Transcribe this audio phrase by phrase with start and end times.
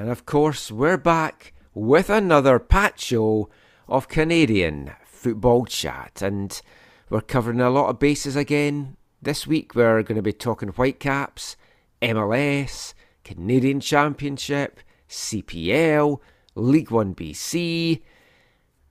[0.00, 3.48] And of course, we're back with another Pat show
[3.88, 6.20] of Canadian football chat.
[6.20, 6.60] And
[7.08, 8.96] we're covering a lot of bases again.
[9.22, 11.56] This week, we're going to be talking Whitecaps,
[12.02, 16.18] MLS, Canadian Championship, CPL,
[16.56, 18.02] League One BC,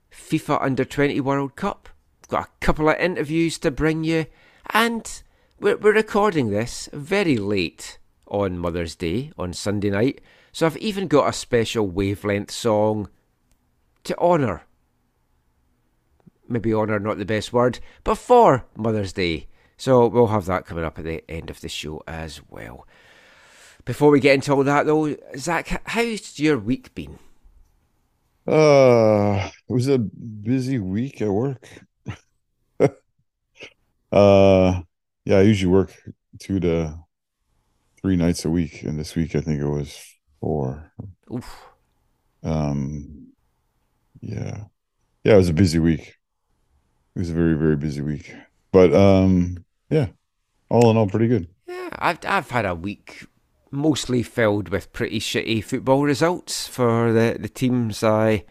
[0.09, 1.89] FIFA Under 20 World Cup.
[2.21, 4.25] We've got a couple of interviews to bring you,
[4.73, 5.21] and
[5.59, 10.21] we're, we're recording this very late on Mother's Day on Sunday night.
[10.53, 13.09] So I've even got a special wavelength song
[14.03, 14.61] to honour.
[16.47, 19.47] Maybe honour not the best word, but for Mother's Day.
[19.77, 22.87] So we'll have that coming up at the end of the show as well.
[23.83, 27.17] Before we get into all that though, Zach, how's your week been?
[28.45, 31.67] Uh, it was a busy week at work.
[32.79, 32.89] uh,
[34.11, 35.91] yeah, I usually work
[36.39, 36.99] two to
[37.99, 40.12] three nights a week, and this week I think it was
[40.43, 40.91] four.
[41.33, 41.67] Oof.
[42.43, 43.27] Um,
[44.19, 44.65] yeah,
[45.23, 46.17] yeah, it was a busy week.
[47.15, 48.33] It was a very very busy week,
[48.73, 50.07] but um, yeah,
[50.69, 51.47] all in all, pretty good.
[51.65, 53.25] Yeah, I've I've had a week
[53.71, 58.43] mostly filled with pretty shitty football results for the, the teams I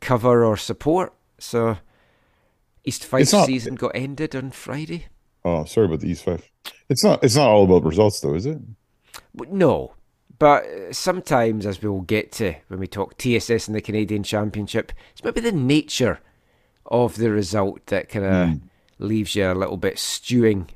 [0.00, 1.12] cover or support.
[1.38, 1.78] So
[2.84, 5.06] East Fife not, season got ended on Friday.
[5.44, 6.48] Oh, sorry about the East Fife.
[6.88, 8.58] It's not it's not all about results though, is it?
[9.34, 9.94] No.
[10.40, 15.22] But sometimes, as we'll get to when we talk TSS and the Canadian Championship, it's
[15.22, 16.18] maybe the nature
[16.86, 18.60] of the result that kind of mm.
[18.98, 20.70] leaves you a little bit stewing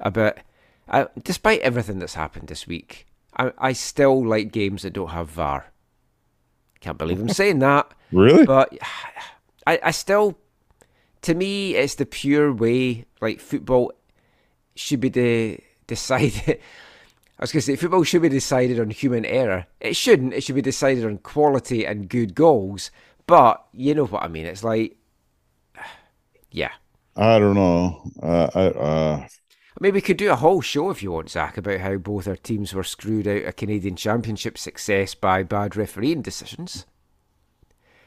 [0.00, 0.40] a bit.
[0.88, 5.30] Uh, despite everything that's happened this week, I, I still like games that don't have
[5.30, 5.66] VAR.
[6.80, 7.94] Can't believe I'm saying that.
[8.10, 8.46] Really?
[8.46, 8.72] But
[9.66, 10.38] I, I still,
[11.20, 13.04] to me, it's the pure way.
[13.20, 13.92] Like football
[14.74, 16.58] should be the decided.
[17.38, 19.66] I was going to say football should be decided on human error.
[19.80, 20.34] It shouldn't.
[20.34, 22.90] It should be decided on quality and good goals.
[23.26, 24.46] But you know what I mean.
[24.46, 24.96] It's like,
[26.50, 26.72] yeah.
[27.16, 28.02] I don't know.
[28.20, 29.28] Uh, I uh,
[29.80, 32.36] Maybe we could do a whole show if you want, Zach, about how both our
[32.36, 36.86] teams were screwed out of Canadian Championship success by bad refereeing decisions.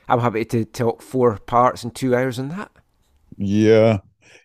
[0.10, 2.72] I'm happy to talk four parts in two hours on that.
[3.38, 4.00] Yeah,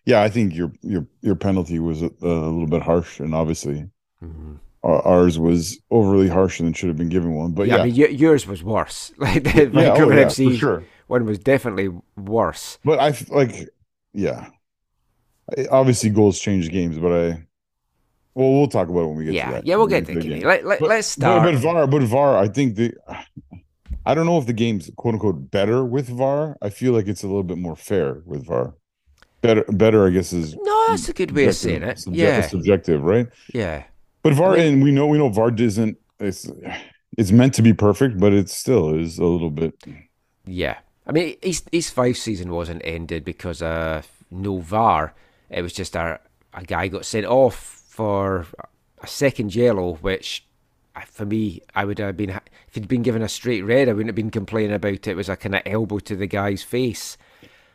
[0.05, 0.21] yeah.
[0.21, 3.89] I think your your your penalty was a, a little bit harsh, and obviously
[4.23, 4.55] mm-hmm.
[4.83, 7.51] Uh, ours was overly harsh and should have been given one.
[7.51, 7.81] But yeah, yeah.
[7.81, 9.11] I mean, y- yours was worse.
[9.17, 10.83] Like the yeah, Vancouver oh, yeah, FC sure.
[11.07, 12.77] one was definitely worse.
[12.85, 13.69] But I like,
[14.13, 14.49] yeah,
[15.71, 17.43] obviously goals change games, but I
[18.33, 19.65] well we'll talk about it when we get yeah, to that.
[19.65, 20.43] Yeah, we'll get to the game.
[20.43, 21.43] Let, let, us start.
[21.43, 22.93] But, but VAR, but VAR, I think the
[24.05, 26.57] I don't know if the game's quote unquote better with VAR.
[26.61, 28.73] I feel like it's a little bit more fair with VAR.
[29.41, 30.85] Better, better, I guess is no.
[30.87, 32.03] That's a good way of saying it.
[32.07, 33.27] yeah, subjective, right?
[33.53, 33.83] Yeah.
[34.27, 35.97] But VAR, I mean, and we know we know VAR isn't.
[36.19, 36.49] It's
[37.17, 39.73] it's meant to be perfect, but it still is a little bit.
[40.45, 45.13] Yeah, I mean, East East Fife season wasn't ended because of no VAR.
[45.49, 46.19] It was just a,
[46.53, 47.55] a guy got sent off
[47.87, 48.45] for
[49.01, 50.45] a second yellow, which
[50.93, 52.41] uh, for me, I would have been if
[52.73, 55.07] he'd been given a straight red, I wouldn't have been complaining about it.
[55.07, 57.17] It was a kind of elbow to the guy's face.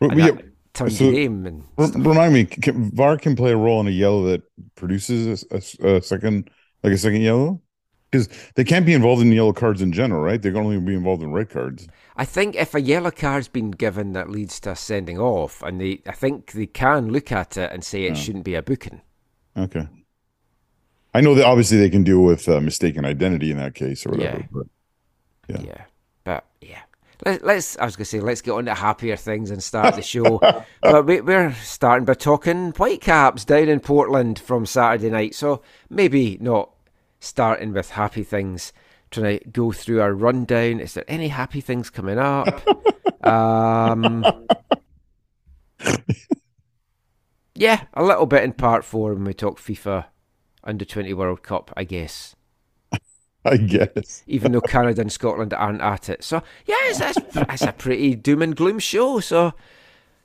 [0.01, 0.33] Well, yeah,
[0.75, 1.47] turned so, the game.
[1.47, 4.43] And remind me, can, VAR can play a role in a yellow that
[4.75, 5.57] produces a,
[5.87, 6.51] a, a second,
[6.83, 7.61] like a second yellow
[8.13, 10.41] because they can't be involved in yellow cards in general, right?
[10.41, 11.89] They can only be involved in red cards.
[12.17, 15.81] I think if a yellow card's been given that leads to a sending off, and
[15.81, 18.15] they, I think they can look at it and say it yeah.
[18.15, 19.01] shouldn't be a booking.
[19.57, 19.89] Okay.
[21.15, 24.11] I know that obviously they can deal with uh, mistaken identity in that case or
[24.11, 24.39] whatever.
[24.39, 24.47] Yeah.
[24.51, 24.67] But
[25.49, 25.61] yeah.
[25.67, 25.85] Yeah.
[27.25, 27.79] Let, let's.
[27.79, 30.41] I was going to say, let's get on to happier things and start the show.
[30.83, 35.35] but we, we're starting by talking Whitecaps down in Portland from Saturday night.
[35.35, 36.71] So maybe not
[37.21, 38.73] starting with happy things,
[39.11, 40.81] trying to go through our rundown.
[40.81, 42.63] Is there any happy things coming up?
[43.25, 44.25] um,
[47.55, 50.07] yeah, a little bit in part four when we talk FIFA
[50.65, 52.35] under 20 World Cup, I guess.
[53.45, 54.23] I guess.
[54.27, 56.23] Even though Canada and Scotland aren't at it.
[56.23, 59.21] So, yeah, it's, it's, it's a pretty doom and gloom show.
[59.21, 59.53] So,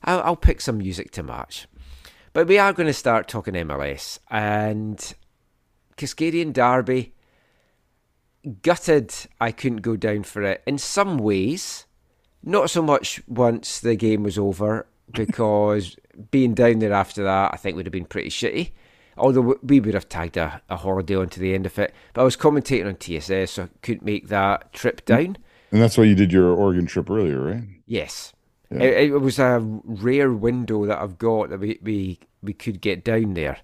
[0.04, 1.68] I'll, I'll pick some music to match.
[2.34, 4.20] But we are going to start talking MLS.
[4.30, 5.14] And
[5.98, 7.14] Cascadian Derby,
[8.62, 10.62] gutted I couldn't go down for it.
[10.68, 11.86] In some ways,
[12.44, 15.96] not so much once the game was over, because
[16.32, 18.72] being down there after that, I think would have been pretty shitty.
[19.18, 21.94] Although we would have tagged a, a holiday onto the end of it.
[22.14, 25.06] But I was commentating on TSS, so I couldn't make that trip mm.
[25.06, 25.38] down.
[25.72, 27.64] And that's why you did your Oregon trip earlier, right?
[27.86, 28.34] Yes.
[28.72, 28.84] Yeah.
[28.84, 33.04] It, it, was a rare window that I've got that we, we, we could get
[33.04, 33.58] down there.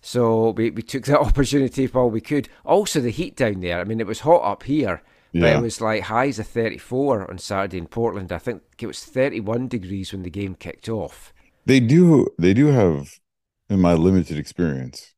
[0.00, 2.48] So we, we took that opportunity while we could.
[2.64, 3.80] Also, the heat down there.
[3.80, 5.02] I mean, it was hot up here,
[5.32, 5.58] But yeah.
[5.58, 8.32] it was like highs of 34 on Saturday in Portland.
[8.32, 11.32] I think it was 31 degrees when the game kicked off.
[11.66, 12.28] They do.
[12.38, 13.20] They do have,
[13.68, 15.14] in my limited experience,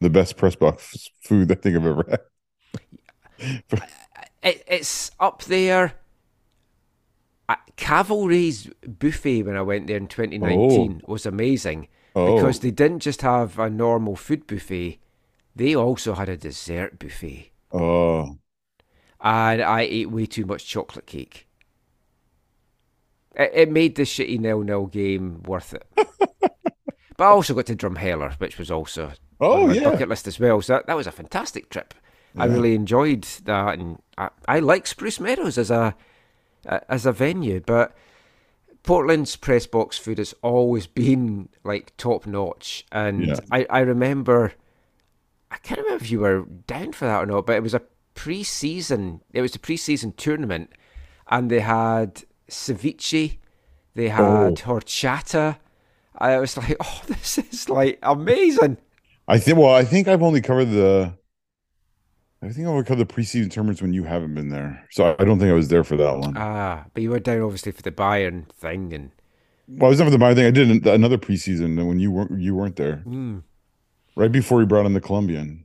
[0.00, 3.82] the best press box food I think I've ever had.
[4.42, 5.94] it, it's up there.
[7.76, 11.12] Cavalry's buffet when I went there in 2019 oh.
[11.12, 12.36] was amazing oh.
[12.36, 15.00] because they didn't just have a normal food buffet;
[15.56, 17.50] they also had a dessert buffet.
[17.72, 18.38] Oh,
[19.20, 21.48] and I ate way too much chocolate cake.
[23.34, 25.86] It, it made the shitty nil nil game worth it.
[27.16, 29.90] but I also got to Drumheller, which was also oh, on my yeah.
[29.90, 30.60] bucket list as well.
[30.60, 31.94] So that, that was a fantastic trip.
[32.34, 32.42] Yeah.
[32.42, 35.94] I really enjoyed that, and I, I like Spruce Meadows as a
[36.88, 37.94] as a venue, but
[38.82, 43.36] Portland's press box food has always been like top notch, and yeah.
[43.50, 44.52] I I remember.
[45.50, 47.82] I can't remember if you were down for that or not, but it was a
[48.14, 49.20] pre-season.
[49.32, 50.72] It was a pre-season tournament,
[51.28, 53.38] and they had ceviche,
[53.94, 54.54] they had oh.
[54.54, 55.58] horchata.
[56.16, 58.78] I was like, oh, this is like amazing.
[59.26, 59.58] I think.
[59.58, 61.14] Well, I think I've only covered the.
[62.42, 65.38] I think I've covered the preseason tournaments when you haven't been there, so I don't
[65.38, 66.36] think I was there for that one.
[66.36, 69.10] Ah, but you were down obviously for the Bayern thing, and.
[69.66, 70.46] Well, I was never the Bayern thing.
[70.46, 73.02] I did another preseason when you weren't you weren't there.
[73.06, 73.42] Mm.
[74.14, 75.64] Right before he brought in the Colombian.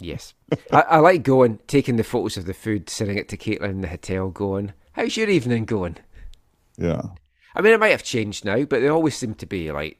[0.00, 0.34] Yes.
[0.72, 3.80] I, I, like going, taking the photos of the food, sending it to Caitlin in
[3.80, 5.96] the hotel, going, How's your evening going?
[6.76, 7.02] Yeah.
[7.58, 9.98] I mean, it might have changed now, but they always seem to be like,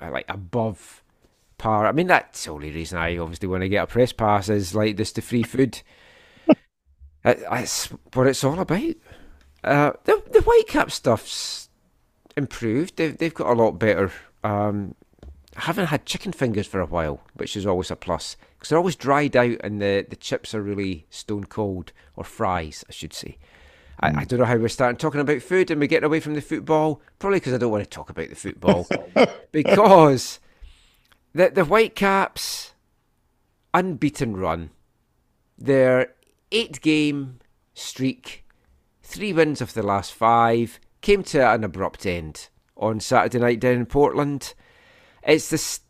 [0.00, 1.02] uh, like above
[1.58, 1.84] par.
[1.84, 4.74] I mean, that's the only reason I obviously want to get a press pass is
[4.74, 5.82] like this the free food.
[7.24, 8.94] that's what it's all about.
[9.64, 11.68] Uh, the the Whitecap stuff's
[12.36, 12.96] improved.
[12.96, 14.12] They've they've got a lot better.
[14.44, 14.94] Um,
[15.56, 18.78] I haven't had chicken fingers for a while, which is always a plus because they're
[18.78, 23.12] always dried out and the, the chips are really stone cold, or fries, I should
[23.12, 23.38] say.
[24.00, 24.24] I, I, hmm.
[24.24, 27.02] don't know how we're starting talking about food and we're getting away from the football.
[27.18, 28.88] Probably because I don't want to talk about the football.
[29.52, 30.40] because
[31.34, 32.74] the, the Whitecaps,
[33.74, 34.70] unbeaten run,
[35.58, 36.14] their
[36.50, 37.40] eight game
[37.74, 38.44] streak,
[39.02, 43.74] three wins of the last five, came to an abrupt end on Saturday night down
[43.74, 44.54] in Portland.
[45.22, 45.80] It's the,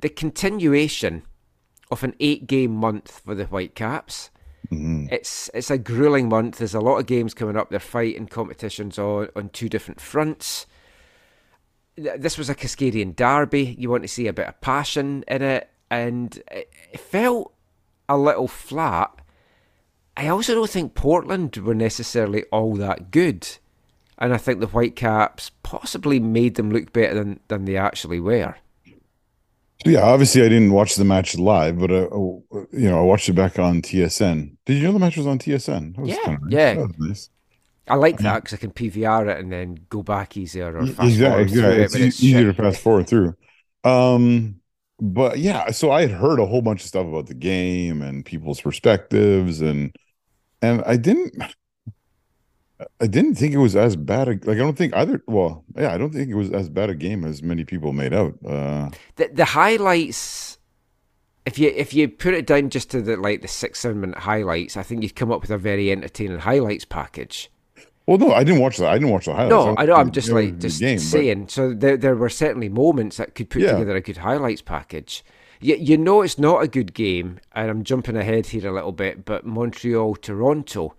[0.00, 1.22] the continuation
[1.90, 4.30] of an eight game month for the Whitecaps.
[4.72, 5.06] Mm-hmm.
[5.10, 6.58] It's it's a grueling month.
[6.58, 7.68] There's a lot of games coming up.
[7.68, 10.66] They're fighting competitions on, on two different fronts.
[11.96, 13.76] This was a Cascadian derby.
[13.78, 17.52] You want to see a bit of passion in it, and it felt
[18.08, 19.10] a little flat.
[20.16, 23.46] I also don't think Portland were necessarily all that good,
[24.18, 28.56] and I think the Whitecaps possibly made them look better than, than they actually were.
[29.84, 33.28] Yeah, obviously I didn't watch the match live, but uh, uh you know I watched
[33.28, 34.56] it back on TSN.
[34.64, 35.98] Did you know the match was on TSN?
[35.98, 36.38] Was yeah, nice.
[36.48, 36.86] yeah.
[36.98, 37.30] Nice.
[37.88, 41.00] I like that because I can PVR it and then go back easier or fast
[41.00, 41.82] exactly, exactly.
[41.82, 43.34] It, it's, easier to fast forward through.
[43.82, 44.60] Um,
[45.00, 48.24] but yeah, so I had heard a whole bunch of stuff about the game and
[48.24, 49.92] people's perspectives, and
[50.62, 51.34] and I didn't
[53.00, 54.28] I didn't think it was as bad.
[54.28, 55.22] A, like I don't think either.
[55.26, 58.12] Well, yeah, I don't think it was as bad a game as many people made
[58.12, 58.34] out.
[58.46, 60.58] Uh, the the highlights,
[61.46, 64.18] if you if you put it down just to the like the six seven minute
[64.18, 67.50] highlights, I think you'd come up with a very entertaining highlights package.
[68.06, 68.90] Well, no, I didn't watch that.
[68.90, 69.50] I didn't watch the highlights.
[69.50, 69.94] No, I know.
[69.94, 71.44] I'm just like just game, saying.
[71.44, 71.50] But...
[71.50, 73.72] So there there were certainly moments that could put yeah.
[73.72, 75.24] together a good highlights package.
[75.60, 78.90] You, you know it's not a good game, and I'm jumping ahead here a little
[78.90, 80.96] bit, but Montreal Toronto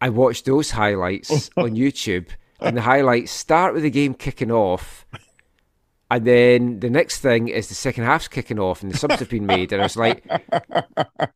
[0.00, 2.28] I watched those highlights on YouTube,
[2.60, 5.06] and the highlights start with the game kicking off,
[6.10, 9.30] and then the next thing is the second half's kicking off, and the subs have
[9.30, 10.24] been made, and I was like,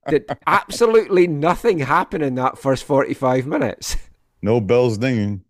[0.08, 3.96] did absolutely nothing happen in that first forty-five minutes?
[4.42, 5.44] No bells dinging.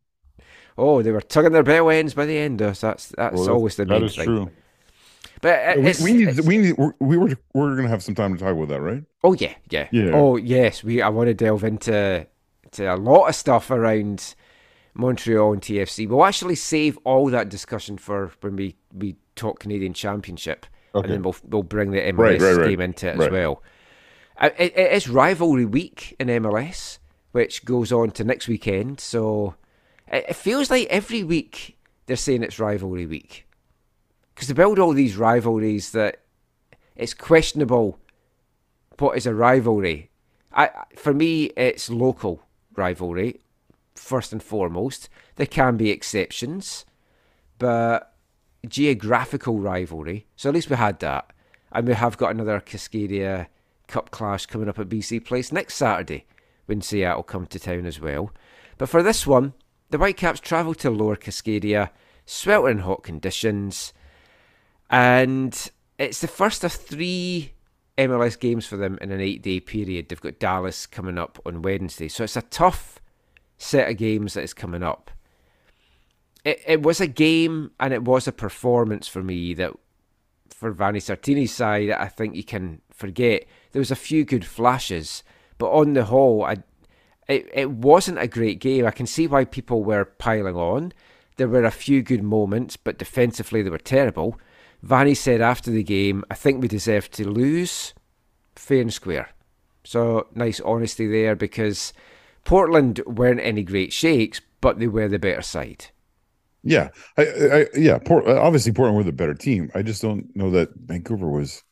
[0.76, 2.60] Oh, they were tugging their bell ends by the end.
[2.60, 4.24] Of, so that's that's well, always the main thing.
[4.24, 4.50] True.
[5.42, 8.68] But we, need we need we were we're gonna have some time to talk about
[8.68, 9.02] that, right?
[9.24, 10.10] Oh yeah, yeah, yeah.
[10.12, 12.26] Oh yes, we I want to delve into
[12.72, 14.34] to a lot of stuff around
[14.94, 16.08] Montreal and TFC.
[16.08, 21.04] We'll actually save all that discussion for when we, we talk Canadian Championship, okay.
[21.04, 22.68] and then we'll we'll bring the MLS right, right, right.
[22.68, 23.62] game into it as well.
[24.36, 26.98] Uh, it, it is rivalry week in MLS,
[27.32, 29.00] which goes on to next weekend.
[29.00, 29.54] So
[30.08, 33.46] it, it feels like every week they're saying it's rivalry week
[34.34, 36.22] because they build all these rivalries that
[36.96, 37.98] it's questionable
[38.98, 40.10] what is a rivalry.
[40.52, 42.42] I for me, it's local
[42.80, 43.40] rivalry,
[43.94, 45.08] first and foremost.
[45.37, 46.84] There can be exceptions,
[47.58, 48.14] but
[48.66, 50.26] geographical rivalry.
[50.37, 51.30] So at least we had that.
[51.72, 53.46] And we have got another Cascadia
[53.87, 56.26] Cup clash coming up at BC Place next Saturday
[56.66, 58.32] when Seattle come to town as well.
[58.78, 59.52] But for this one,
[59.90, 61.90] the Whitecaps travel to Lower Cascadia,
[62.25, 63.92] sweltering hot conditions,
[64.88, 67.52] and it's the first of three
[68.07, 70.09] MLS games for them in an eight day period.
[70.09, 72.09] They've got Dallas coming up on Wednesday.
[72.09, 73.00] So it's a tough
[73.59, 75.11] set of games that is coming up.
[76.45, 79.73] It, it was a game and it was a performance for me that,
[80.49, 83.45] for Vanni Sartini's side, I think you can forget.
[83.73, 85.23] There was a few good flashes,
[85.59, 86.57] but on the whole, I,
[87.28, 88.87] it, it wasn't a great game.
[88.87, 90.92] I can see why people were piling on.
[91.37, 94.38] There were a few good moments, but defensively they were terrible.
[94.82, 97.94] Vanni said after the game, I think we deserve to lose
[98.56, 99.30] fair and square.
[99.84, 101.92] So nice honesty there because
[102.44, 105.87] Portland weren't any great shakes, but they were the better side.
[106.62, 109.70] Yeah, I, I yeah, Port, obviously Portland were the better team.
[109.75, 111.62] I just don't know that Vancouver was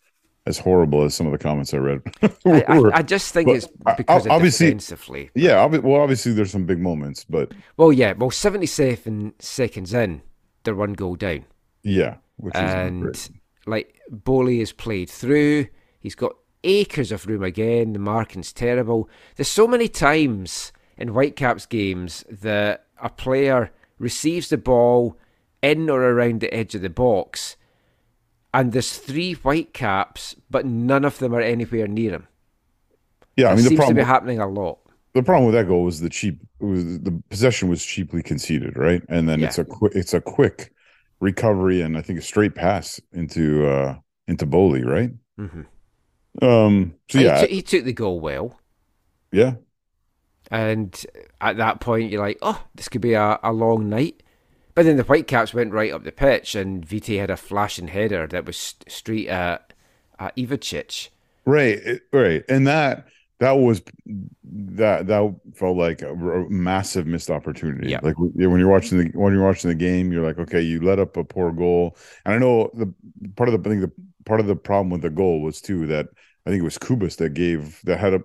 [0.47, 2.01] as horrible as some of the comments I read.
[2.47, 5.31] I, I, I, just think but it's because obviously, defensively.
[5.35, 10.23] Yeah, well, obviously there's some big moments, but well, yeah, well, 77 seconds in,
[10.65, 11.45] they're one goal down.
[11.83, 12.17] Yeah,
[12.55, 13.31] and
[13.67, 15.67] like Boli is played through.
[16.01, 16.33] He's got
[16.65, 17.93] acres of room again.
[17.93, 19.09] The marking's terrible.
[19.37, 25.17] There's so many times in Whitecaps games that a player receives the ball
[25.63, 27.57] in or around the edge of the box,
[28.55, 32.29] and there's three Whitecaps, but none of them are anywhere near him.
[33.37, 34.79] Yeah, I mean, it seems problem, to be happening a lot.
[35.15, 36.41] The problem with that goal was the cheap.
[36.61, 39.03] Was the possession was cheaply conceded, right?
[39.09, 39.47] And then yeah.
[39.47, 39.93] it's a quick.
[39.95, 40.73] It's a quick
[41.21, 43.97] recovery and I think a straight pass into uh
[44.27, 45.11] into Boli, right?
[45.39, 46.45] Mm-hmm.
[46.45, 46.95] Um.
[47.09, 48.61] So yeah, he, t- he, took the goal well.
[49.33, 49.55] Yeah.
[50.51, 51.07] And
[51.41, 54.23] at that point, you're like, oh, this could be a, a long night.
[54.75, 58.27] But then the Whitecaps went right up the pitch, and Vite had a flashing header
[58.29, 59.73] that was straight at,
[60.19, 61.09] at Ivacic.
[61.45, 63.09] Right, right, and that
[63.41, 63.83] that was
[64.45, 67.91] that that felt like a, a massive missed opportunity.
[67.91, 68.01] Yeah.
[68.03, 70.99] Like when you're watching the when you're watching the game, you're like, okay, you let
[70.99, 71.97] up a poor goal.
[72.25, 72.93] And I know the
[73.37, 73.93] part of the I think the
[74.25, 76.09] part of the problem with the goal was too that
[76.47, 78.25] I think it was Cubas that gave that had a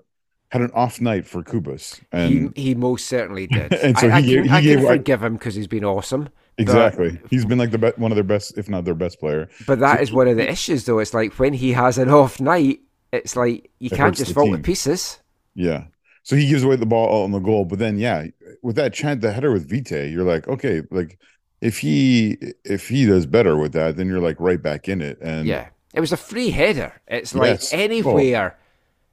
[0.54, 3.74] had an off night for Cubas, and he, he most certainly did.
[3.84, 5.84] and so I, he, I can, he I gave, can forgive him because he's been
[5.84, 6.30] awesome.
[6.60, 9.20] Exactly, but, he's been like the best, one of their best, if not their best
[9.20, 9.50] player.
[9.66, 11.00] But that so, is one of the issues, though.
[11.00, 12.82] It's like when he has an off night,
[13.14, 15.20] it's like you it can't just fall to pieces.
[15.56, 15.86] Yeah.
[16.24, 18.28] So he gives away the ball on the goal, but then yeah,
[18.62, 21.20] with that chant, the header with Vite, you're like, okay, like
[21.62, 25.20] if he if he does better with that, then you're like right back in it.
[25.22, 26.94] And yeah, it was a free header.
[27.08, 27.74] It's like yes.
[27.74, 28.58] anywhere.
[28.58, 28.60] Oh.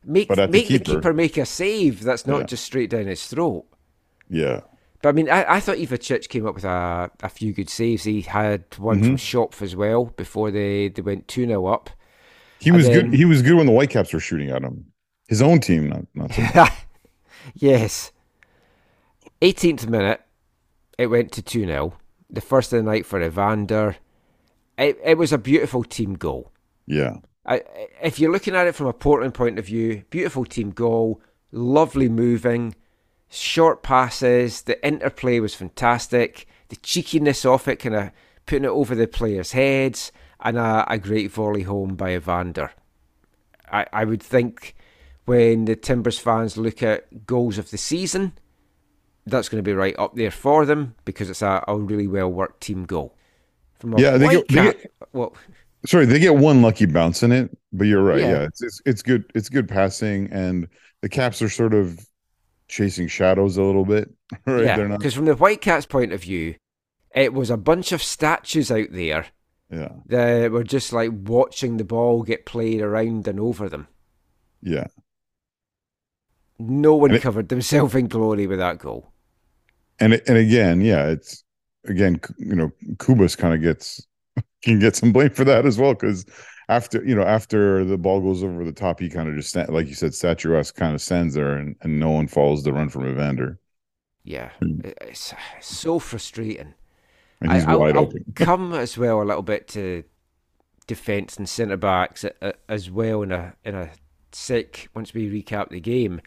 [0.03, 2.47] Make make the keeper, the keeper, make a save that's not yeah.
[2.47, 3.67] just straight down his throat.
[4.31, 4.63] Yeah.
[5.03, 8.05] But I mean, I, I thought Ivacic came up with a, a few good saves.
[8.05, 9.07] He had one mm-hmm.
[9.07, 11.91] from Schopf as well before they, they went 2 0 up.
[12.61, 13.13] He was good.
[13.13, 14.87] He was good when the Whitecaps were shooting at him.
[15.29, 16.33] His own team, not not.
[16.33, 16.67] So
[17.55, 18.13] yes.
[19.41, 20.21] 18th minute,
[20.99, 21.95] it went to 2 0.
[22.29, 23.97] The first of the night for Evander.
[24.77, 26.53] It, it was a beautiful team goal.
[26.87, 27.17] Yeah.
[27.47, 27.63] I,
[28.03, 31.21] if you're looking at it from a Portland point of view, beautiful team goal,
[31.53, 32.75] lovely moving,
[33.29, 38.11] short passes, the interplay was fantastic, the cheekiness of it, kind of
[38.47, 40.13] putting it over the players' heads,
[40.43, 42.73] and a, a great volley home by Evander.
[43.71, 44.75] I, I would think
[45.25, 48.33] when the Timbers fans look at goals of the season,
[49.27, 52.31] that's going to be right up there for them because it's a, a really well
[52.31, 53.17] worked team goal.
[53.79, 55.35] From yeah, they get, they get, well,
[55.87, 58.21] sorry, they get one lucky bounce in it, but you're right.
[58.21, 59.25] Yeah, yeah it's, it's it's good.
[59.35, 60.69] It's good passing, and
[61.01, 61.99] the Caps are sort of
[62.69, 64.11] chasing shadows a little bit.
[64.47, 64.65] Right?
[64.65, 66.55] Yeah, because from the Whitecaps' point of view,
[67.13, 69.27] it was a bunch of statues out there.
[69.71, 73.87] Yeah, that were just like watching the ball get played around and over them.
[74.63, 74.89] Yeah,
[76.61, 79.13] no one it, covered themselves in glory with that goal.
[79.99, 81.43] And and again, yeah, it's
[81.87, 84.07] again, you know, Cubas kind of gets
[84.63, 86.27] can get some blame for that as well because
[86.69, 89.89] after you know after the ball goes over the top, he kind of just like
[89.89, 93.09] you said, statuesque kind of stands there, and and no one follows the run from
[93.09, 93.59] Evander.
[94.23, 94.81] Yeah, hmm.
[94.83, 96.75] it's so frustrating.
[97.41, 98.25] And he's I, wide I'll, open.
[98.29, 100.05] I'll come as well a little bit to
[100.87, 102.25] defense and centre backs
[102.69, 103.91] as well in a in a
[104.33, 106.21] sec once we recap the game.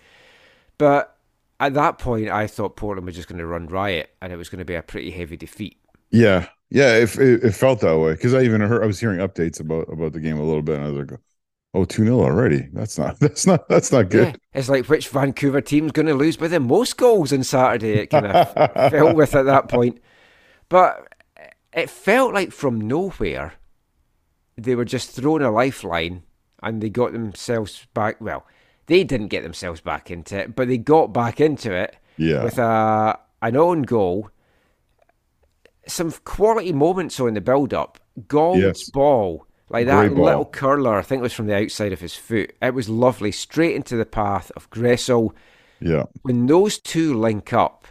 [0.77, 1.17] But
[1.59, 4.49] at that point, I thought Portland was just going to run riot, and it was
[4.49, 5.77] going to be a pretty heavy defeat.
[6.11, 9.19] Yeah, yeah, it, it, it felt that way because I even heard I was hearing
[9.19, 11.19] updates about about the game a little bit, and I was like,
[11.73, 12.67] "Oh, 2 0 already?
[12.73, 14.59] That's not that's not that's not good." Yeah.
[14.59, 17.93] It's like which Vancouver team's going to lose by the most goals on Saturday?
[17.99, 20.01] It kind of felt with at that point,
[20.69, 21.07] but
[21.73, 23.53] it felt like from nowhere
[24.57, 26.23] they were just thrown a lifeline
[26.61, 28.21] and they got themselves back.
[28.21, 28.45] Well,
[28.85, 32.43] they didn't get themselves back into it, but they got back into it Yeah.
[32.43, 34.29] with a an own goal.
[35.87, 37.99] Some quality moments on the build up.
[38.27, 38.89] Gauld's Yes.
[38.91, 40.25] ball, like that ball.
[40.25, 42.53] little curler, I think it was from the outside of his foot.
[42.61, 45.33] It was lovely, straight into the path of Gressel.
[45.81, 46.03] yeah.
[46.21, 47.87] When those two link up,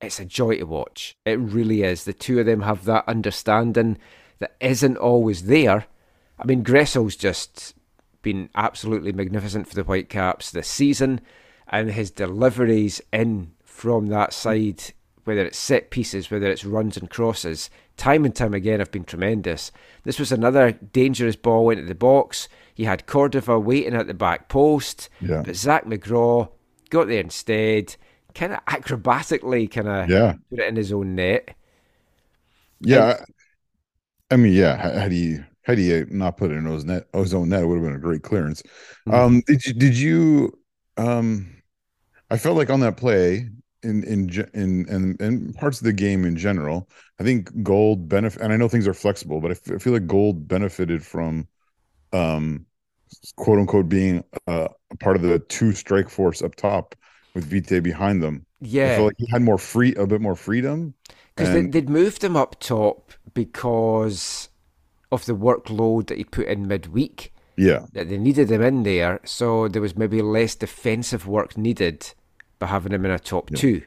[0.00, 1.16] it's a joy to watch.
[1.24, 2.04] It really is.
[2.04, 3.98] The two of them have that understanding
[4.38, 5.86] that isn't always there.
[6.38, 7.74] I mean, Gressel's just
[8.22, 11.20] been absolutely magnificent for the Whitecaps this season,
[11.68, 14.82] and his deliveries in from that side,
[15.24, 19.04] whether it's set pieces, whether it's runs and crosses, time and time again have been
[19.04, 19.72] tremendous.
[20.04, 22.48] This was another dangerous ball into the box.
[22.74, 25.42] You had Cordova waiting at the back post, Yeah.
[25.44, 26.48] but Zac McGraw
[26.90, 27.96] got there instead,
[28.36, 30.36] kind of acrobatically, kind of Yeah.
[30.50, 31.56] put it in his own net.
[32.80, 33.16] Yeah.
[34.30, 34.76] I, I mean, yeah.
[34.76, 37.66] Had had he had he not put it in his net, his own net, it
[37.66, 38.62] would have been a great clearance.
[39.06, 39.14] Mhm.
[39.16, 40.52] Um, did you did you
[40.96, 41.52] um
[42.30, 43.48] I felt like on that play
[43.84, 46.88] in in in in, in parts of the game in general,
[47.20, 49.94] I think Gauld benefit and I know things are flexible, but I f- I feel
[49.94, 51.48] like Gauld benefited from
[52.12, 52.66] um
[53.36, 56.94] quote unquote being uh, a part of the two strike force up top
[57.36, 58.46] with Vite behind them.
[58.62, 60.94] I Yeah, feel like he had more free a bit more freedom.
[61.36, 64.48] because they, and- they'd moved him up top because
[65.12, 67.32] of the workload that he put in midweek.
[67.56, 67.86] Yeah.
[67.92, 72.12] That they needed him in there, so there was maybe less defensive work needed
[72.58, 73.56] by having him in a top Yeah.
[73.58, 73.82] two.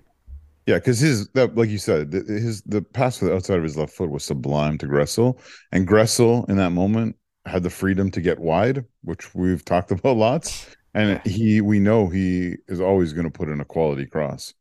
[0.66, 3.78] Yeah, because his that like you said, his the pass to the outside of his
[3.78, 5.40] left foot was sublime to Gressel,
[5.72, 7.16] and Gressel in that moment
[7.46, 10.76] had the freedom to get wide, which we've talked about lots.
[10.94, 14.54] And he, we know he is always going to put in a quality cross,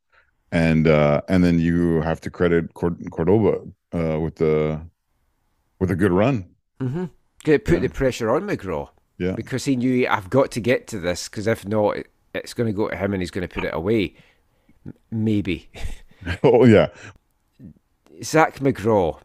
[0.52, 3.61] and uh and then you have to credit Cord- Cordova
[3.94, 4.80] uh with the
[5.78, 6.47] with a good run.
[6.80, 7.04] Mm-hmm.
[7.47, 7.80] It put Yeah.
[7.80, 11.47] the pressure on McGraw Yeah, because he knew I've got to get to this because
[11.47, 11.97] if not,
[12.35, 14.14] it's going to go to him and he's going to put it away.
[15.11, 15.68] Maybe.
[16.42, 16.88] oh yeah,
[18.23, 19.21] Zac McGraw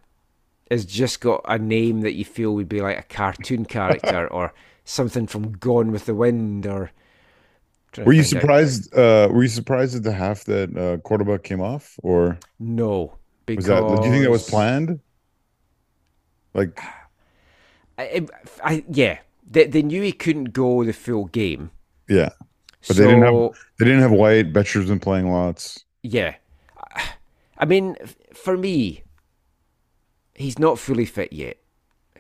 [0.70, 4.54] has just got a name that you feel would be like a cartoon character or
[4.84, 6.92] something from Gone with the Wind or.
[8.06, 8.94] were you surprised?
[8.94, 13.66] Uh, were you surprised at the half that uh, Cordova came off, or No, because
[13.66, 13.82] that?
[13.82, 15.00] Do you think that was planned?
[16.54, 16.80] Like,
[17.98, 18.28] I,
[18.64, 19.20] I, yeah,
[19.50, 21.72] they, they knew he couldn't go the full game.
[22.08, 22.30] yeah.
[22.88, 24.52] But so, they didn't have they didn't have White.
[24.52, 25.86] Becher's been playing lots.
[26.02, 26.36] Yeah.
[27.58, 27.96] I mean,
[28.34, 29.04] for me,
[30.36, 31.58] he's not fully fit yet.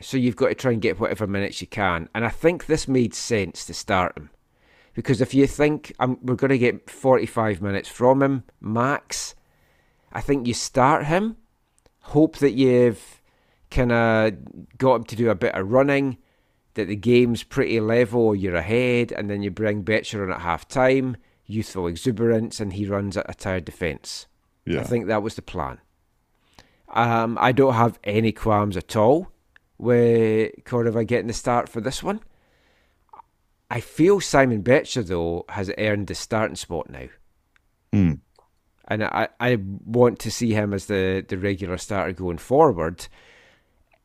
[0.03, 2.09] So you've got to try and get whatever minutes you can.
[2.13, 4.29] And I think this made sense to start him.
[4.93, 9.33] Because if you think um, we're going to get 45 minutes from him, max,
[10.11, 11.37] I think you start him,
[12.01, 13.21] hope that you've
[13.71, 14.33] kind of
[14.77, 16.17] got him to do a bit of running,
[16.75, 20.67] that the game's pretty level, you're ahead, and then you bring Becher on at half
[20.67, 24.27] time, youthful exuberance, and he runs at a tired defence.
[24.65, 25.79] Yeah, I think that was the plan.
[26.89, 29.32] Um, I don't have any qualms at all
[29.77, 32.21] with Cordova getting the start for this one.
[33.69, 37.07] I feel Simon Becher, though, has earned the starting spot now.
[37.91, 38.13] Hmm.
[38.87, 43.07] And I, I want to see him as the, the regular starter going forward.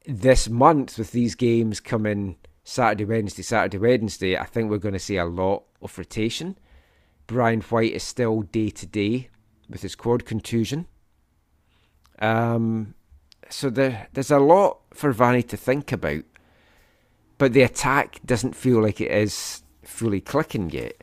[0.06, 4.98] This month, with these games coming Saturday, Wednesday, Saturday, Wednesday, I think we're going to
[4.98, 6.58] see a lot of rotation.
[7.26, 9.28] Brian White is still day to day
[9.68, 10.86] with his quad contusion.
[12.20, 12.94] Um,
[13.50, 16.24] so there, there's a lot for Vanni to think about,
[17.38, 20.94] but the attack doesn't feel like it is fully clicking yet.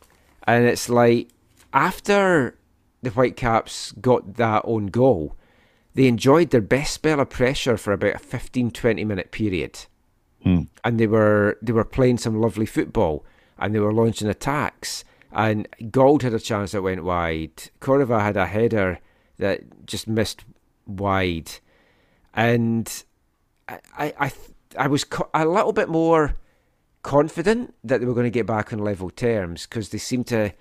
[0.47, 1.29] And it's like
[1.73, 2.57] after
[3.01, 5.35] the Whitecaps got that own goal,
[5.93, 9.85] they enjoyed their best spell of pressure for about a 15 20 minute period.
[10.43, 10.63] Hmm.
[10.83, 13.25] And they were they were playing some lovely football
[13.57, 15.03] and they were launching attacks.
[15.31, 17.69] And Gauld had a chance that went wide.
[17.79, 18.99] Cordova had a header
[19.37, 20.45] that just missed
[20.85, 21.51] wide.
[22.35, 23.03] And
[23.67, 24.31] I I
[24.77, 26.35] I, was co- a little bit more
[27.01, 30.51] confident that they were going to get back on level terms because they seemed to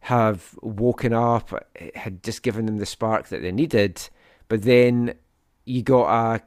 [0.00, 1.50] have woken up,
[1.94, 4.08] had just given them the spark that they needed.
[4.48, 5.14] But then
[5.64, 6.42] you got a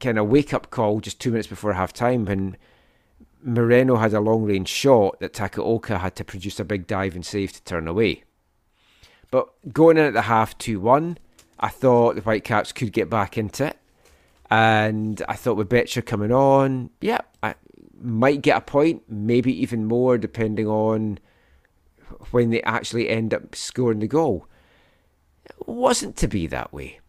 [0.00, 2.56] kind of wake up call just two minutes before half time when
[3.42, 7.24] Moreno had a long range shot that Takaoka had to produce a big dive and
[7.24, 8.24] save to turn away.
[9.30, 11.18] But going in at the half 2 1,
[11.58, 13.78] I thought the Whitecaps could get back into it.
[14.52, 17.54] And I thought with Becher coming on, yeah, I
[17.98, 21.18] might get a point, maybe even more, depending on
[22.32, 24.46] when they actually end up scoring the goal.
[25.46, 27.00] It wasn't to be that way.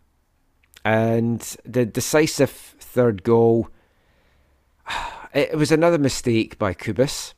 [0.86, 3.68] And the decisive third goal,
[5.34, 7.34] it was another mistake by Cubas.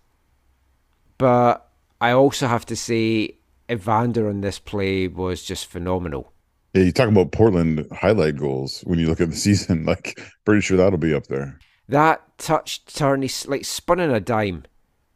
[1.18, 1.68] But
[2.00, 3.40] I also have to say,
[3.72, 6.32] Evander on this play was just phenomenal.
[6.76, 9.86] Yeah, you talk about Portland highlight goals when you look at the season.
[9.86, 11.58] Like, pretty sure that'll be up there.
[11.88, 14.66] That touch turn, he like spun in a dime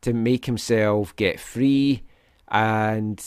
[0.02, 2.04] to make himself get free
[2.48, 3.22] and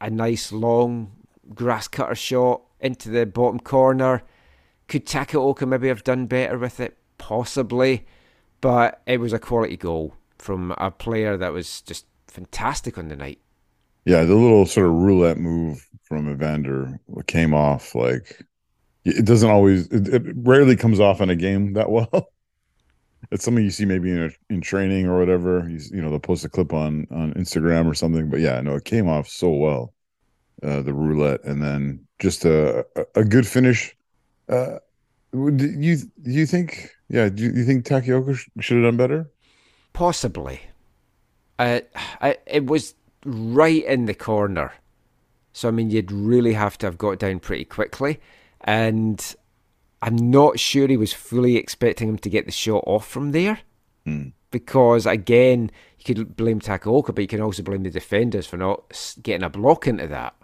[0.00, 1.12] a nice long
[1.54, 4.24] grass cutter shot into the bottom corner.
[4.88, 6.96] Could Takaoka maybe have done better with it?
[7.16, 8.06] Possibly.
[8.60, 13.14] But it was a quality goal from a player that was just fantastic on the
[13.14, 13.38] night.
[14.08, 18.42] Yeah, the little sort of roulette move from Evander came off like
[19.04, 22.30] it doesn't always it, it rarely comes off in a game that well.
[23.30, 25.68] it's something you see maybe in a, in training or whatever.
[25.68, 28.30] You, you know, they'll post a clip on on Instagram or something.
[28.30, 29.92] But yeah, no, it came off so well,
[30.62, 33.94] uh, the roulette, and then just a a, good finish.
[34.48, 34.78] Uh,
[35.34, 36.94] do you do you think?
[37.10, 39.30] Yeah, do you think Takaoka sh- should have done better?
[39.92, 40.62] Possibly.
[41.58, 41.80] Uh,
[42.22, 42.94] I, it was
[43.24, 44.72] right in the corner,
[45.52, 48.20] so I mean, you'd really have to have got down pretty quickly,
[48.62, 49.34] and
[50.02, 53.60] I'm not sure he was fully expecting him to get the shot off from there.
[54.04, 54.28] Hmm.
[54.50, 59.16] Because again, you could blame Takaoka, but you can also blame the defenders for not
[59.22, 60.34] getting a block into that.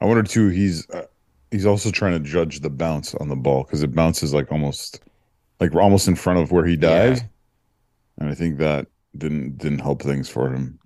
[0.00, 0.48] I wonder too.
[0.48, 1.06] He's uh,
[1.50, 5.00] he's also trying to judge the bounce on the ball because it bounces like almost
[5.60, 7.26] like almost in front of where he dives, yeah.
[8.18, 10.78] and I think that didn't didn't help things for him.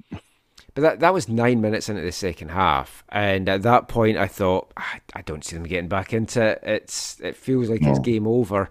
[0.78, 4.28] But that that was nine minutes into the second half, and at that point, I
[4.28, 6.60] thought I, I don't see them getting back into it.
[6.62, 7.90] It's it feels like no.
[7.90, 8.70] it's game over.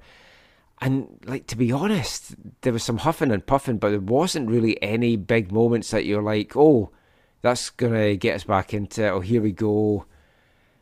[0.80, 4.82] And like to be honest, there was some huffing and puffing, but there wasn't really
[4.82, 6.92] any big moments that you're like, oh,
[7.42, 9.10] that's gonna get us back into it.
[9.10, 10.06] Oh, here we go.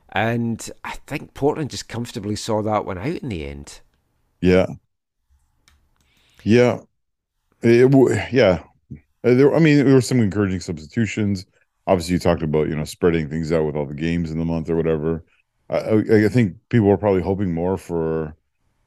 [0.09, 3.81] And I think Portland just comfortably saw that one out in the end.
[4.41, 4.67] Yeah.
[6.43, 6.81] Yeah.
[7.63, 8.61] It, yeah.
[9.25, 11.45] Uh, there, I mean, there were some encouraging substitutions.
[11.87, 14.45] Obviously, you talked about you know spreading things out with all the games in the
[14.45, 15.25] month or whatever.
[15.69, 18.35] I, I think people were probably hoping more for,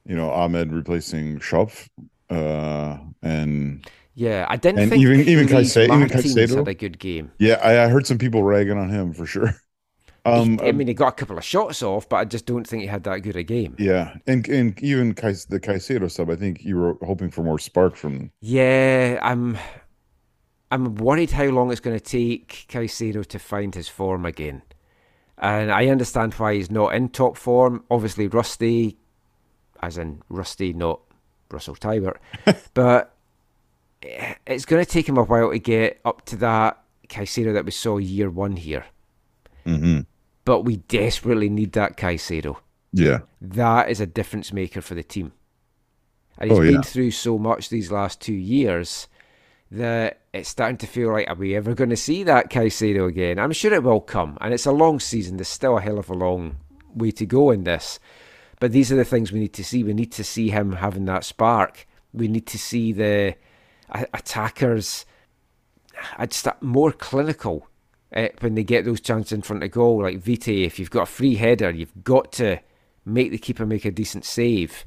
[0.06, 1.88] you know, Ahmed replacing Schöpf,
[2.30, 6.98] uh, and yeah, I didn't and think even even Caicedo, even Caicedo had a good
[6.98, 7.32] game.
[7.38, 9.54] Yeah, I, I heard some people ragging on him for sure.
[10.24, 12.82] Um, I mean, he got a couple of shots off, but I just don't think
[12.82, 13.76] he had that good a game.
[13.78, 17.96] Yeah, and and even the Caicedo sub, I think you were hoping for more spark
[17.96, 18.30] from.
[18.42, 19.56] Yeah, I'm
[20.70, 24.62] I'm worried how long it's going to take Caicedo to find his form again.
[25.38, 27.84] And I understand why he's not in top form.
[27.90, 28.98] Obviously, rusty,
[29.80, 31.00] as in rusty, not
[31.50, 32.16] Russell Teibert.
[32.74, 33.14] but
[34.02, 37.70] it's going to take him a while to get up to that Caicedo that we
[37.70, 38.84] saw year one here.
[39.64, 40.00] Mm-hmm.
[40.44, 42.56] But we desperately need that Caicedo.
[42.92, 43.20] Yeah.
[43.40, 45.32] That is a difference maker for the team.
[46.38, 46.72] And he's oh, yeah.
[46.72, 49.08] been through so much these last two years
[49.70, 53.38] that it's starting to feel like, are we ever going to see that Caicedo again?
[53.38, 55.36] I'm sure it will come, and it's a long season.
[55.36, 56.56] There's still a hell of a long
[56.94, 57.98] way to go in this.
[58.60, 59.84] But these are the things we need to see.
[59.84, 61.86] We need to see him having that spark.
[62.12, 63.36] We need to see the
[63.90, 65.06] attackers
[66.16, 67.68] I'd start more clinical
[68.14, 70.02] uh, when they get those chances in front of goal.
[70.02, 72.58] Like Vite, if you've got a free header, you've got to
[73.04, 74.86] make the keeper make a decent save.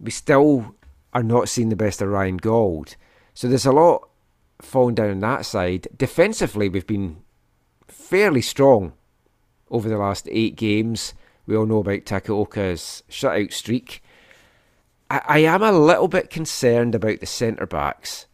[0.00, 0.74] We still
[1.12, 2.96] are not seeing the best of Ryan Gauld.
[3.34, 4.08] So there's a lot
[4.62, 5.88] falling down on that side.
[5.96, 7.18] Defensively, we've been
[7.88, 8.92] fairly strong
[9.70, 11.14] over the last eight games.
[11.46, 14.02] We all know about Takaoka's shutout streak.
[15.10, 18.26] I, I am a little bit concerned about the centre backs.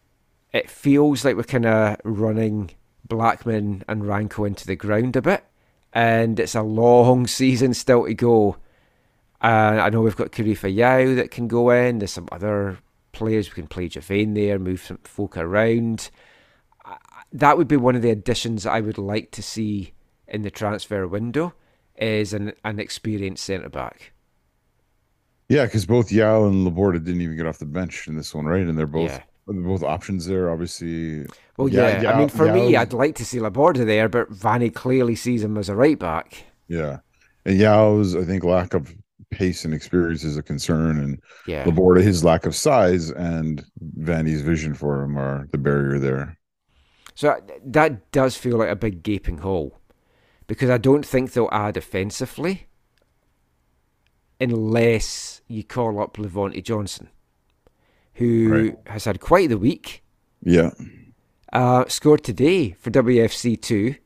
[0.53, 2.71] It feels like we're kind of running
[3.09, 5.45] Blackmon and Ranko into the ground a bit,
[5.93, 8.57] and it's a long season still to go.
[9.43, 11.99] Uh, I know we've got Karifa Yao that can go in.
[11.99, 12.79] There's some other
[13.21, 13.49] players.
[13.49, 16.11] We can play Javain there, move some folk around.
[17.33, 19.93] That would be one of the additions I would like to see
[20.27, 21.53] in the transfer window
[21.97, 24.13] is an, an experienced centre back.
[25.51, 28.47] Yeah, because both Yao and Laborda didn't even get off the bench in this one,
[28.47, 28.67] right?
[28.67, 29.23] And they're both yeah.
[29.47, 31.27] both options there, obviously.
[31.57, 34.31] Well, yeah, yeah I mean, for Yao, me, I'd like to see Laborda there, but
[34.31, 36.45] Vanni clearly sees him as a right back.
[36.69, 37.01] Yeah,
[37.45, 38.95] and Yao's I think lack of
[39.31, 41.65] pace and experience is a concern, and yeah.
[41.65, 43.65] Laborda his lack of size and
[43.99, 46.37] Vanni's vision for him are the barrier there.
[47.15, 49.79] So that does feel like a big gaping hole
[50.47, 52.67] because I don't think they'll add offensively
[54.41, 57.09] unless you call up Levonte Johnson,
[58.15, 58.79] who right.
[58.87, 60.03] has had quite the week.
[60.43, 60.71] Yeah.
[61.53, 63.97] Uh, scored today for WFC two.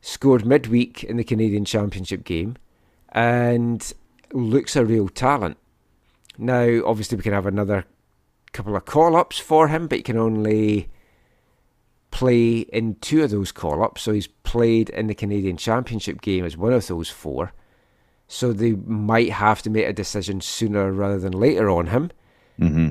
[0.00, 2.56] Scored midweek in the Canadian Championship game,
[3.10, 3.92] and
[4.32, 5.56] looks a real talent.
[6.38, 7.84] Now, obviously, we can have another
[8.52, 10.90] couple of call ups for him, but he can only
[12.10, 16.44] play in two of those call ups, so he's played in the Canadian Championship game
[16.44, 17.52] as one of those four.
[18.28, 22.10] So they might have to make a decision sooner rather than later on him.
[22.58, 22.88] Mm-hmm.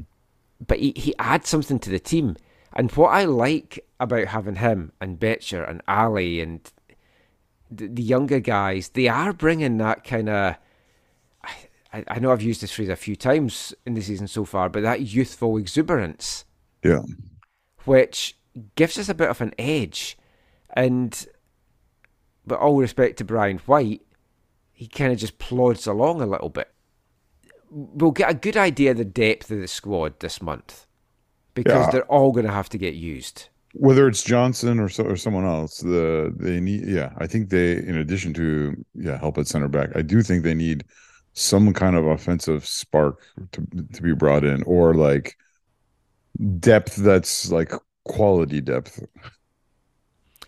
[0.65, 2.37] But he, he adds something to the team.
[2.73, 6.61] And what I like about having him and Becher and Ali and
[7.69, 10.55] the, the younger guys, they are bringing that kind of.
[11.95, 14.67] I, I know I've used this phrase a few times in the season so far,
[14.69, 16.43] but that youthful exuberance.
[16.83, 17.03] Yeah.
[17.85, 18.37] Which
[18.75, 20.17] gives us a bit of an edge.
[20.73, 21.25] And,
[22.45, 24.01] but all respect to Brian White,
[24.73, 26.69] he kind of just plods along a little bit.
[27.69, 30.85] We'll get a good idea of the depth of the squad this month
[31.53, 31.91] because Yeah.
[31.91, 33.47] they're all going to have to get used.
[33.73, 37.73] Whether it's Johnson or so, or someone else, the they need yeah, I think they
[37.73, 40.85] in addition to yeah, help at center back, I do think they need
[41.35, 43.21] some kind of offensive spark
[43.51, 43.61] to
[43.93, 45.37] to be brought in or like
[46.59, 47.71] depth that's like
[48.05, 49.05] quality depth.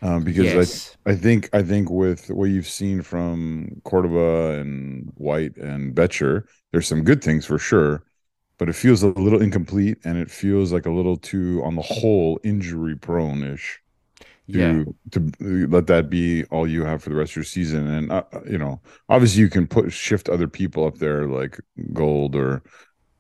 [0.02, 0.98] Um, because yes.
[1.06, 6.48] I I think I think with what you've seen from Cordova and White and Becher,
[6.72, 8.04] there's some good things for sure,
[8.60, 11.82] but it feels a little incomplete and it feels like a little too on the
[11.82, 13.82] whole injury prone ish.
[14.54, 14.84] To, yeah.
[15.12, 18.24] to let that be all you have for the rest of your season, and uh,
[18.50, 21.60] you know, obviously you can put shift other people up there like
[21.94, 22.64] Gauld or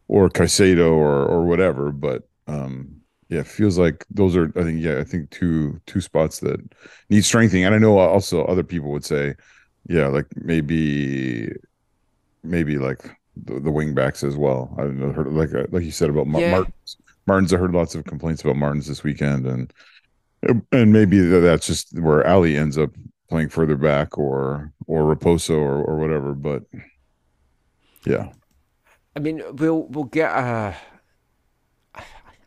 [0.07, 4.81] or Caicedo or or whatever, but um, yeah, it feels like those are I think
[4.81, 6.59] yeah I think two two spots that
[7.09, 9.35] need strengthening, and I know also other people would say,
[9.87, 11.51] yeah, like maybe
[12.43, 13.03] maybe like
[13.35, 14.73] the, the wing backs as well.
[14.77, 16.51] I don't know, heard like like you said about Yeah.
[16.51, 16.97] Martins.
[17.25, 19.71] Martins, I heard lots of complaints about Martins this weekend, and
[20.71, 22.91] and maybe that's just where Ali ends up
[23.29, 26.33] playing further back or or Raposo or or whatever.
[26.33, 26.63] But
[28.05, 28.31] yeah,
[29.15, 30.75] I mean, we'll we'll get a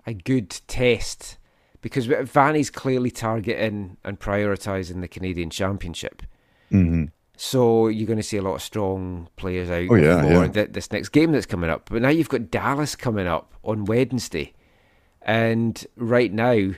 [0.07, 1.37] a good test
[1.83, 6.23] because Vanni's clearly targeting and prioritising the Canadian Championship.
[6.71, 7.05] mm-hmm.
[7.37, 10.49] So you're going to see a lot of strong players out Oh, yeah, for yeah.
[10.49, 11.89] th- this next game that's coming up.
[11.91, 14.53] But now you've got Dallas coming up on Wednesday,
[15.23, 16.73] and right now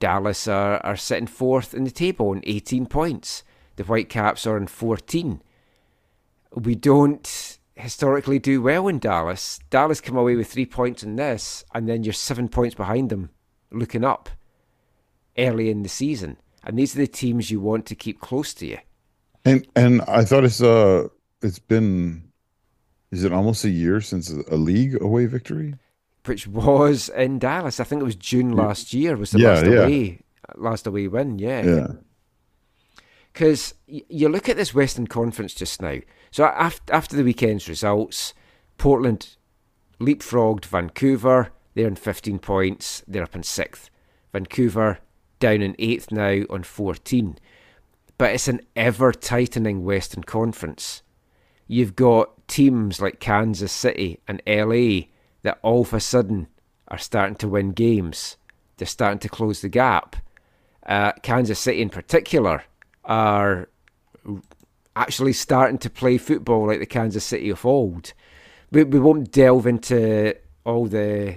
[0.00, 3.44] Dallas are, are sitting fourth in the table on 18 points.
[3.76, 5.42] The Whitecaps are on 14.
[6.54, 9.60] We don't historically do well in Dallas.
[9.70, 13.30] Dallas come away with three points in this, and then you're seven points behind them,
[13.70, 14.28] looking up
[15.38, 16.38] early in the season.
[16.64, 18.78] And these are the teams you want to keep close to you.
[19.44, 21.08] and and I thought it's uh
[21.40, 22.30] it's been
[23.10, 25.74] is it almost a year since a league away victory?
[26.26, 27.80] Which was in Dallas.
[27.80, 29.72] I think it was June last year was the Yeah, last yeah.
[29.84, 30.20] away
[30.56, 31.38] last away win.
[31.38, 31.86] Yeah, Yeah,
[33.32, 35.98] because you look at this Western Conference just now.
[36.30, 38.34] So after after the weekend's results,
[38.78, 39.36] Portland
[40.00, 41.50] leapfrogged Vancouver.
[41.74, 43.02] They're in 15 points.
[43.06, 43.90] They're up in sixth.
[44.32, 44.98] Vancouver
[45.38, 47.38] down in eighth now on 14.
[48.18, 51.02] But it's an ever tightening Western Conference.
[51.66, 55.06] You've got teams like Kansas City and LA
[55.42, 56.48] that all of a sudden
[56.88, 58.36] are starting to win games.
[58.76, 60.16] They're starting to close the gap.
[60.86, 62.64] Uh, Kansas City, in particular,
[63.04, 63.68] are
[64.96, 68.12] actually starting to play football like the Kansas City of old.
[68.70, 71.36] We, we won't delve into all the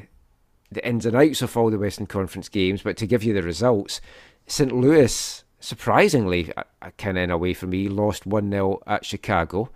[0.72, 3.44] the ins and outs of all the Western Conference games, but to give you the
[3.44, 4.02] results,
[4.48, 4.72] St.
[4.72, 6.52] Louis, surprisingly,
[6.98, 9.70] kind of in a way for me, lost 1 0 at Chicago.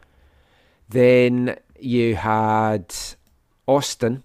[0.89, 2.93] Then you had
[3.67, 4.23] Austin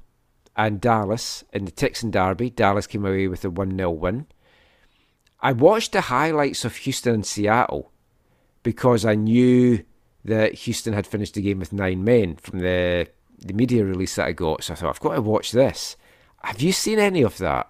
[0.57, 2.50] and Dallas in the Texan Derby.
[2.50, 4.26] Dallas came away with a 1 0 win.
[5.40, 7.92] I watched the highlights of Houston and Seattle
[8.62, 9.85] because I knew
[10.24, 14.26] that Houston had finished the game with nine men from the, the media release that
[14.28, 14.62] I got.
[14.64, 15.96] So I thought, I've got to watch this.
[16.44, 17.68] Have you seen any of that?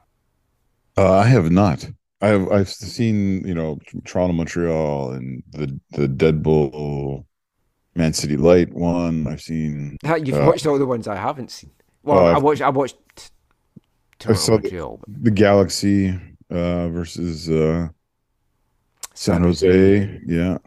[0.97, 1.89] uh, I have not.
[2.21, 7.27] I've I've seen you know Toronto, Montreal, and the the Dead Bull,
[7.95, 9.27] Man City Light one.
[9.27, 9.99] I've seen.
[10.03, 11.71] You've Uh, watched all the ones I haven't seen.
[12.03, 12.63] Well, Oh, I watched.
[12.63, 12.97] I watched
[14.19, 16.09] Toronto, saw the- but the Galaxy
[16.51, 17.89] uh, versus uh,
[19.15, 20.21] San Jose.
[20.27, 20.59] Yeah.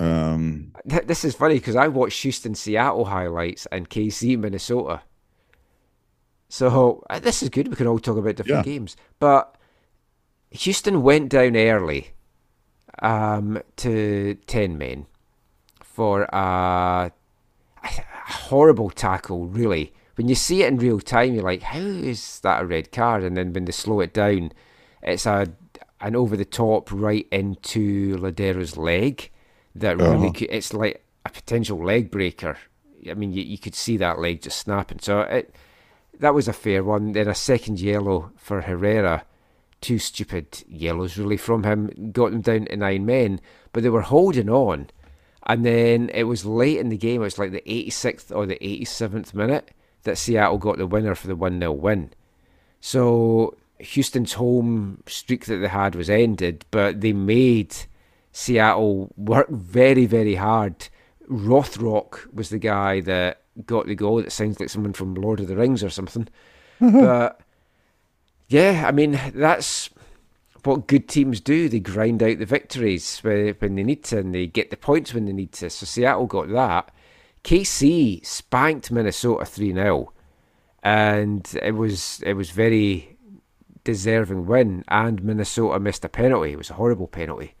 [0.00, 5.02] Um, Th- This is funny because I watched Houston, Seattle highlights and KC, Minnesota.
[6.48, 7.68] So uh, this is good.
[7.68, 8.72] We can all talk about different Yeah.
[8.72, 8.96] games.
[9.20, 9.56] But
[10.50, 12.08] Houston went down early
[13.02, 15.06] um, to 10 men
[15.92, 17.12] for a,
[17.84, 17.88] a
[18.26, 19.92] horrible tackle, really.
[20.16, 23.22] When you see it in real time, you're like, how is that a red card?
[23.24, 24.52] And then when they slow it down,
[25.02, 25.48] it's a
[26.00, 29.30] an over the top right into Ladero's leg
[29.76, 30.32] that really Uh-huh.
[30.32, 32.56] could, it's like a potential leg breaker.
[33.08, 34.98] I mean, you, you could see that leg just snapping.
[35.00, 35.54] So it
[36.18, 37.12] that was a fair one.
[37.12, 39.24] Then a second yellow for Herrera
[39.80, 43.40] two stupid yellows really from him, got them down to nine men,
[43.72, 44.88] but they were holding on.
[45.46, 48.58] And then it was late in the game, it was like the 86th or the
[48.60, 49.72] 87th minute
[50.04, 52.12] that Seattle got the winner for the 1 0 win.
[52.80, 57.74] So Houston's home streak that they had was ended, but they made
[58.32, 60.88] Seattle work very, very hard.
[61.28, 64.22] Rothrock was the guy that got the goal.
[64.22, 66.28] That sounds like someone from Lord of the Rings or something.
[66.80, 67.40] but
[68.48, 69.90] yeah, I mean, that's
[70.64, 71.68] what good teams do.
[71.68, 75.26] They grind out the victories when they need to and they get the points when
[75.26, 75.70] they need to.
[75.70, 76.92] So Seattle got that.
[77.44, 80.12] KC spanked Minnesota 3 0.
[80.82, 83.16] And it was it was very
[83.84, 86.52] deserving win, and Minnesota missed a penalty.
[86.52, 87.54] It was a horrible penalty.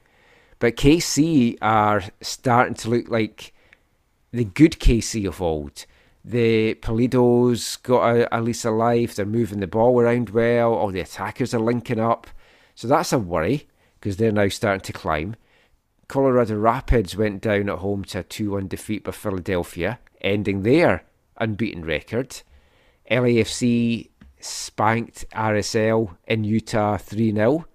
[0.58, 3.52] But KC are starting to look like
[4.30, 5.86] the good KC of old.
[6.24, 9.14] The Pulido's got a, at least alive.
[9.14, 10.72] They're moving the ball around well.
[10.72, 12.28] All the attackers are linking up.
[12.74, 13.68] So that's a worry
[14.00, 15.36] because they're now starting to climb.
[16.08, 21.04] Colorado Rapids went down at home to a 2 1 defeat by Philadelphia, ending their
[21.38, 22.42] unbeaten record.
[23.10, 27.66] LAFC spanked RSL in Utah 3 0.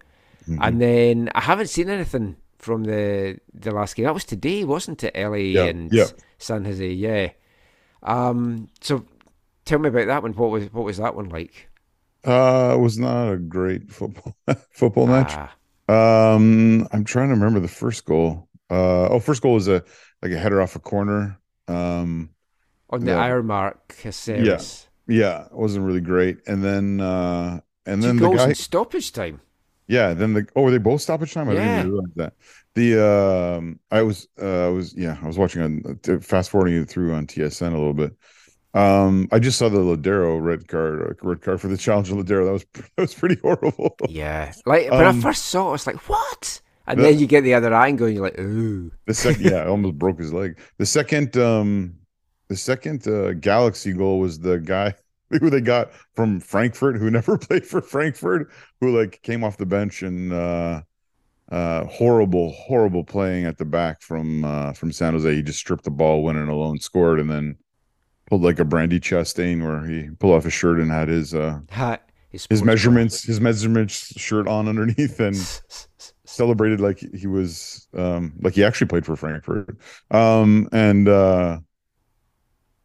[0.48, 0.62] Mm-hmm.
[0.62, 4.06] And then I haven't seen anything from the the last game.
[4.06, 5.16] That was today, wasn't it?
[5.16, 6.08] LA yeah, and yeah.
[6.38, 7.32] San Jose, yeah.
[8.04, 9.06] Um, so
[9.66, 10.34] tell me about that one.
[10.34, 11.70] What was what was that one like?
[12.26, 14.36] Uh, it was not a great football
[14.72, 15.34] football match.
[15.36, 15.54] Ah.
[15.90, 18.50] Um, I'm trying to remember the first goal.
[18.70, 19.84] Uh, oh, first goal was a
[20.22, 21.40] like a header off a corner.
[21.68, 22.32] Um,
[22.90, 24.88] on the, the Ironmark Caceres.
[25.08, 26.40] Yeah, yeah, it wasn't really great.
[26.48, 29.42] And then uh, and Two then the guy stoppage time.
[29.88, 31.50] Yeah, then the oh, were they both stoppage time?
[31.50, 31.60] I yeah.
[31.60, 32.34] didn't even realize that.
[32.76, 36.82] The um, I was uh, I was yeah, I was watching on uh, fast forwarding
[36.82, 38.14] it through on TSN a little bit.
[38.74, 42.46] Um, I just saw the Ladero red card, red card for the challenge of Ladero.
[42.46, 43.96] That was that was pretty horrible.
[44.08, 47.28] Yeah, like when um, I first saw it, I was like, "What?" And then you
[47.28, 50.32] get the other angle, and you're like, "Ooh." The second, yeah, I almost broke his
[50.32, 50.60] leg.
[50.78, 51.96] The second, um,
[52.48, 54.96] the second uh, Galaxy goal was the guy
[55.30, 58.50] who they got from Frankfurt, who never played for Frankfurt,
[58.80, 60.82] who like came off the bench and uh,
[61.52, 65.34] uh, horrible, horrible playing at the back from uh, from San Jose.
[65.36, 67.58] He just stripped the ball, went in alone, scored, and then
[68.28, 71.60] pulled like a Brandi Chastain where he pulled off his shirt and had his uh
[71.70, 75.36] Hat, his, his measurements his measurements shirt on underneath and
[76.26, 79.78] celebrated like he was um like he actually played for Frankfurt.
[80.12, 81.60] Um and uh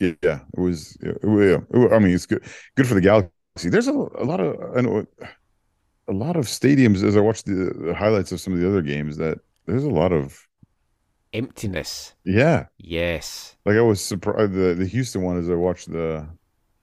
[0.03, 0.97] yeah, it was.
[1.01, 1.13] Yeah,
[1.93, 2.43] I mean, it's good.
[2.75, 3.69] Good for the Galaxy.
[3.69, 5.07] There's a, a lot of I know
[6.09, 8.83] a lot of stadiums as I watched the, the, highlights of some of the other
[8.83, 10.47] games that there's a lot of
[11.33, 12.15] emptiness.
[12.25, 12.67] Yeah.
[12.79, 13.57] Yes.
[13.65, 16.29] Like I was surprised the the Houston one as I watched the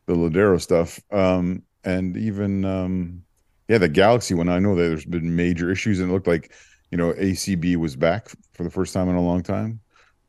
[0.08, 1.00] the Lodeiro stuff.
[1.12, 3.24] Um and even um
[3.68, 4.50] yeah, the Galaxy one.
[4.50, 6.54] I know that there's been major issues and it looked like,
[6.92, 9.82] you know, ACB was back for the first time in a long time.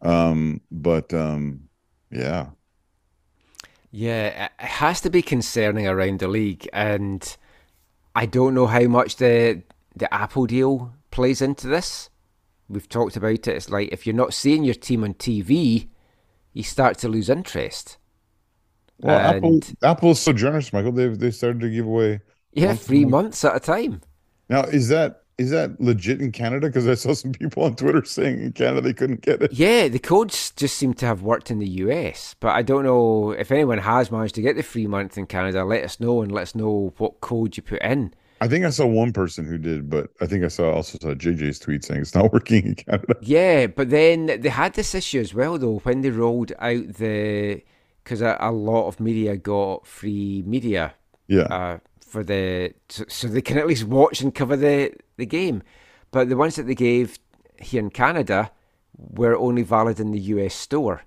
[0.02, 1.68] Um but um
[2.11, 2.50] yeah.
[3.90, 7.37] Yeah, it has to be concerning around the league, and
[8.16, 9.62] I don't know how much the
[9.96, 12.10] the Apple deal plays into this.
[12.70, 13.48] We've talked about it.
[13.48, 15.88] It's like if you're not seeing your team on TV,
[16.52, 17.98] you start to lose interest.
[19.02, 20.92] Uh, well, and Apple Apple's so generous, Michael.
[20.92, 22.20] They've they started to give away
[22.52, 24.02] yeah three months at a time.
[24.48, 26.66] Now, is that is that legit in Canada?
[26.66, 29.52] Because I saw some people on Twitter saying in Canada they couldn't get it.
[29.52, 33.30] Yeah, the codes just seem to have worked in the US, but I don't know
[33.30, 35.64] if anyone has managed to get the free month in Canada.
[35.64, 38.12] Let us know and let us know what code you put in.
[38.42, 41.14] I think I saw one person who did, but I think I saw also saw
[41.14, 43.16] JJ's tweet saying it's not working in Canada.
[43.20, 47.62] Yeah, but then they had this issue as well though when they rolled out the
[48.03, 50.94] because a, a, lot of media got free media.
[51.29, 51.42] Yeah.
[51.42, 55.62] Uh, for the so they can at least watch and cover the the game.
[56.11, 57.18] But the ones that they gave
[57.61, 58.50] here in Canada
[58.96, 61.03] were only valid in the US store,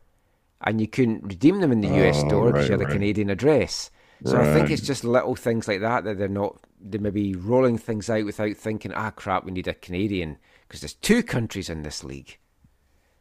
[0.61, 2.85] and you couldn't redeem them in the US oh, store because right, you had a
[2.85, 2.93] right.
[2.93, 3.91] Canadian address.
[4.25, 4.47] So right.
[4.47, 7.77] I think it's just little things like that that they're not they may be rolling
[7.77, 10.37] things out without thinking, ah crap, we need a Canadian
[10.67, 12.37] because there's two countries in this league.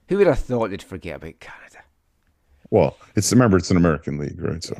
[0.08, 1.84] Who would have thought they'd forget about Canada?
[2.70, 4.62] Well, it's remember it's an American league, right?
[4.62, 4.76] So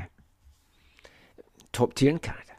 [1.73, 2.53] top tier in Canada.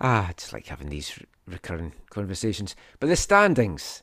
[0.00, 2.76] Ah, it's like having these recurring conversations.
[3.00, 4.02] But the standings.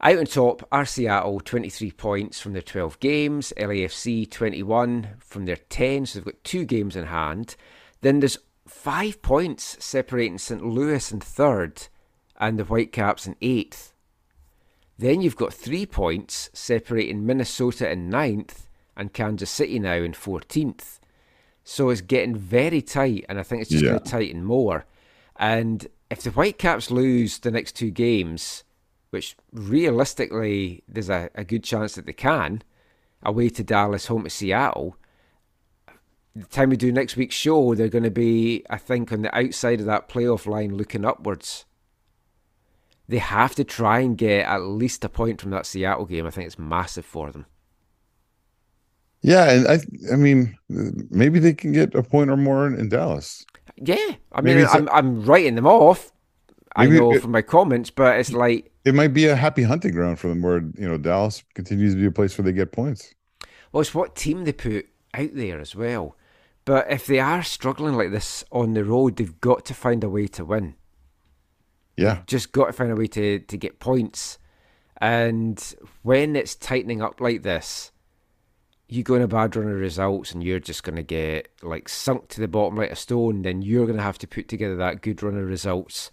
[0.00, 3.52] Out on top are Seattle, 23 points from their 12 games.
[3.56, 7.56] LAFC, 21 from their 10, so they've got two games in hand.
[8.02, 10.64] Then there's five points separating St.
[10.64, 11.88] Louis in third
[12.38, 13.92] and the Whitecaps in eighth.
[14.98, 20.98] Then you've got three points separating Minnesota in ninth and Kansas City now in 14th.
[21.64, 23.90] So it's getting very tight, and I think it's just yeah.
[23.90, 24.86] going to tighten more.
[25.36, 28.64] And if the Whitecaps lose the next two games,
[29.10, 32.62] which realistically there's a, a good chance that they can,
[33.22, 34.96] away to Dallas, home to Seattle,
[36.36, 39.34] the time we do next week's show, they're going to be, I think, on the
[39.36, 41.64] outside of that playoff line looking upwards.
[43.08, 46.26] They have to try and get at least a point from that Seattle game.
[46.26, 47.46] I think it's massive for them.
[49.22, 49.78] Yeah, and I,
[50.12, 53.46] I mean, maybe they can get a point or more in, in Dallas.
[53.76, 56.12] Yeah, I mean, I'm, a, I'm writing them off.
[56.74, 59.92] I know it, from my comments, but it's like it might be a happy hunting
[59.92, 62.72] ground for them, where you know Dallas continues to be a place where they get
[62.72, 63.14] points.
[63.72, 66.16] Well, it's what team they put out there as well.
[66.66, 70.08] But if they are struggling like this on the road, they've got to find a
[70.08, 70.74] way to win.
[71.96, 72.14] Yeah.
[72.14, 74.38] They've just got to find a way to, to get points.
[74.98, 75.62] And
[76.02, 77.92] when it's tightening up like this,
[78.88, 81.88] you go in a bad run of results and you're just going to get like
[81.88, 84.76] sunk to the bottom like a stone, then you're going to have to put together
[84.76, 86.10] that good run of results.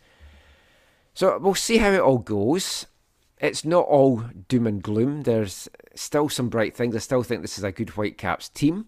[1.15, 2.85] So we'll see how it all goes.
[3.39, 5.23] It's not all doom and gloom.
[5.23, 6.95] There's still some bright things.
[6.95, 8.85] I still think this is a good Whitecaps team.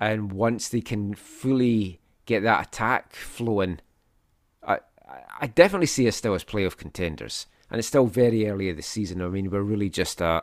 [0.00, 3.80] And once they can fully get that attack flowing,
[4.66, 4.78] I,
[5.40, 7.46] I definitely see us still as playoff contenders.
[7.70, 9.20] And it's still very early in the season.
[9.20, 10.42] I mean, we're really just a,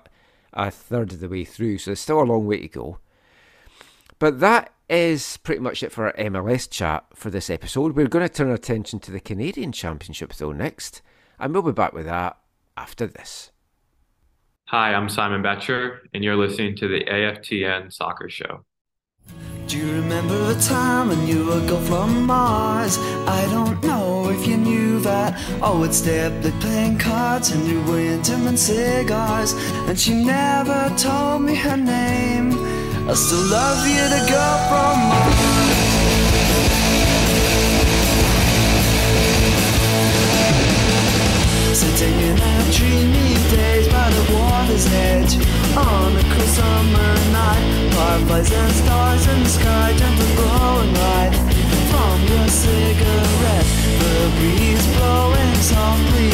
[0.53, 2.99] a third of the way through, so there's still a long way to go.
[4.19, 7.95] But that is pretty much it for our MLS chat for this episode.
[7.95, 11.01] We're going to turn our attention to the Canadian Championship, though, next.
[11.39, 12.37] And we'll be back with that
[12.77, 13.51] after this.
[14.65, 18.65] Hi, I'm Simon Betcher, and you're listening to the AFTN Soccer Show.
[19.67, 22.97] Do you remember a time when you would go from Mars?
[23.27, 25.37] I don't know if you knew that.
[25.61, 29.51] Oh, would stay up late playing cards and you were Winterman cigars.
[29.89, 32.53] And she never told me her name.
[33.09, 35.56] I still love you the girl from Mars.
[41.77, 45.35] Sitting in a dreamy days by the water's edge.
[45.77, 51.35] On a cool summer night Fireflies and stars in the sky gently glowing light.
[51.91, 53.69] From your cigarette
[54.01, 56.26] The breeze blowing softly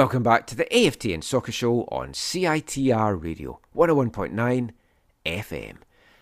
[0.00, 4.70] Welcome back to the AFTN Soccer Show on CITR Radio 101.9
[5.26, 5.76] FM.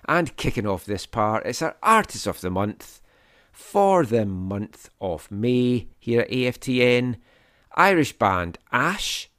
[0.08, 3.00] And kicking off this part, it's our Artist of the Month
[3.52, 7.18] for the month of May here at AFTN.
[7.74, 9.30] Irish band Ash,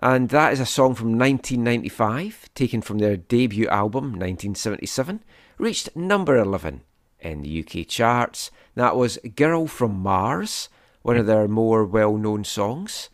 [0.00, 5.22] and that is a song from 1995, taken from their debut album 1977,
[5.56, 6.80] reached number 11
[7.20, 8.50] in the UK charts.
[8.74, 10.68] That was Girl from Mars,
[11.02, 13.08] one of their more well known songs.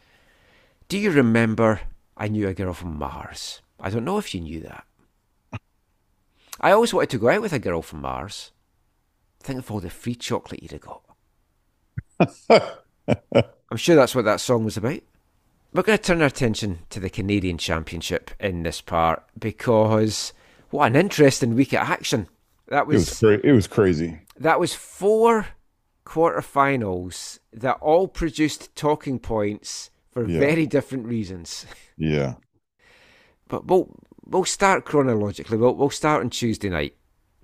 [0.91, 1.83] Do you remember
[2.17, 3.63] I Knew a Girl from Mars?
[3.79, 4.85] I don't know if you knew that.
[6.61, 8.51] I always wanted to go out with a girl from Mars.
[9.39, 11.03] Think of all the free chocolate you'd have got.
[13.71, 14.99] I'm sure that's what that song was about.
[15.73, 20.33] We're going to turn our attention to the Canadian Championship in this part because
[20.71, 22.27] what an interesting week of action.
[22.67, 24.23] That was it was, cra- it was crazy.
[24.37, 25.47] That was four
[26.05, 30.39] quarterfinals that all produced talking points for Yeah.
[30.41, 31.67] very different reasons.
[31.97, 32.35] Yeah.
[33.49, 33.89] But we'll
[34.25, 35.59] we'll start chronologically.
[35.59, 36.95] We'll we'll start on Tuesday night.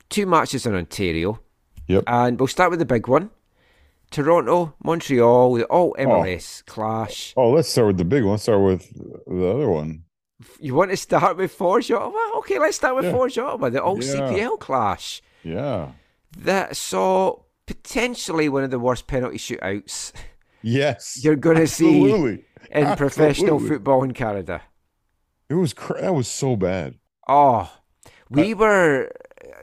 [0.08, 1.40] Two matches in Ontario,
[1.88, 2.04] Yep.
[2.06, 3.30] and we'll start with the big one.
[4.10, 6.02] Toronto, Montreal, the all oh.
[6.04, 7.34] MLS clash.
[7.36, 8.32] Oh, let's start with the big one.
[8.32, 8.88] Let's start with
[9.26, 10.04] the other one.
[10.60, 12.38] You want to start with Forge Ottawa?
[12.38, 13.12] Okay, let's start with Yeah.
[13.12, 14.12] Forge Ottawa, the all Yeah.
[14.14, 15.92] CPL clash Yeah.
[16.38, 20.12] that saw potentially one of the worst penalty shootouts
[20.62, 21.18] Yes.
[21.24, 22.44] you're going to see Absolutely.
[22.70, 24.62] In professional football in Canada.
[25.48, 26.96] It was cra- that was so bad.
[27.28, 27.70] Oh,
[28.30, 29.10] we were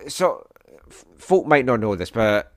[0.07, 0.47] so.
[0.87, 2.53] f- Folk might not know this, but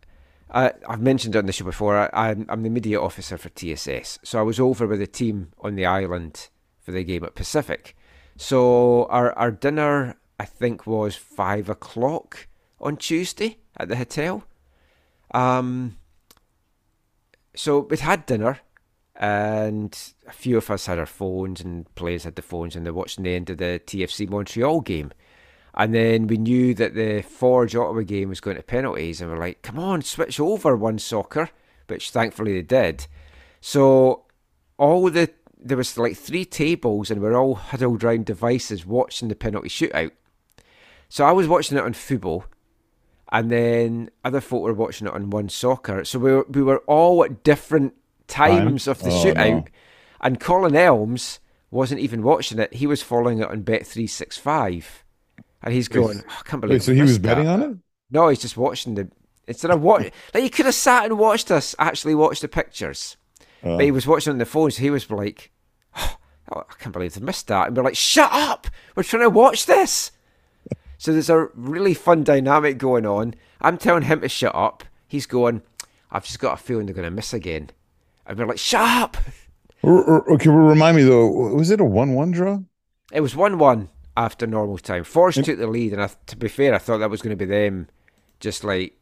[0.51, 1.97] I, I've mentioned it on the show before.
[1.97, 5.53] I, I'm, I'm the media officer for TSS, so I was over with the team
[5.61, 6.49] on the island
[6.81, 7.97] for the game at Pacific.
[8.37, 12.47] So our our dinner, I think, was five o'clock
[12.81, 14.45] on Tuesday at the hotel.
[15.33, 15.97] Um,
[17.57, 18.61] so we'd had dinner,
[19.19, 19.97] and
[20.27, 23.25] a few of us had our phones, and players had the phones, and they're watching
[23.25, 25.13] the end of the TFC Montreal game.
[25.75, 29.39] And then we knew that the Forge Ottawa game was going to penalties, and we're
[29.39, 31.51] like, come on, switch over one soccer,
[31.87, 33.07] which thankfully they did.
[33.61, 34.25] So
[34.79, 39.35] all the there was like three tables, and we're all huddled around devices watching the
[39.35, 40.13] penalty shootout.
[41.09, 42.45] So I was watching it on Fubo,
[43.33, 46.05] and then other folk were watching it on One Soccer.
[46.05, 47.95] So we were, we were all at different
[48.29, 49.65] times of the Oh, shootout, no.
[50.21, 52.75] and Colin Elms wasn't even watching it.
[52.75, 55.05] He was following it on Bet three six five,
[55.63, 57.63] and he's going, "Oh, "I can't believe." Wait, so he was missed that." betting on
[57.63, 57.77] it?
[58.11, 59.11] No, he's just watching the.
[59.49, 63.17] Instead of watching, like you could have sat and watched us actually watch the pictures,
[63.63, 65.51] Uh, but he was watching on the phone, so he was like,
[65.97, 66.17] "Oh,
[66.49, 68.67] I can't believe they missed that," and we're like, "Shut up!
[68.95, 70.13] We're trying to watch this."
[70.99, 73.35] So there's a really fun dynamic going on.
[73.61, 74.83] I'm telling him to shut up.
[75.07, 75.61] He's going,
[76.11, 77.69] "I've just got a feeling they're going to miss again,"
[78.27, 79.17] and we're like, "Shut up!"
[79.85, 81.29] okay, remind me though.
[81.55, 82.61] Was it a one-one draw?
[83.13, 85.05] It was one-one after normal time.
[85.05, 87.45] Forge took the lead, and I, to be fair, I thought that was going to
[87.45, 87.89] be them,
[88.41, 88.99] just like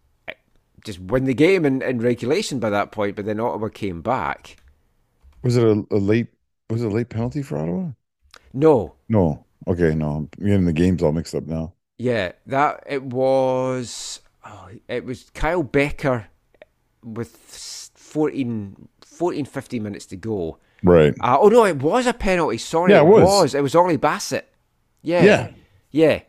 [0.85, 3.17] just win the game in, in regulation by that point.
[3.17, 4.57] But then Ottawa came back.
[5.43, 6.29] Was it a, a late?
[6.71, 7.91] Was it a late penalty for Ottawa?
[8.53, 9.45] No, No.
[9.67, 10.11] Okay, no.
[10.11, 11.73] I'm getting the games all mixed up now.
[11.97, 14.21] yeah, that it was.
[14.45, 16.27] Oh, it was Kyle Becker
[17.03, 17.31] with
[17.95, 20.59] 14, 14 15 minutes to go.
[20.83, 21.15] Right.
[21.21, 22.59] Uh, oh no, it was a penalty.
[22.59, 23.23] Sorry, Yeah, it it was.
[23.23, 23.55] was.
[23.55, 24.53] It was Ollie Bassett.
[25.03, 25.51] Yeah, Yeah.
[25.91, 26.21] yeah.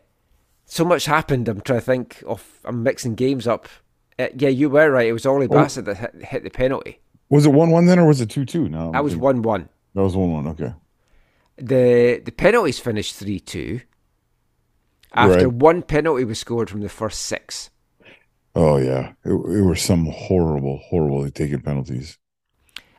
[0.64, 1.48] So much happened.
[1.48, 2.60] I'm trying to think of.
[2.64, 3.68] I'm mixing games up.
[4.18, 5.06] Uh, yeah, you were right.
[5.08, 5.46] It was Ollie.
[5.46, 7.00] Bassett that hit, hit the penalty.
[7.28, 8.68] Was it one-one then, or was it two-two?
[8.68, 9.68] No, That was one one.
[9.94, 10.46] That was one-one.
[10.48, 10.72] Okay.
[11.58, 13.80] The the penalties finished three two.
[15.12, 15.52] After Right.
[15.52, 17.70] one penalty was scored from the first six.
[18.54, 22.18] Oh yeah, it, it were some horrible, horrible taking penalties.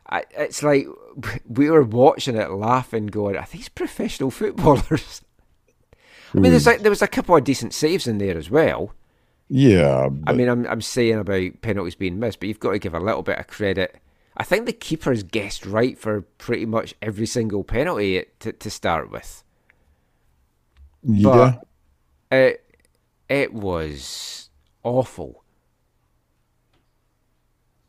[0.08, 0.86] I, it's like
[1.46, 5.22] we were watching it, laughing, going, "Are these professional footballers?"
[6.36, 8.94] I mean, there's like there was a couple of decent saves in there as well.
[9.48, 12.94] Yeah, I mean, I'm I'm saying about penalties being missed, but you've got to give
[12.94, 13.96] a little bit of credit.
[14.36, 19.10] I think the keeper's guessed right for pretty much every single penalty to to start
[19.10, 19.42] with.
[21.02, 21.56] yeah.
[22.30, 22.64] It
[23.28, 24.50] it was
[24.82, 25.44] awful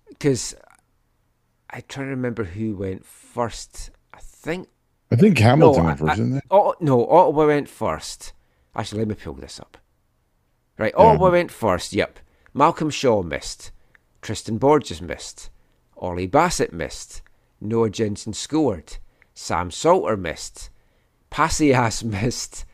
[0.10, 0.56] because
[1.70, 3.92] I try to remember who went first.
[4.14, 4.70] I think
[5.12, 6.42] I think Hamilton no, went first, I- didn't they?
[6.52, 8.34] Oh no, Ottawa went first.
[8.76, 9.78] Actually, let me pull this up.
[10.78, 11.94] Right, Ottawa went first.
[11.94, 12.20] Yep,
[12.54, 13.72] Malcolm Shaw missed.
[14.22, 15.50] Tristan Borges missed.
[15.98, 17.22] Ollie Bassett missed.
[17.62, 18.98] Noah Jensen scored.
[19.34, 20.70] Sam Salter missed.
[21.32, 22.66] Passias missed.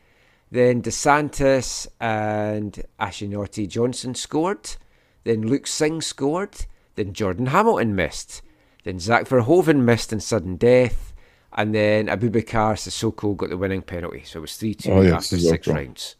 [0.50, 4.76] Then DeSantis and Ashinoti Johnson scored.
[5.24, 6.66] Then Luke Singh scored.
[6.94, 8.42] Then Jordan Hamilton missed.
[8.86, 11.12] Then Zach Verhoeven missed in sudden death.
[11.52, 14.22] And then Abubakar Sissoko got the winning penalty.
[14.24, 16.14] So it was 3 2 Oh, after six rounds.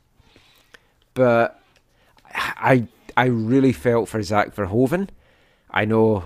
[1.15, 1.63] But
[2.35, 5.11] I I really felt for Zach Verhoeven.
[5.71, 6.25] I know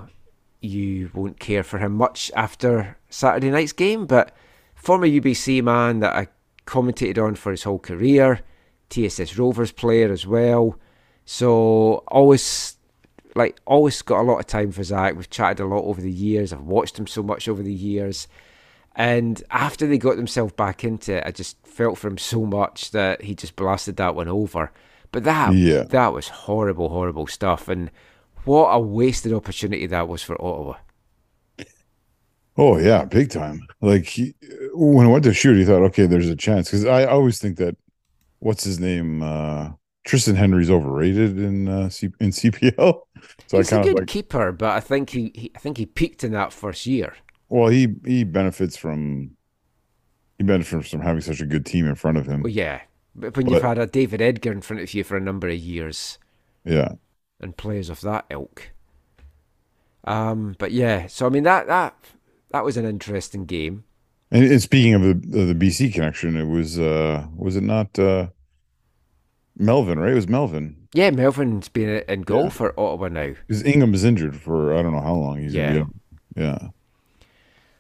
[0.63, 4.35] you won't care for him much after Saturday night's game, but
[4.75, 6.29] former UBC man that I
[6.67, 8.41] commentated on for his whole career,
[8.89, 10.79] TSS Rovers player as well.
[11.27, 12.79] So always
[13.35, 15.15] like always got a lot of time for Zach.
[15.17, 16.53] We've chatted a lot over the years.
[16.53, 18.29] I've watched him so much over the years.
[18.97, 22.91] And after they got themselves back into it, I just felt for him so much
[22.91, 24.73] that he just blasted that one over.
[25.13, 25.85] But that Yeah.
[25.85, 27.69] that was horrible, horrible stuff.
[27.69, 27.91] And
[28.45, 30.77] what a wasted opportunity that was for Ottawa.
[32.57, 33.63] Oh yeah, big time.
[33.81, 34.35] Like he,
[34.75, 37.57] when I went to shoot, he thought, okay, there's a chance because I always think
[37.59, 37.77] that
[38.41, 39.71] what's his name, uh,
[40.05, 43.03] Tristan Henry's overrated in uh, C- in CPL.
[43.47, 45.59] So He's I a kind good of like, keeper, but I think he, he I
[45.59, 47.17] think he peaked in that first year.
[47.49, 49.37] well, he he benefits from
[50.39, 52.45] he benefits from having such a good team in front of him.
[52.45, 52.83] Well, yeah,
[53.15, 55.57] but when you've had a David Edgar in front of you for a number of
[55.59, 56.19] years
[56.65, 56.95] Yeah,
[57.41, 58.71] and players of that ilk.
[60.05, 61.95] Um, but yeah, so I mean that that
[62.51, 63.85] that was an interesting game.
[64.31, 67.99] and, and speaking of the of the BC connection, it was uh was it not
[67.99, 68.29] uh
[69.61, 69.99] Melvin?
[69.99, 70.77] Right, it was Melvin.
[70.95, 72.49] Yeah, Melvin's been in goal Yeah.
[72.49, 73.35] for Ottawa now.
[73.47, 75.39] Because Ingham Ingham's injured for I don't know how long.
[75.39, 75.73] He's Yeah.
[75.75, 75.85] gonna
[76.35, 76.61] be out.
[76.63, 76.69] yeah.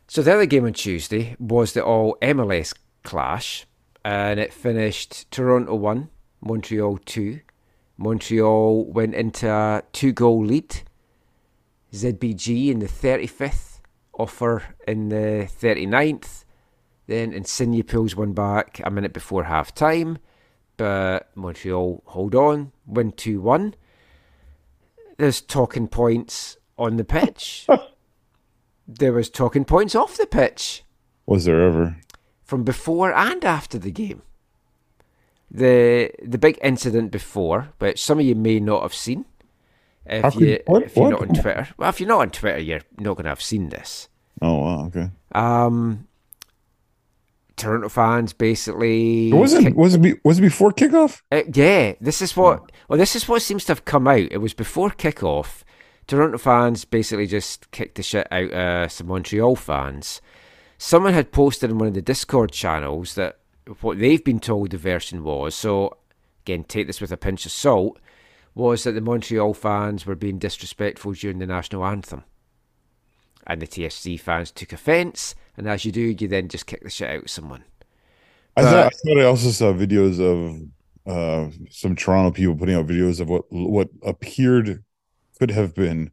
[0.06, 3.66] So the other game on Tuesday was the all MLS clash,
[4.04, 6.08] and it finished Toronto one,
[6.40, 7.40] Montreal two.
[7.96, 10.82] Montreal went into a two goal lead.
[11.92, 13.80] ZBG in the 35th,
[14.14, 16.44] offer in the 39th.
[17.06, 20.18] Then Insigne pulls one back a minute before half time,
[20.80, 23.74] but Montreal hold on, win 2 1.
[25.18, 27.66] There's talking points on the pitch.
[28.88, 30.82] there was talking points off the pitch
[31.26, 31.96] Was there ever?
[32.42, 34.22] from before and after the game.
[35.50, 39.26] the the big incident before, which some of you may not have seen.
[40.06, 41.10] If How you if you're what?
[41.10, 43.68] not on Twitter, well, if you're not on Twitter, you're not going to have seen
[43.68, 44.08] this.
[44.40, 45.10] Oh wow, okay.
[45.32, 46.08] Um,
[47.60, 49.32] Toronto fans basically.
[49.32, 51.22] Was it kick- was it be, was it before kickoff?
[51.30, 52.72] Uh, yeah, this is what.
[52.88, 54.28] Well, this is what seems to have come out.
[54.30, 55.62] It was before kickoff.
[56.06, 60.20] Toronto fans basically just kicked the shit out of some Montreal fans.
[60.76, 63.38] Someone had posted in one of the Discord channels that
[63.80, 65.54] what they've been told the version was.
[65.54, 65.98] So,
[66.44, 68.00] again, take this with a pinch of salt.
[68.54, 72.24] Was that the Montreal fans were being disrespectful during the national anthem,
[73.50, 75.34] and the TFC fans took offence.
[75.56, 77.64] And as you do, you then just kick the shit out of someone.
[78.56, 80.68] I But- thought, I thought I also saw videos of
[81.06, 84.84] uh, some Toronto people putting out videos of what what appeared
[85.38, 86.12] could have been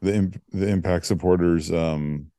[0.00, 2.30] the imp, the Impact supporters um,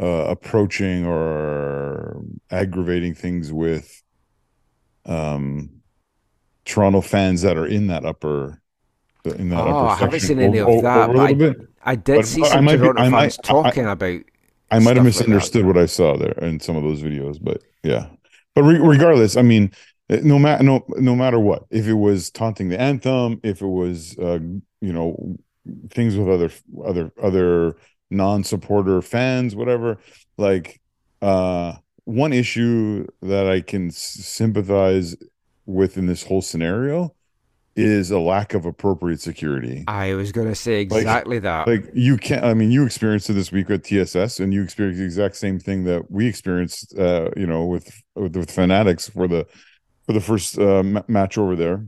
[0.00, 4.02] uh, approaching or aggravating things with
[5.06, 5.70] um,
[6.64, 8.60] Toronto fans that are in that upper
[9.24, 11.56] in that Oh, I haven't seen any of that, over a but
[11.86, 11.92] I.
[11.92, 14.20] I did But see I some be- Toronto I might- fans I- talking about.
[14.70, 17.38] I might have stuff like misunderstood what I saw there in some of those videos,
[17.40, 18.06] but yeah.
[18.54, 19.70] But re- regardless, I mean,
[20.10, 23.66] eh, no matter no no matter what, if it was taunting the anthem, if it
[23.66, 24.38] was uh,
[24.80, 25.36] you know
[25.90, 26.50] things with other
[26.84, 27.76] other other
[28.10, 29.98] non-supporter fans, whatever,
[30.38, 30.80] like
[31.22, 35.16] uh one issue that I can s- sympathize
[35.66, 37.14] with in this whole scenario
[37.76, 39.84] is a lack of appropriate security.
[39.88, 41.66] I was going to say exactly that.
[41.66, 44.98] like you can't i mean you experienced it this week at tss and you experienced
[44.98, 49.26] the exact same thing that we experienced uh you know with with, with fanatics for
[49.26, 49.46] the
[50.06, 51.86] for the first uh, ma- match over there.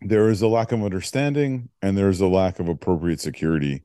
[0.00, 3.84] There is a lack of understanding and there's a lack of appropriate security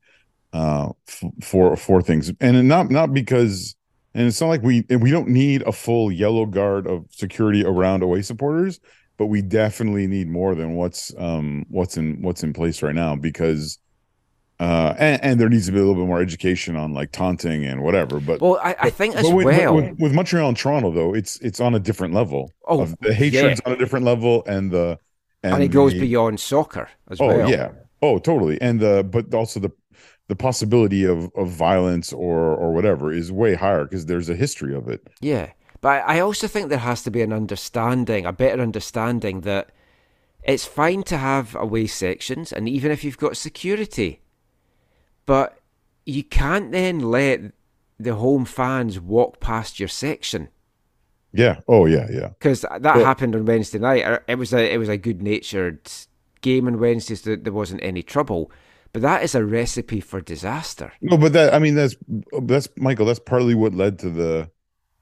[0.51, 2.31] uh f- for for things.
[2.41, 3.75] And not not because
[4.13, 8.03] and it's not like we we don't need a full yellow guard of security around
[8.03, 8.79] away supporters
[9.17, 13.15] but we definitely need more than what's um what's in what's in place right now
[13.15, 13.79] because
[14.59, 17.65] uh and, and there needs to be a little bit more education on like taunting
[17.65, 19.75] and whatever but well, I, I think as with, well.
[19.75, 23.13] with, with Montreal and Toronto though it's it's on a different level Oh, of the
[23.13, 24.99] hatred's on a different level and the
[25.43, 27.49] and, and it goes the- beyond soccer as oh well.
[27.49, 29.71] yeah oh totally and the but also the
[30.29, 34.73] the possibility of of violence or or whatever is way higher because there's a history
[34.75, 35.51] of it Yeah.
[35.83, 39.69] But I also think there has to be an understanding, a better understanding that
[40.43, 44.21] it's fine to have away sections, and even if you've got security,
[45.25, 45.59] but
[46.05, 47.41] you can't then let
[47.99, 50.47] the home fans walk past your section.
[51.33, 54.03] yeah oh yeah yeah because that Well- happened on Wednesday night.
[54.05, 55.79] Uh, It was a it was a good natured
[56.41, 57.21] game on Wednesdays.
[57.23, 58.51] There, there wasn't any trouble,
[58.93, 60.91] but that is a recipe for disaster.
[61.01, 61.95] No, but that I mean that's
[62.49, 63.05] that's Michael.
[63.07, 64.49] That's partly what led to the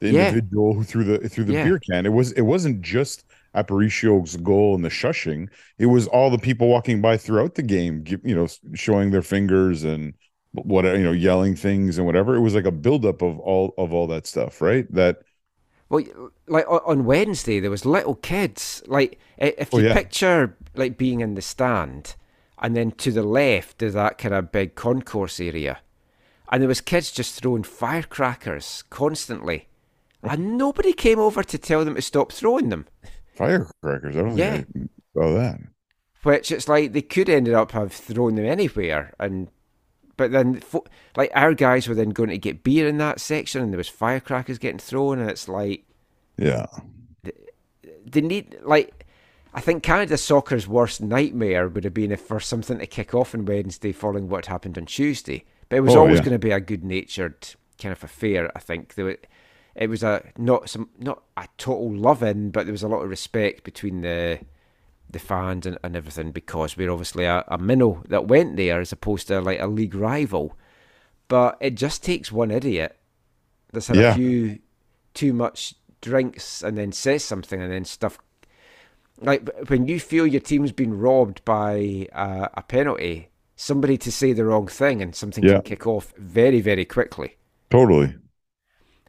[0.01, 0.41] the Yeah.
[0.49, 1.55] individual who threw the through the Yeah.
[1.55, 2.05] beer can.
[2.05, 3.25] It was it wasn't just
[3.55, 5.49] Aparicio's goal and the shushing.
[5.79, 9.83] It was all the people walking by throughout the game, you know, showing their fingers
[9.83, 10.13] and
[10.53, 12.35] what you know, yelling things and whatever.
[12.35, 14.91] It was like a buildup of all of all that stuff, right?
[14.93, 15.19] That
[15.89, 18.81] Well, like on Wednesday, there was little kids.
[18.87, 20.01] Like if Oh, you yeah.
[20.01, 22.15] picture like being in the stand,
[22.59, 25.79] and then to the left is that kind of big concourse area,
[26.51, 29.67] and there was kids just throwing firecrackers constantly,
[30.23, 32.85] and nobody came over to tell them to stop throwing them.
[33.35, 34.15] firecrackers.
[34.15, 34.57] I don't Yeah.
[34.57, 35.59] think I saw that.
[36.23, 39.47] which it's like they could ended up have thrown them anywhere and
[40.17, 40.61] but then
[41.17, 43.87] like our guys were then going to get beer in that section and there was
[43.89, 45.85] firecrackers getting thrown and it's like
[46.37, 46.67] Yeah.
[48.05, 49.05] they need like
[49.53, 53.33] I think Canada soccer's worst nightmare would have been if for something to kick off
[53.35, 55.43] on Wednesday following what happened on Tuesday.
[55.67, 56.23] But it was Oh, always yeah.
[56.25, 57.49] going to be a good natured
[57.81, 58.49] kind of affair.
[58.55, 59.13] I think there, wa-
[59.75, 63.01] it was a not some not a total love in, but there was a lot
[63.01, 64.39] of respect between the
[65.09, 68.91] the fans and, and everything because we're obviously a, a minnow that went there as
[68.93, 70.57] opposed to like a league rival.
[71.27, 72.97] But it just takes one idiot
[73.73, 74.11] that's had Yeah.
[74.11, 74.59] a few
[75.13, 78.17] too much drinks and then says something and then stuff
[79.19, 84.33] like when you feel your team's been robbed by uh, a penalty, somebody to say
[84.33, 85.53] the wrong thing and something Yeah.
[85.55, 87.35] can kick off very, very quickly.
[87.69, 88.15] Totally.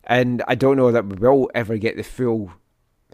[0.05, 2.53] And I don't know that we will ever get the full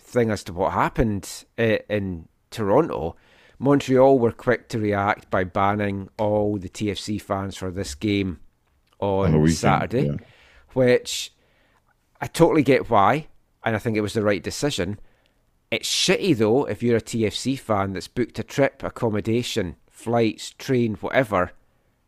[0.00, 3.16] thing as to what happened uh, in Toronto.
[3.58, 8.38] Montreal were quick to react by banning all the TFC fans for this game
[9.00, 10.16] On on, weekend, Saturday, yeah.
[10.72, 11.32] which
[12.20, 13.26] I totally get why,
[13.64, 14.98] and I think it was the right decision.
[15.70, 20.94] It's shitty though if you're a TFC fan that's booked a trip, accommodation, flights, train,
[20.94, 21.52] whatever,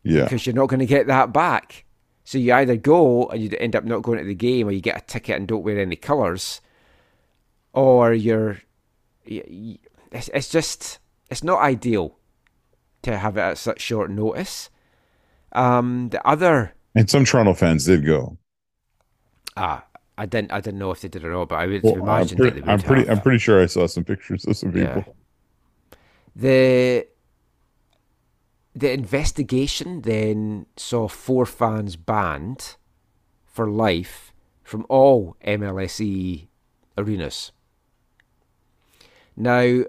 [0.03, 0.23] Yeah.
[0.23, 1.85] because you're not going to get that back.
[2.31, 4.79] So you either go and you end up not going to the game, or you
[4.79, 6.61] get a ticket and don't wear any colours,
[7.73, 8.61] or you're
[9.25, 12.15] it's, it's just it's not ideal
[13.01, 14.69] to have it at such short notice.
[15.51, 18.37] Um, the other and some Toronto fans did go.
[19.57, 19.83] Ah,
[20.17, 20.53] I didn't.
[20.53, 22.53] I didn't know if they did or not, but I would Well, imagine I'm, that
[22.53, 23.07] pretty, they would I'm pretty.
[23.07, 23.09] have.
[23.09, 25.03] I'm pretty sure I saw some pictures of some Yeah.
[25.03, 25.15] people.
[26.33, 27.07] The
[28.75, 32.75] the investigation then saw four fans banned
[33.45, 36.47] for life from all MLSE
[36.97, 37.51] arenas.
[39.35, 39.83] Now,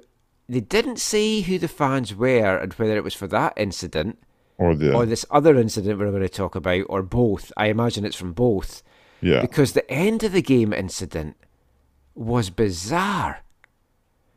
[0.49, 4.19] they didn't say who the fans were and whether it was for that incident
[4.59, 7.53] Or the or this other incident we're going to talk about, or both.
[7.57, 8.83] I imagine it's from both.
[9.21, 9.41] yeah.
[9.41, 11.37] Because the end of the game incident
[12.15, 13.41] was bizarre.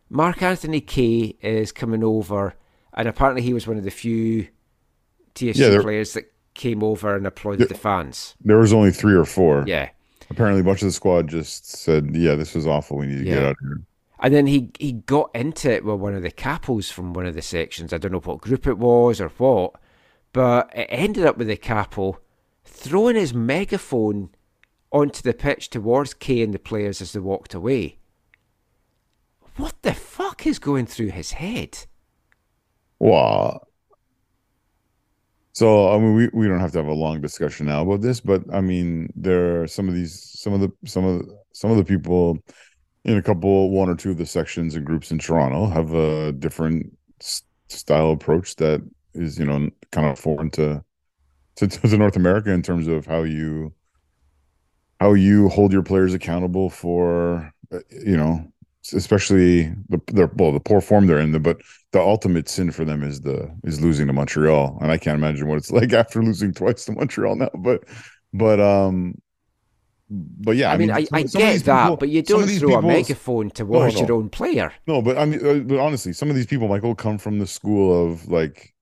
[0.10, 2.56] Mark Anthony Kay is coming over,
[2.96, 4.48] and apparently he was one of the few
[5.36, 8.36] TSC Yeah, there- players that came over and applauded the fans.
[8.44, 9.64] There was only three or four.
[9.68, 9.90] Yeah.
[10.30, 12.98] Apparently, a bunch of the squad just said, "Yeah, this was awful.
[12.98, 13.82] We need to get out of here."
[14.20, 17.36] And then he, he got into it with one of the capos from one of
[17.36, 17.94] the sections.
[17.94, 19.76] I don't know what group it was or what,
[20.34, 22.20] but it ended up with the capo
[22.64, 24.30] throwing his megaphone
[24.92, 27.98] onto the pitch towards Kay and the players as they walked away.
[29.58, 31.86] What the fuck is going through his head?
[33.00, 33.68] Wow.
[35.54, 38.20] So I mean, we, we don't have to have a long discussion now about this,
[38.20, 41.72] but I mean, there are some of these, some of the, some of the, some
[41.72, 42.38] of the people
[43.06, 46.34] in a couple, one or two of the sections and groups in Toronto have a
[46.34, 46.88] different
[47.70, 48.82] style approach that
[49.14, 50.84] is, you know, kind of foreign to,
[51.58, 53.74] to to North America in terms of how you
[55.00, 58.46] how you hold your players accountable for, uh, you know,
[58.94, 61.62] especially the the well the poor form they're in, but
[61.92, 65.48] the ultimate sin for them is the is losing to Montreal, and I can't imagine
[65.48, 67.50] what it's like after losing twice to Montreal now.
[67.56, 67.84] But
[68.34, 69.16] but um,
[70.10, 72.76] but yeah, I mean, I, some- I some get that, people- but you don't throw
[72.76, 74.02] a megaphone towards no.
[74.02, 74.72] your own player.
[74.88, 78.06] No, but I mean, but honestly, some of these people, Michael, come from the school
[78.12, 78.74] of like,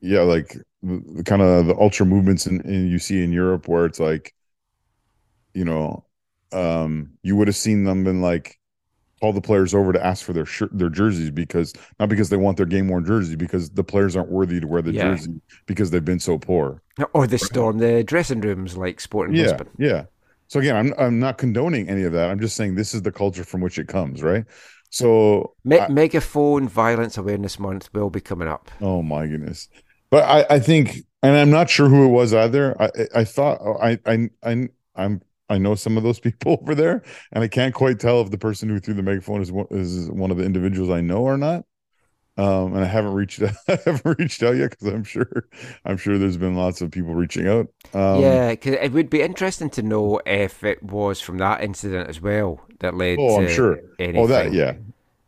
[0.00, 3.68] yeah, like the, the kind of the ultra movements in, in you see in Europe,
[3.68, 4.34] where it's like,
[5.54, 6.04] you know,
[6.52, 8.58] um, you would have seen them been like
[9.20, 12.36] call the players over to ask for their shirt, their jerseys because not because they
[12.36, 15.10] want their game worn jersey, because the players aren't worthy to wear the Yeah.
[15.10, 16.82] jersey because they've been so poor.
[17.14, 19.68] Or they storm the dressing rooms like Sporting Yeah, Lisbon.
[19.78, 20.04] yeah.
[20.48, 22.30] So again, I'm I'm not condoning any of that.
[22.30, 24.44] I'm just saying this is the culture from which it comes, right?
[24.90, 28.70] So Me- I- Megaphone Violence Awareness Month will be coming up.
[28.80, 29.68] Oh my goodness.
[30.10, 32.80] But I, I think, and I'm not sure who it was either.
[32.80, 37.02] I, I thought I, I, I, I'm, I know some of those people over there,
[37.32, 40.10] and I can't quite tell if the person who threw the megaphone is one, is
[40.10, 41.64] one of the individuals I know or not.
[42.38, 45.48] Um, and I haven't reached, I haven't reached out yet because I'm sure,
[45.86, 47.68] I'm sure there's been lots of people reaching out.
[47.94, 52.10] Um, yeah, because it would be interesting to know if it was from that incident
[52.10, 53.78] as well that led Oh, to I'm sure.
[53.98, 54.20] anything.
[54.22, 54.74] Oh, that yeah.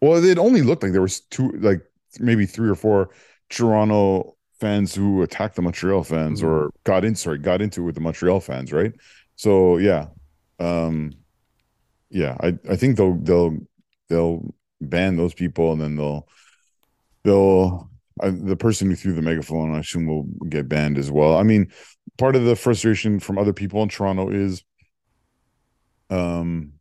[0.03, 1.81] Well, it only looked like there was two, like
[2.21, 3.11] maybe three or four
[3.49, 6.47] Toronto fans who attacked the Montreal fans Mhm.
[6.47, 7.15] or got in.
[7.15, 8.93] Sorry, got into it with the Montreal fans, right?
[9.39, 10.09] So yeah,
[10.59, 11.13] um,
[12.11, 12.37] yeah.
[12.41, 13.57] I I think they'll they'll
[14.09, 16.27] they'll ban those people and then they'll
[17.25, 17.89] they'll
[18.21, 21.37] I, the person who threw the megaphone, I assume, will get banned as well.
[21.37, 21.71] I mean,
[22.19, 24.65] part of the frustration from other people in Toronto is,
[26.11, 26.73] um,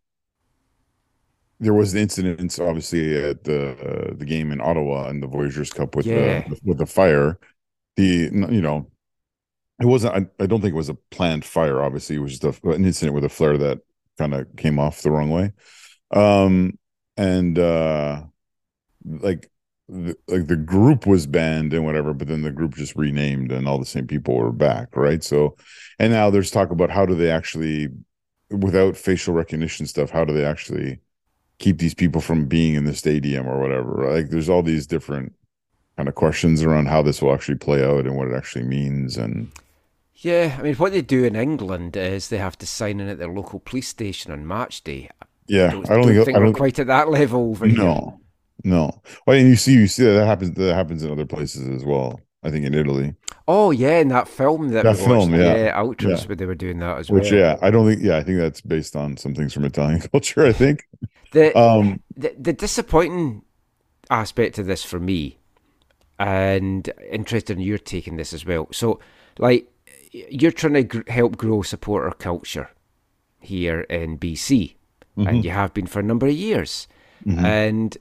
[1.60, 5.72] there was the incident, obviously, at the uh, the game in Ottawa and the Voyageurs
[5.72, 6.41] Cup with Yeah.
[6.47, 7.39] the with the fire.
[7.97, 8.89] The you know,
[9.80, 10.15] it wasn't.
[10.15, 11.82] I, I don't think it was a planned fire.
[11.82, 13.80] Obviously, it was just a, an incident with a flare that
[14.17, 15.53] kind of came off the wrong way.
[16.11, 16.78] Um,
[17.15, 18.23] and uh,
[19.05, 19.49] like
[19.89, 23.67] the, like the group was banned and whatever, but then the group just renamed and
[23.67, 25.23] all the same people were back, right?
[25.23, 25.55] So,
[25.99, 27.89] and now there's talk about how do they actually,
[28.49, 30.99] without facial recognition stuff, how do they actually
[31.59, 33.91] keep these people from being in the stadium or whatever?
[33.93, 34.15] right?
[34.15, 35.34] Like, there's all these different
[35.95, 39.17] kind of questions around how this will actually play out and what it actually means,
[39.17, 39.51] and
[40.28, 43.17] Yeah, I mean, what they do in England is they have to sign in at
[43.19, 45.09] their local police station on match day.
[45.47, 47.78] yeah, don't, I don't think, think I we're quite at that level over here.
[47.78, 48.19] no,
[48.63, 49.01] no.
[49.25, 50.51] Well, and you see, you see that, that happens.
[50.55, 52.19] That happens in other places as well.
[52.43, 53.15] I think in Italy.
[53.47, 55.73] Oh yeah, in that film that, That we watched, film, yeah.
[55.75, 56.28] Ultras, Yeah.
[56.28, 57.39] where they were doing that as Which, well.
[57.39, 58.01] yeah, I don't think.
[58.03, 60.45] Yeah, I think that's based on some things from Italian culture.
[60.45, 60.86] I think.
[61.32, 63.43] The, Um, the the disappointing
[64.09, 65.38] aspect of this for me,
[66.19, 68.67] and interested in your taking this as well.
[68.71, 68.99] So,
[69.39, 69.67] like,
[70.30, 72.70] you're trying to gr- help grow supporter culture
[73.39, 74.76] here in BC,
[75.18, 76.88] and you have been for a number of years.
[77.26, 77.43] Mhm.
[77.43, 77.97] And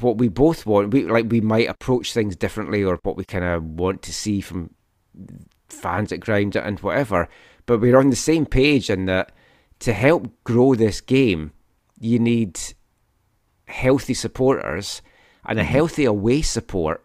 [0.00, 3.44] what we both want, we like, we might approach things differently, or what we kind
[3.44, 4.70] of want to see from
[5.68, 7.28] fans at ground and whatever.
[7.66, 9.32] But we're on the same page in that
[9.80, 11.52] to help grow this game,
[12.00, 12.58] you need
[13.66, 15.02] healthy supporters
[15.44, 15.72] and a Mm-hmm.
[15.72, 17.02] healthy away support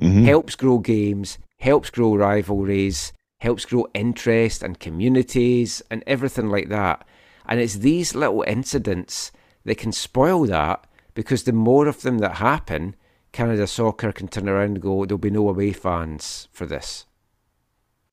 [0.00, 0.24] Mhm.
[0.24, 3.12] helps grow games, helps grow rivalries,
[3.44, 7.06] helps grow interest and communities and everything like that.
[7.46, 9.30] And it's these little incidents
[9.64, 12.96] that can spoil that because the more of them that happen,
[13.32, 17.04] Canada Soccer can turn around and go, there'll be no away fans for this.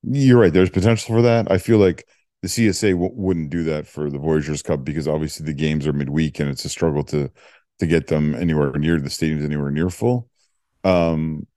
[0.03, 0.51] You're right.
[0.51, 1.49] There's potential for that.
[1.49, 2.05] I feel like
[2.41, 5.93] the CSA w- wouldn't do that for the Voyagers Cup because obviously the games are
[5.93, 7.31] midweek and it's a struggle to
[7.79, 10.29] to get them anywhere near the stadiums anywhere near full.
[10.83, 11.47] Um,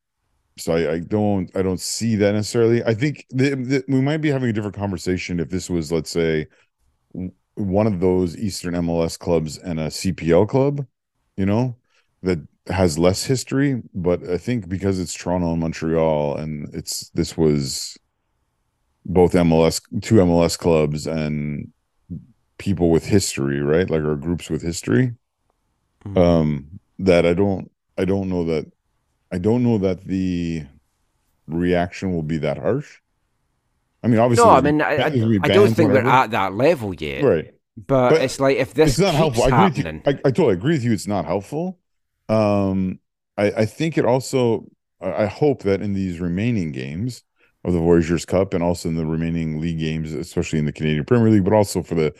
[0.56, 2.82] so I, I don't I don't see that necessarily.
[2.84, 6.10] I think the, the, we might be having a different conversation if this was, let's
[6.10, 6.46] say,
[7.14, 10.86] w- one of those Eastern MLS clubs and a CPL club,
[11.36, 11.76] you know,
[12.22, 13.82] that has less history.
[13.94, 17.98] But I think because it's Toronto and Montreal, and it's this was
[19.04, 21.72] both MLS, two MLS clubs, and
[22.58, 23.88] people with history, right?
[23.90, 25.14] Like our groups with history.
[26.06, 26.18] Mhm.
[26.18, 28.70] Um, that I don't, I don't know that,
[29.34, 30.64] I don't know that the
[31.48, 33.00] reaction will be that harsh.
[34.00, 36.06] I mean, obviously, no, I mean, I, I, there's gonna be I don't think they're
[36.06, 37.24] at that level yet.
[37.24, 37.50] right.
[37.76, 39.42] But, But it's like if this it's not helpful.
[39.42, 40.02] I agree with you.
[40.06, 40.92] I, I totally agree with you.
[40.92, 41.80] It's not helpful.
[42.28, 43.00] Um,
[43.36, 44.66] I, I think it also.
[45.00, 47.24] I I hope that in these remaining games
[47.64, 51.04] of the Voyagers Cup and also in the remaining league games, especially in the Canadian
[51.06, 52.14] Premier League, but also for the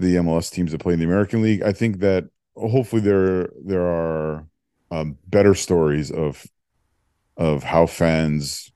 [0.00, 2.24] the MLS teams that play in the American League, I think that
[2.56, 4.44] hopefully there there are
[4.90, 6.44] um, better stories of
[7.36, 8.72] of how fans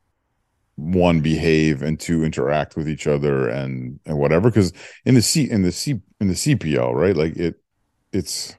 [0.77, 4.51] one behave and two interact with each other and and whatever.
[4.51, 4.73] Because
[5.05, 7.17] in the C in the C in the CPL right?
[7.17, 7.57] Like it
[8.13, 8.57] it's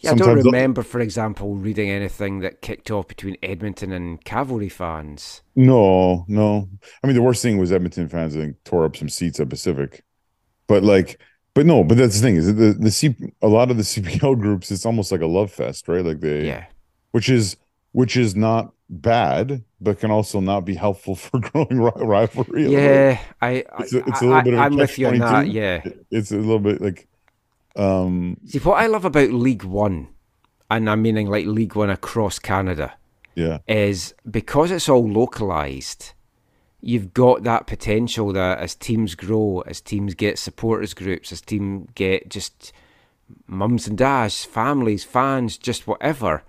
[0.00, 4.68] yeah, I don't remember, for example, reading anything that kicked off between Edmonton and Cavalry
[4.68, 5.42] fans.
[5.56, 6.68] no no.
[7.02, 9.48] I mean the worst thing was Edmonton fans I think tore up some seats at
[9.48, 10.02] Pacific.
[10.66, 11.20] But like
[11.54, 14.38] but no but that's the thing is the the C a lot of the CPL
[14.40, 16.04] groups it's almost like a love fest right?
[16.04, 16.66] Like they Yeah.
[17.14, 17.56] Which is
[17.92, 22.66] which is not bad but can also not be helpful for growing ri- rivalry.
[22.70, 25.06] Yeah, I, It's a- it's a I- little bit of a I, am with you
[25.08, 25.48] on that.
[25.48, 25.82] Yeah.
[26.10, 27.06] it's a little bit like
[27.76, 30.08] um See, what I love about League One,
[30.70, 32.94] and I'm meaning like League One across Canada,
[33.34, 36.12] yeah is because it's all localized.
[36.80, 41.88] You've got that potential that as teams grow, as teams get supporters groups, as teams
[41.94, 42.72] get just
[43.46, 46.42] mums and dads, families, fans, just whatever,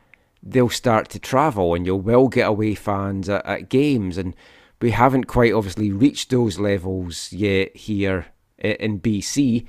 [0.43, 4.17] they'll start to travel, and you will well get away fans at, at games.
[4.17, 4.35] And
[4.81, 8.27] we haven't quite obviously reached those levels yet here
[8.57, 9.65] in BC.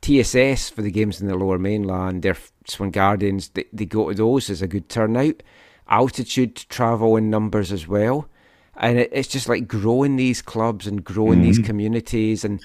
[0.00, 4.14] TSS for the games in the lower mainland, their Swan Guardians, they, they go to
[4.14, 5.42] those as a good turnout.
[5.88, 8.28] Altitude travel in numbers as well.
[8.76, 11.66] And it, it's just like growing these clubs and growing these mm-hmm.
[11.66, 12.44] communities.
[12.44, 12.62] And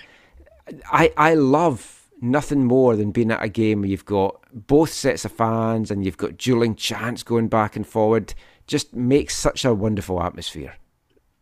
[0.92, 5.26] I, I love nothing more than being at a game where you've got both sets
[5.26, 8.34] of fans and you've got dueling chants going back and forward.
[8.68, 10.76] Just makes such a wonderful atmosphere.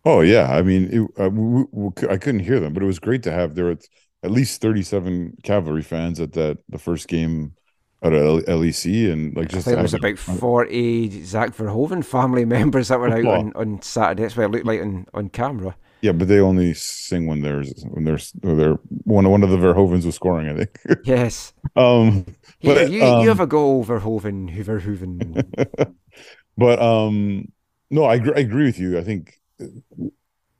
[0.05, 2.99] Oh yeah, I mean, it, uh, we, we, I couldn't hear them, but it was
[2.99, 3.84] great to have there at,
[4.21, 7.53] at least thirty-seven Cavalry fans at that the first game
[8.01, 12.43] at L- LEC, and like I just think there was about 40 Zach Verhoeven family
[12.57, 14.23] members that were out on, on Saturday.
[14.23, 15.75] That's what it looked like on, on camera.
[16.03, 19.57] Yeah, but they only sing when there's when there's when they're one one of the
[19.57, 20.77] Verhovens was scoring, I think.
[21.05, 21.53] Yes.
[21.77, 22.25] um,
[22.59, 25.95] Yeah, you, um, you have a go, Verhoeven, Verhoeven.
[26.57, 27.47] but um,
[27.89, 28.97] no, I agree, I agree with you.
[28.99, 29.39] I think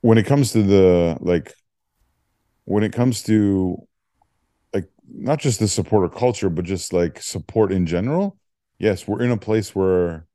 [0.00, 1.52] when it comes to the like,
[2.64, 3.86] when it comes to
[4.72, 8.38] like not just the supporter culture, but just like support in general.
[8.78, 10.26] Yes, we're in a place where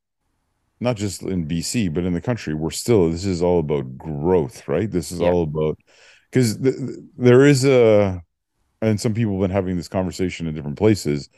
[0.80, 4.68] not just in BC, but in the country, we're still this is all about growth,
[4.68, 4.90] right?
[4.90, 5.30] This is Yeah.
[5.30, 5.78] all about
[6.32, 8.22] because th- th- there is a
[8.82, 11.30] and some people have been having this conversation in different places.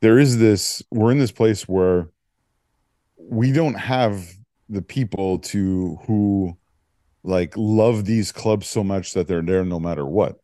[0.00, 2.08] There is this we're in this place where
[3.16, 4.26] we don't have
[4.68, 6.56] the people to who
[7.22, 10.40] like love these clubs so much that they're there no matter what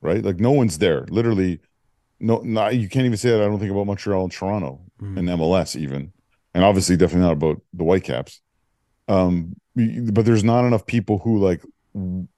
[0.00, 1.58] right like no one's there literally
[2.20, 5.18] no not you can't even say that i don't think about montreal and toronto Mhm.
[5.18, 6.12] and mls even
[6.54, 8.40] and obviously definitely not about the whitecaps
[9.08, 9.54] um
[10.12, 11.62] but there's not enough people who like
[11.96, 12.28] l-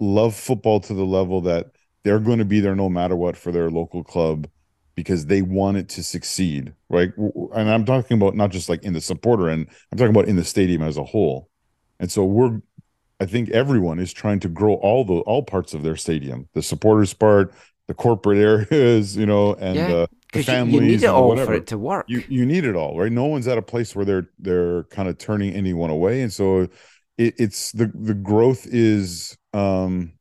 [0.00, 1.66] love football to the level that
[2.04, 4.48] they're going to be there no matter what for their local club
[4.96, 7.12] because they want it to succeed right?
[7.54, 10.36] And i'm talking about not just like in the supporter and i'm talking about in
[10.36, 11.48] the stadium as a whole.
[12.00, 12.60] And so we're
[13.20, 16.62] i think everyone is trying to grow all the all parts of their stadium the
[16.62, 17.52] supporters part
[17.88, 18.38] the corporate
[18.72, 21.66] areas you know and Yeah, uh, the Because you, you need it all for it
[21.68, 22.06] to work.
[22.08, 23.10] you you need it all right?
[23.10, 26.22] No one's at a place where they're they're kind of turning anyone away.
[26.22, 26.68] And so
[27.18, 30.12] it, it's the the growth is um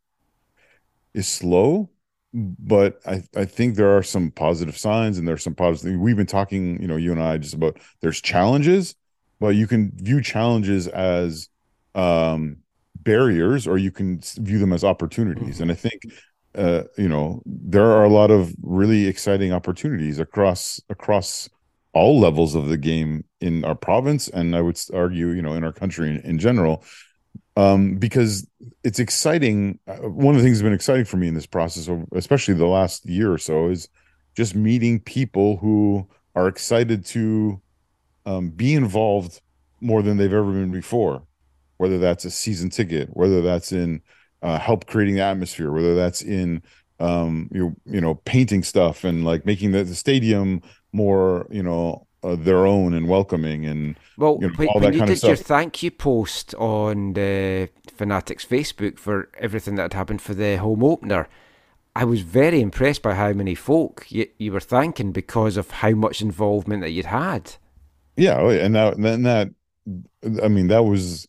[1.14, 1.90] is slow
[2.34, 6.28] but I, I think there are some positive signs and there's some positive we've been
[6.28, 8.96] talking you know you and i just about there's challenges
[9.40, 11.50] but you can view challenges as
[11.96, 12.58] um
[12.96, 15.56] barriers or you can view them as opportunities.
[15.56, 15.64] Mm-hmm.
[15.64, 16.02] and i think
[16.56, 21.50] uh you know there are a lot of really exciting opportunities across across
[21.94, 25.64] all levels of the game in our province and i would argue you know in
[25.64, 26.84] our country in, in general
[27.60, 28.48] um, because
[28.84, 29.80] it's exciting.
[29.86, 32.66] Uh, one of the things that's been exciting for me in this process, especially the
[32.66, 33.90] last year or so, is
[34.36, 37.62] just meeting people who are excited to
[38.26, 39.42] um, be involved
[39.82, 41.24] more than they've ever been before.
[41.78, 44.02] Whether that's a season ticket, whether that's in
[44.42, 46.62] uh, help creating the atmosphere, whether that's in
[47.00, 50.62] um, you you know painting stuff and like making the, the stadium
[50.92, 55.06] more you know uh, their own and welcoming and well you know, when, when you
[55.06, 60.34] did your thank you post on the fanatics facebook for everything that had happened for
[60.34, 61.30] the home opener
[61.96, 65.92] i was very impressed by how many folk you, you were thanking because of how
[65.92, 67.54] much involvement that you'd had.
[68.18, 69.50] Yeah oh, and that then that
[70.44, 71.29] i mean that was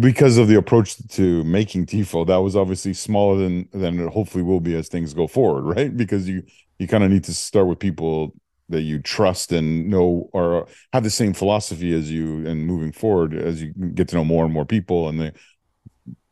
[0.00, 4.44] because of the approach to making tifo that was obviously smaller than than it hopefully
[4.44, 5.96] will be as things go forward right?
[5.96, 6.42] Because you
[6.78, 8.34] you kind of need to start with people
[8.68, 13.34] that you trust and know or have the same philosophy as you and moving forward
[13.34, 15.32] as you get to know more and more people and they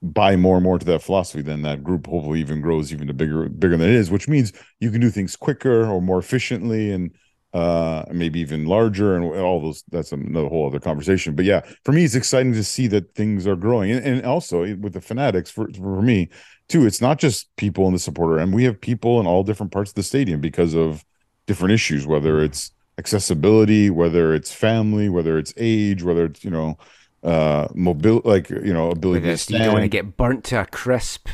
[0.02, 3.14] buy more and more to that philosophy then that group hopefully even grows even to
[3.14, 6.92] bigger bigger than it is which means you can do things quicker or more efficiently
[6.92, 7.10] and
[7.52, 11.34] uh maybe even larger and all those that's another whole other conversation.
[11.34, 13.92] But yeah for me it's exciting to see that things are growing.
[13.92, 16.28] And, and also with the fanatics for, for me
[16.68, 19.72] too it's not just people in the supporter and we have people in all different
[19.72, 21.04] parts of the stadium because of
[21.46, 26.78] different issues, whether it's accessibility, whether it's family, whether it's age, whether it's you know
[27.22, 29.58] uh mobile like you know ability to stand.
[29.58, 31.28] you don't want to get burnt to a crisp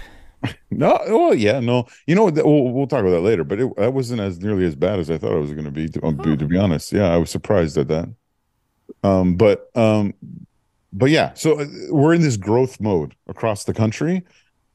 [0.70, 3.92] no well yeah no you know we'll, we'll talk about that later but it that
[3.92, 6.12] wasn't as nearly as bad as i thought it was going to be to, oh.
[6.12, 8.08] to be honest yeah i was surprised at that
[9.04, 10.12] um but um
[10.92, 14.22] but yeah so uh, we're in this growth mode across the country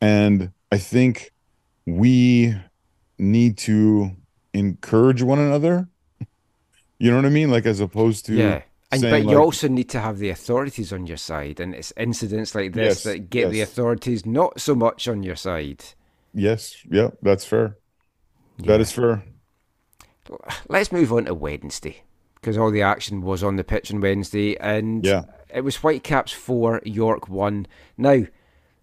[0.02, 1.32] and i think
[1.86, 2.56] we
[3.18, 4.12] need to
[4.54, 5.88] encourage one another.
[7.00, 7.52] You know what I mean?
[7.52, 8.62] Like as opposed to yeah.
[8.90, 12.56] And, but you also need to have the authorities on your side, and it's incidents
[12.56, 13.52] like this yes, that get yes.
[13.52, 15.84] the authorities not so much on your side.
[16.34, 17.78] Yes, yeah, that's fair.
[18.58, 18.68] Yeah.
[18.68, 19.24] That is fair.
[20.70, 22.04] Let's move on to Wednesday
[22.36, 25.24] because all the action was on the pitch on Wednesday, and yeah.
[25.54, 27.68] it was Whitecaps four, York one.
[27.98, 28.24] Now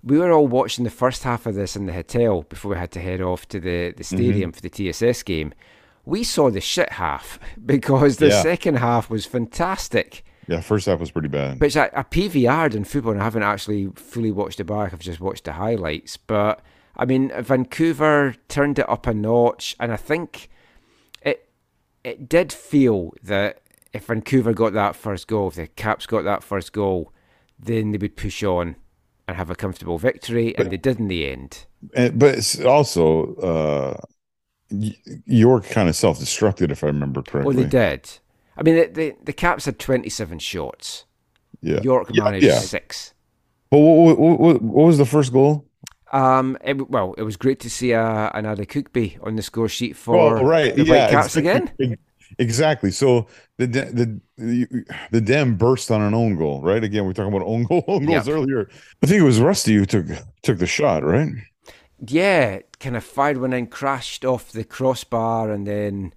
[0.03, 2.91] we were all watching the first half of this in the hotel before we had
[2.93, 4.17] to head off to the, the mm-hmm.
[4.17, 4.57] stadium mm-hmm.
[4.57, 5.55] for the TSS game.
[6.05, 8.43] We saw the shit half because the yeah.
[8.43, 10.25] second half was fantastic.
[10.47, 11.59] Yeah, first half was pretty bad.
[11.59, 14.93] But a PVR'd in football, and I haven't actually fully watched it back.
[14.93, 16.17] I've just watched the highlights.
[16.19, 16.61] But
[16.97, 20.51] I mean, Vancouver turned it up a notch, and I think
[21.23, 21.49] it
[22.03, 23.63] it did feel that
[23.95, 27.13] if Vancouver got that first goal, if the Caps got that first goal,
[27.59, 28.77] then they would push on
[29.27, 31.65] and have a comfortable victory, but, and they did in the end.
[31.95, 34.05] And, but it's also uh,
[35.27, 37.57] York kind of self destructed, if I remember correctly.
[37.57, 38.11] Oh, they did.
[38.57, 41.05] I mean, the, the, the Caps had 27 shots.
[41.61, 41.81] Yeah.
[41.83, 42.59] York yeah, managed yeah.
[42.59, 43.15] six.
[43.71, 45.67] Well, what, what, what, what, was the first goal?
[46.13, 49.97] Um, it, well, it was great to see uh, another Cookby on the score sheet
[49.97, 50.77] for oh, right.
[50.77, 51.73] the yeah, Whitecaps again.
[52.39, 52.91] Exactly.
[52.91, 53.27] So
[53.59, 56.83] the the the the Dem burst on an own goal, right?
[56.83, 58.35] Again, we are talking about own goal, own goals yep.
[58.35, 58.69] earlier.
[59.03, 60.07] I think it was Rusty who took
[60.43, 61.29] took the shot, right?
[62.07, 66.13] Yeah, kind of fired one in, crashed off the crossbar, and then,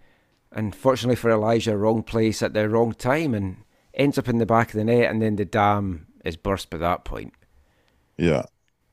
[0.51, 3.63] unfortunately for Elijah, wrong place at the wrong time, and
[3.93, 6.77] ends up in the back of the net, and then the dam is burst by
[6.77, 7.33] that point.
[8.17, 8.43] Yeah,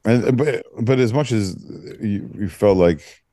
[0.04, 1.56] and but but as much as
[2.00, 3.24] you, you felt like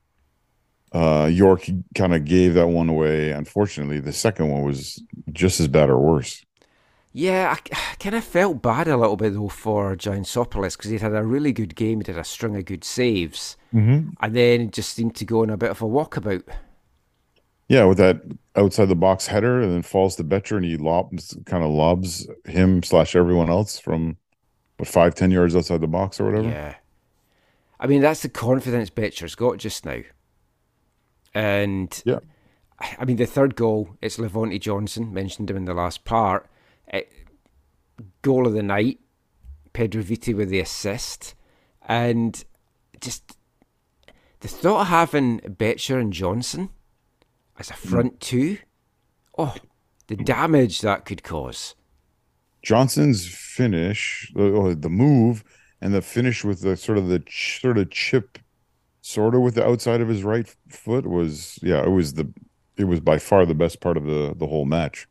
[0.91, 3.31] uh, York kind of gave that one away.
[3.31, 6.43] Unfortunately, the second one was just as bad or worse.
[7.13, 11.01] Yeah, I, I kind of felt bad a little bit though for Giannopoulos because he'd
[11.01, 11.99] had a really good game.
[11.99, 14.11] He did a string of good saves, mm-hmm.
[14.19, 16.43] and then just seemed to go on a bit of a walkabout.
[17.67, 18.21] Yeah, with that
[18.55, 22.27] outside the box header, and then falls to Becher, and he lobs, kind of lobs
[22.45, 24.17] him slash everyone else from
[24.77, 26.49] what five, ten yards outside the box or whatever.
[26.49, 26.75] Yeah,
[27.79, 30.01] I mean that's the confidence Becher's got just now.
[31.33, 32.19] And yeah.
[32.97, 36.47] I mean, the third goal, it's Levonte Johnson, mentioned him in the last part.
[38.21, 38.99] Goal of the night,
[39.73, 41.35] Pedro Vite with the assist.
[41.87, 42.43] And
[42.99, 43.37] just
[44.41, 46.69] the thought of having Becher and Johnson
[47.57, 48.19] as a front mm.
[48.19, 48.57] two,
[49.37, 49.55] oh,
[50.07, 51.75] the damage that could cause.
[52.61, 55.43] Johnson's finish, oh, the move,
[55.79, 58.37] and the finish with the sort of the sort of chip
[59.01, 62.31] sort of with the outside of his right foot was yeah, it was the
[62.77, 65.07] it was by far the best part of the the whole match.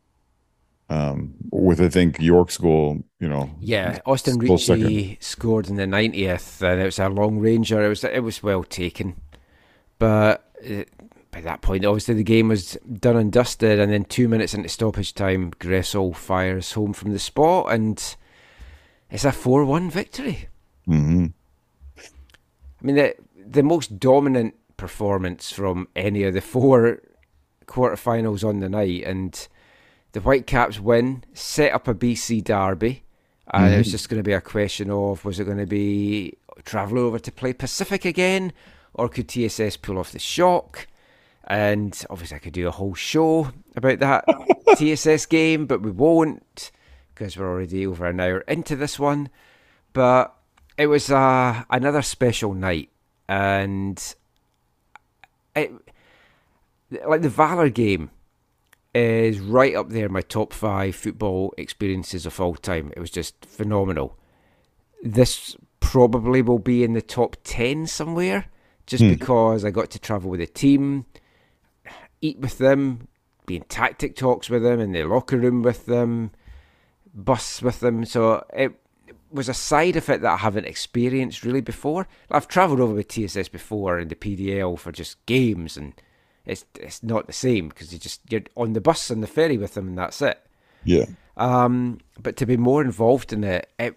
[0.91, 6.61] Um, with I think York's goal, you know, yeah, Austin Ricci scored in the ninetieth,
[6.63, 7.81] and it was a long ranger.
[7.85, 9.15] It was it was well taken,
[10.01, 10.83] but uh,
[11.31, 13.79] by that point, obviously the game was done and dusted.
[13.79, 18.17] And then two minutes into stoppage time, Gressel fires home from the spot, and
[19.13, 20.49] it's a four-one victory.
[20.89, 21.27] Mm-hmm.
[21.99, 27.01] I mean, the the most dominant performance from any of the four
[27.67, 29.47] quarterfinals on the night, and
[30.13, 33.05] the Whitecaps win, set up a BC derby,
[33.53, 33.75] and mm-hmm.
[33.75, 33.93] it was mm-hmm.
[33.93, 36.35] just going to be a question of was it going to be
[36.65, 38.53] travel over to play Pacific again,
[38.95, 40.87] or could TSS pull off the shock?
[41.45, 44.25] And obviously, I could do a whole show about that
[44.77, 46.71] TSS game, but we won't
[47.15, 49.31] because we're already over an hour into this one.
[49.93, 50.35] But
[50.77, 52.91] it was uh, another special night,
[53.29, 54.15] and
[55.55, 55.73] it
[57.07, 58.11] like the Valor game
[58.95, 62.93] is right up there my top five football experiences of all time.
[62.97, 64.17] It was just phenomenal.
[65.03, 68.47] This probably will be in the top 10 somewhere
[68.87, 69.11] just hmm.
[69.11, 71.07] because I got to travel with a team,
[72.21, 73.09] eat with them,
[73.47, 76.33] be in tactic talks with them, in the locker room with them,
[77.15, 78.05] bus with them.
[78.05, 78.75] So it
[79.31, 82.09] was a side of it that I haven't experienced really before.
[82.31, 85.95] I've travelled over with TSS before in the PDL for just games and
[86.51, 89.57] it's it's not the same because you just you're on the bus and the ferry
[89.57, 90.45] with them and that's it.
[90.85, 91.07] Yeah.
[91.37, 93.97] Um, but to be more involved in it, it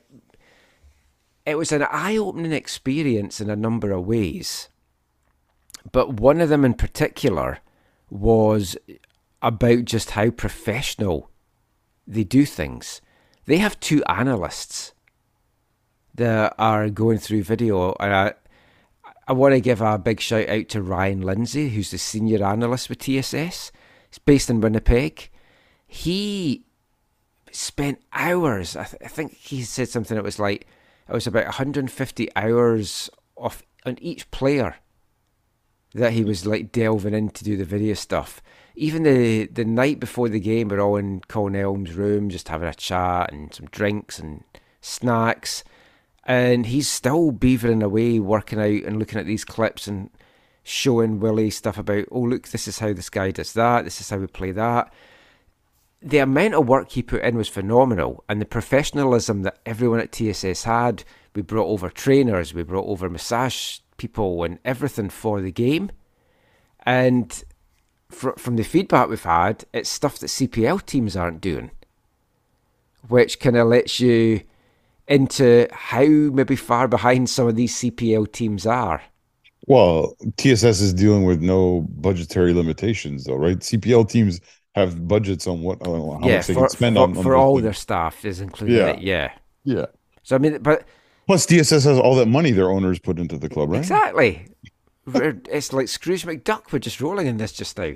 [1.45, 4.69] it was an eye-opening experience in a number of ways.
[5.91, 7.59] But one of them in particular
[8.09, 8.77] was
[9.41, 11.29] about just how professional
[12.07, 13.01] they do things.
[13.45, 14.93] They have two analysts
[16.15, 18.33] that are going through video, and I,
[19.27, 22.89] I want to give a big shout out to Ryan Lindsay, who's the senior analyst
[22.89, 23.71] with TSS.
[24.09, 25.29] He's based in Winnipeg.
[25.87, 26.65] He
[27.51, 28.75] spent hours.
[28.75, 30.17] I, th- I think he said something.
[30.17, 30.67] It was like
[31.07, 34.75] it was about 150 hours off on each player
[35.93, 38.41] that he was like delving in to do the video stuff.
[38.75, 42.67] Even the the night before the game, we're all in Colin Elmes' room, just having
[42.67, 44.43] a chat and some drinks and
[44.81, 45.63] snacks
[46.25, 50.09] and he's still beavering away, working out and looking at these clips and
[50.63, 54.09] showing Willie stuff about, oh, look, this is how this guy does that, this is
[54.09, 54.91] how we play that.
[56.01, 60.11] The amount of work he put in was phenomenal, and the professionalism that everyone at
[60.11, 61.03] TSS had.
[61.35, 65.91] We brought over trainers, we brought over massage people, and everything for the game.
[66.85, 67.43] And
[68.09, 71.71] fr- from the feedback we've had, it's stuff that CPL teams aren't doing,
[73.07, 74.41] which kind of lets you
[75.07, 79.01] into how maybe far behind some of these CPL teams are.
[79.65, 83.57] Well, TSS is dealing with no budgetary limitations, though, right?
[83.57, 84.41] CPL teams
[84.75, 87.35] have budgets on what how yeah, much they for, can spend for, on, on for
[87.35, 88.75] all their staff is included.
[88.75, 88.87] Yeah.
[88.87, 89.31] It, yeah,
[89.63, 89.85] yeah.
[90.23, 90.85] So I mean, but
[91.27, 93.79] plus TSS has all that money their owners put into the club, right?
[93.79, 94.47] Exactly.
[95.07, 96.71] it's like Scrooge McDuck.
[96.71, 97.93] We're just rolling in this just now.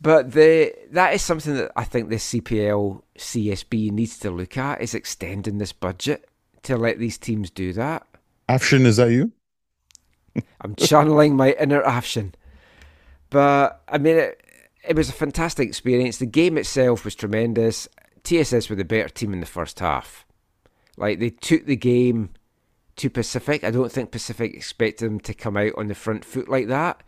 [0.00, 4.80] But the that is something that I think the CPL CSB needs to look at
[4.80, 6.28] is extending this budget
[6.64, 8.06] to let these teams do that.
[8.48, 9.32] Afshin, is that you?
[10.60, 12.32] I'm channeling my inner Afshin.
[13.30, 14.42] But I mean, it,
[14.86, 16.18] it was a fantastic experience.
[16.18, 17.88] The game itself was tremendous.
[18.22, 20.26] TSS were the better team in the first half.
[20.96, 22.30] Like they took the game
[22.96, 23.64] to Pacific.
[23.64, 27.02] I don't think Pacific expected them to come out on the front foot like that.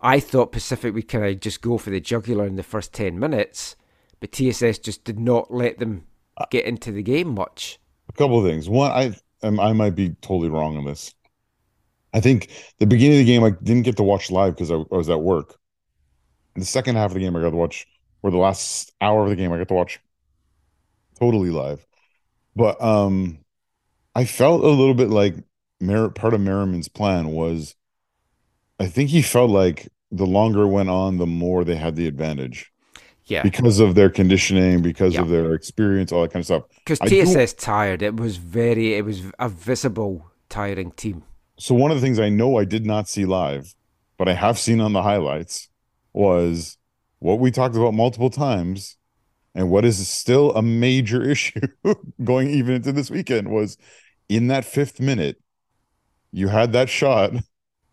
[0.00, 3.18] I thought Pacific would kind of just go for the jugular in the first 10
[3.18, 3.76] minutes,
[4.20, 6.04] but TSS just did not let them
[6.50, 7.78] get into the game much.
[8.08, 8.68] A couple of things.
[8.68, 11.14] One, I um, I might be totally wrong on this.
[12.14, 14.76] I think the beginning of the game I didn't get to watch live because I,
[14.76, 15.58] I was at work.
[16.54, 17.86] The second half of the game, I got to watch,
[18.22, 20.00] or the last hour of the game, I got to watch
[21.18, 21.86] totally live.
[22.54, 23.40] But um,
[24.14, 25.34] I felt a little bit like
[25.80, 27.74] Mer- part of Merriman's plan was
[28.78, 32.06] I think he felt like the longer it went on, the more they had the
[32.06, 32.70] advantage.
[33.24, 33.42] Yeah.
[33.42, 35.22] Because of their conditioning, because yeah.
[35.22, 36.62] of their experience, all that kind of stuff.
[36.84, 38.02] Because TSS tired.
[38.02, 41.24] It was very, it was a visible tiring team.
[41.58, 43.74] So one of the things I know I did not see live,
[44.16, 45.68] but I have seen on the highlights
[46.12, 46.78] was
[47.18, 48.96] what we talked about multiple times
[49.54, 51.60] and what is still a major issue
[52.22, 53.76] going even into this weekend was
[54.28, 55.40] in that fifth minute,
[56.30, 57.32] you had that shot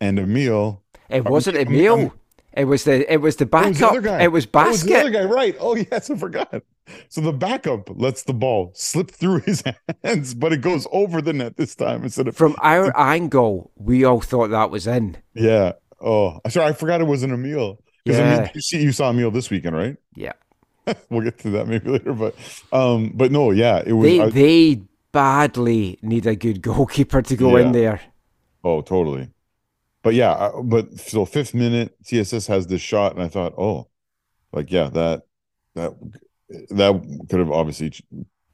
[0.04, 0.82] and Emil.
[1.08, 2.12] It wasn't Emil.
[2.56, 4.04] It was the it was the Oh, it was the other backup.
[4.18, 4.22] guy.
[4.22, 5.56] It was Oh, it was the other basket guy, right?
[5.58, 6.62] Oh yes, I forgot.
[7.08, 9.64] So the backup lets the ball slip through his
[10.04, 13.72] hands, but it goes over the net this time instead of from our angle.
[13.76, 15.16] We all thought that was in.
[15.34, 15.72] yeah.
[16.00, 17.80] Oh, sorry, I forgot it wasn't Emil.
[18.04, 19.96] Because I mean, you see, you saw Emil this weekend, right?
[20.14, 20.32] Yeah,
[21.10, 22.34] We'll get to that maybe later, but
[22.72, 24.04] um, but no, yeah, it was.
[24.06, 24.82] they I- they
[25.12, 28.00] badly need a good goalkeeper to go in there.
[28.62, 29.30] Oh, totally.
[30.04, 33.88] But yeah, uh, but so fifth minute, TSS has this shot, and I thought, oh,
[34.52, 35.22] like yeah, that
[35.74, 35.94] that
[36.70, 37.90] that could have obviously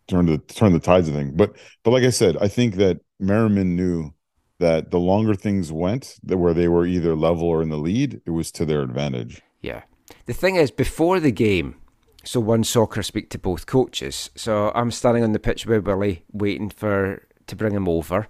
[0.07, 1.33] turned the turned the tides of thing.
[1.37, 4.15] But but like I said, I think that Merriman knew
[4.61, 8.21] that the longer things went, that where they were either level or in the lead,
[8.25, 9.43] it was to their advantage.
[9.61, 9.83] Yeah.
[10.27, 11.77] The thing is, before the game,
[12.25, 14.31] so one soccer speak to both coaches.
[14.37, 18.29] So I'm standing on the pitch with Willie, waiting for to bring him over,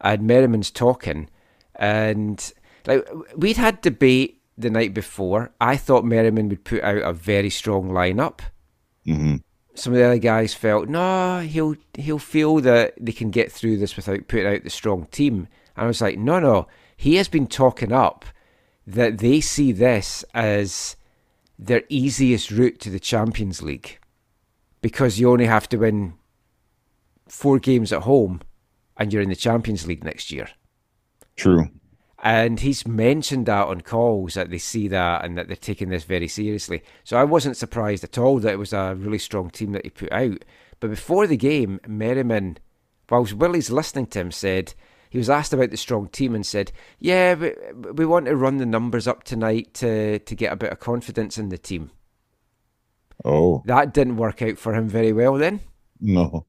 [0.00, 1.28] and Merriman's talking,
[1.74, 2.52] and
[2.86, 5.50] like we'd had debate the night before.
[5.60, 8.40] I thought Merriman would put out a very strong lineup.
[9.04, 9.36] hmm
[9.74, 13.78] Some of the other guys felt no, he'll he'll feel that they can get through
[13.78, 15.48] this without putting out the strong team.
[15.76, 18.24] And I was like, no, no, he has been talking up
[18.86, 20.96] that they see this as
[21.58, 23.98] their easiest route to the Champions League
[24.80, 26.14] because you only have to win
[27.28, 28.40] four games at home
[28.96, 30.48] and you're in the Champions League next year.
[31.36, 31.68] True.
[32.22, 36.04] And he's mentioned that on calls that they see that and that they're taking this
[36.04, 36.82] very seriously.
[37.02, 39.90] So I wasn't surprised at all that it was a really strong team that he
[39.90, 40.44] put out.
[40.80, 42.58] But before the game, Merriman,
[43.08, 44.74] whilst Willie's listening to him, said
[45.08, 47.52] he was asked about the strong team and said, "Yeah, we,
[47.92, 51.38] we want to run the numbers up tonight to to get a bit of confidence
[51.38, 51.90] in the team."
[53.24, 55.60] Oh That didn't work out for him very well then.
[56.00, 56.46] no.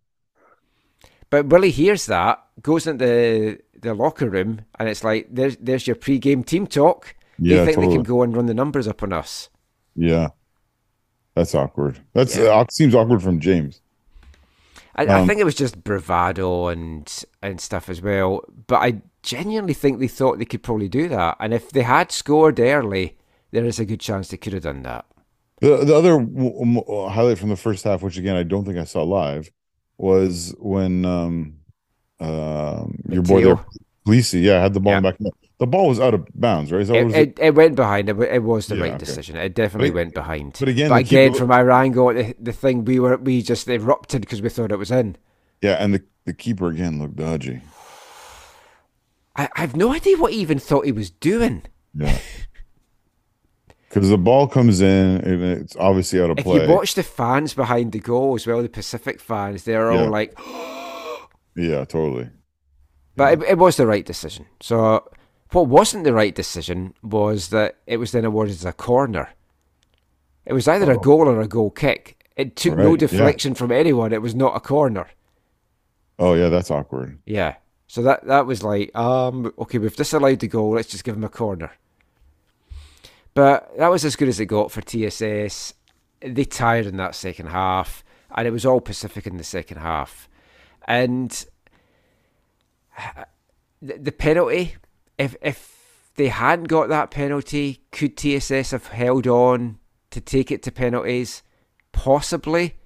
[1.30, 5.96] But Willie hears that, goes into the, locker room, and it's like, "There's there's your
[5.96, 9.12] pre-game team talk." Yeah, they think they can go and run the numbers up on
[9.14, 9.50] us.
[9.96, 10.30] Yeah,
[11.36, 12.00] that's awkward.
[12.14, 12.44] That's Yeah.
[12.60, 13.82] uh, seems awkward from James.
[14.96, 18.42] I, I Um, think it was just bravado and and stuff as well.
[18.68, 21.38] But I genuinely think they thought they could probably do that.
[21.40, 23.18] And if they had scored early,
[23.52, 25.06] there is a good chance they could have done that.
[25.62, 28.78] The the other w- w- highlight from the first half, which again I don't think
[28.78, 29.52] I saw live,
[29.98, 31.56] was when um,
[32.22, 33.60] um your boy there.
[34.08, 35.00] Lisi, yeah, had the ball Yeah.
[35.02, 35.18] back.
[35.60, 36.86] The ball was out of bounds, right?
[36.88, 37.20] That It, was it?
[37.30, 38.10] it, it went behind.
[38.10, 38.98] It, it was the Yeah, right okay.
[38.98, 39.36] decision.
[39.36, 40.58] It definitely But- went behind.
[40.60, 44.22] but again, but again, from our angle, the, the thing we were we just erupted
[44.22, 45.18] because we thought it was in.
[45.62, 47.62] Yeah, and the, the keeper again looked dodgy.
[49.36, 51.64] I, I have no idea what he even thought he was doing.
[51.94, 52.18] Yeah.
[53.94, 56.62] Because the ball comes in and it's obviously out of play.
[56.62, 60.04] If you watch the fans behind the goal as well, the Pacific fans, they're Yeah.
[60.04, 60.34] all like,
[61.56, 62.30] yeah, totally.
[63.16, 64.46] But it, it was the right decision.
[64.62, 65.10] So
[65.52, 69.30] what wasn't the right decision was that it was then awarded as a corner.
[70.46, 72.26] It was either a goal or a goal kick.
[72.36, 72.92] It took no Oh.
[72.92, 73.08] Right, yeah.
[73.08, 74.14] deflection from anyone.
[74.14, 75.08] It was not a corner.
[76.18, 77.20] Oh yeah, that's awkward.
[77.26, 77.56] Yeah.
[77.88, 80.72] So that that was like, um, okay, we've disallowed the goal.
[80.72, 81.72] Let's just give him a corner.
[83.34, 85.74] But that was as good as it got for TSS.
[86.22, 88.04] They tired in that second half,
[88.36, 90.30] and it was all Pacific in the second half.
[90.88, 91.46] And
[93.82, 94.76] the, penalty,
[95.18, 99.80] if if they hadn't got that penalty, could TSS have held on
[100.12, 101.44] to take it to penalties?
[101.92, 102.78] Possibly.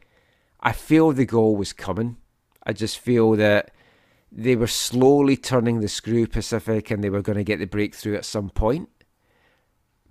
[0.59, 2.17] I feel the goal was coming.
[2.63, 3.71] I just feel that
[4.31, 8.15] they were slowly turning the screw Pacific and they were going to get the breakthrough
[8.15, 8.89] at some point.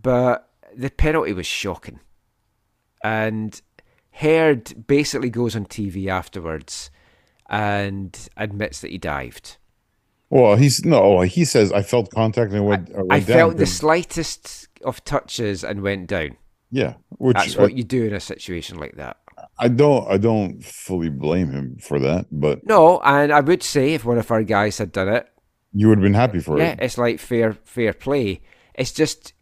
[0.00, 2.00] But the penalty was shocking.
[3.02, 3.60] And
[4.12, 6.90] Herd basically goes on TV afterwards
[7.48, 9.56] and admits that he dived.
[10.30, 11.20] Well, he's no.
[11.20, 12.90] He says I felt contact and went.
[12.92, 16.36] I, went I felt the slightest of touches and went down.
[16.70, 19.18] yeah, which That's I, what uh, you do in a situation like that.
[19.58, 20.08] I don't.
[20.08, 24.18] I don't fully blame him for that, but No, and I would say if one
[24.18, 25.28] of our guys had done it,
[25.72, 26.78] you would have been happy for yeah, it.
[26.78, 28.40] Yeah, it's like fair fair play.
[28.74, 29.34] It's just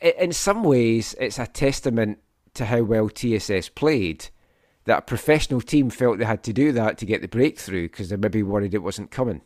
[0.00, 2.18] in some ways it's a testament
[2.54, 4.28] to how well TSS played
[4.84, 8.08] that a professional team felt they had to do that to get the breakthrough because
[8.08, 9.42] they maybe worried it wasn't coming.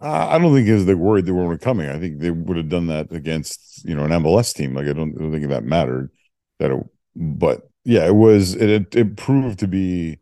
[0.00, 1.88] I I don't think it's they worried they weren't coming.
[1.88, 4.74] I think they would have done that against you know an MLS team.
[4.74, 6.10] Like I don't, I don't think that mattered.
[6.58, 6.86] That, it,
[7.16, 8.54] but yeah, it was.
[8.56, 10.18] It, it it proved to be,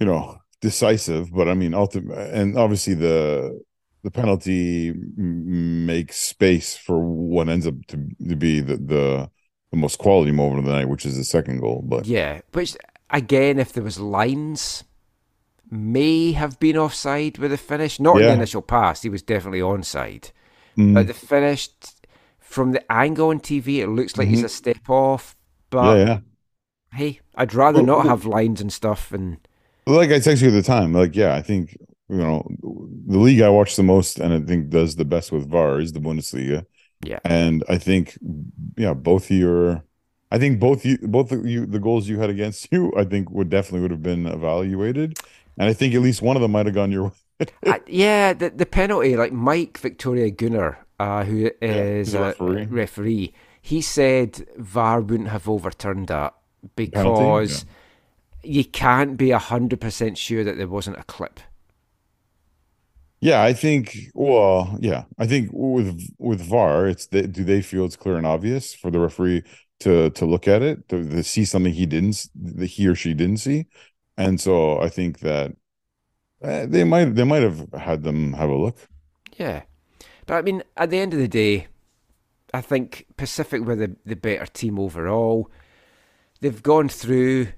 [0.00, 1.32] you know, decisive.
[1.32, 3.60] But I mean, ultimate and obviously the
[4.02, 7.96] the penalty makes space for what ends up to,
[8.28, 9.30] to be the, the
[9.72, 11.82] the most quality moment of the night, which is the second goal.
[11.84, 12.76] But Yeah, which
[13.10, 14.84] again, if there was lines,
[15.70, 17.98] may have been offside with the finish.
[18.00, 18.28] Not in Yeah.
[18.28, 20.30] the initial pass; he was definitely onside.
[20.76, 22.06] Mm, But the finished
[22.38, 25.34] from the angle on TV, it looks like he's a step off.
[25.70, 25.98] But Mm-hmm.
[26.08, 26.18] yeah, yeah.
[26.98, 29.12] hey, I'd rather Well, not well- have lines and stuff.
[29.12, 29.38] And
[29.86, 31.76] Like I texted you at the time, like yeah, I think
[32.08, 35.48] you know the league I watch the most and I think does the best with
[35.50, 36.64] VAR is the Bundesliga.
[37.04, 37.18] Yeah.
[37.24, 38.16] and I think
[38.76, 39.82] yeah, both your,
[40.36, 43.30] I think both you, both of you, the goals you had against you, I think
[43.30, 45.18] would definitely would have been evaluated,
[45.56, 47.46] and I think at least one of them might have gone your way.
[47.64, 52.66] I, yeah, the the penalty, like Mike Victoria Gunnar, uh, who is he's a referee.
[52.66, 53.32] referee,
[53.62, 56.34] he said VAR wouldn't have overturned that
[56.92, 57.38] Penalty?
[57.38, 57.64] because
[58.42, 61.40] you can't be hundred percent sure that there wasn't a clip.
[63.20, 63.96] Yeah, I think.
[64.12, 68.26] Well, yeah, I think with with VAR, it's the, do they feel it's clear and
[68.26, 69.42] obvious for the referee
[69.80, 73.14] to to look at it to, to see something he didn't that he or she
[73.14, 73.66] didn't see,
[74.16, 75.52] and so I think that
[76.42, 78.78] uh, they might they might have had them have a look.
[79.36, 79.62] Yeah,
[80.26, 81.68] but I mean, at the end of the day,
[82.54, 85.50] I think Pacific were the the better team overall.
[86.40, 87.48] They've gone through,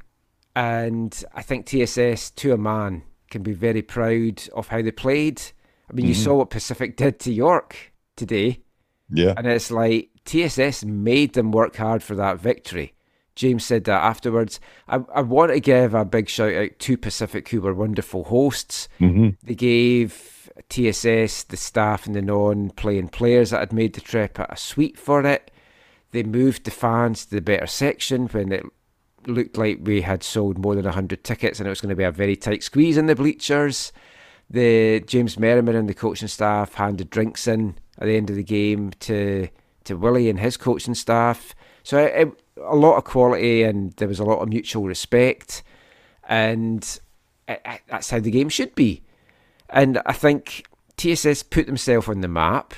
[0.57, 5.43] and I think TSS to a man can be very proud of how they played.
[5.91, 8.63] I mean, you saw what Pacific did to York today,
[9.11, 12.93] Yeah, and it's like TSS made them work hard for that victory.
[13.35, 14.61] James said that afterwards.
[14.89, 18.89] I, I want to give a big shout out to Pacific, who were wonderful hosts.
[18.99, 24.01] hmm They gave TSS, the staff, and the non playing players that had made the
[24.01, 25.51] trip a suite for it.
[26.11, 28.65] They moved the fans to the better section when it
[29.27, 32.05] looked like we had sold more than 100 tickets and it was going to be
[32.05, 33.93] a very tight squeeze in the bleachers.
[34.51, 38.43] The James Merriman and the coaching staff handed drinks in at the end of the
[38.43, 39.49] game to
[39.89, 41.55] to Willie and his coaching staff.
[41.83, 45.63] So it, it- a lot of quality and there was a lot of mutual respect,
[46.29, 46.99] and
[47.47, 49.03] it, that's how the game should be.
[49.71, 50.67] And I think
[50.97, 52.75] TSS put themselves on the map.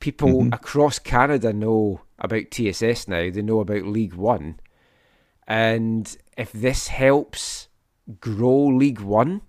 [0.00, 0.52] People mm-hmm.
[0.52, 3.30] across Canada know about TSS now.
[3.30, 4.60] They know about League One.
[5.46, 7.68] And if this helps
[8.20, 9.42] grow League One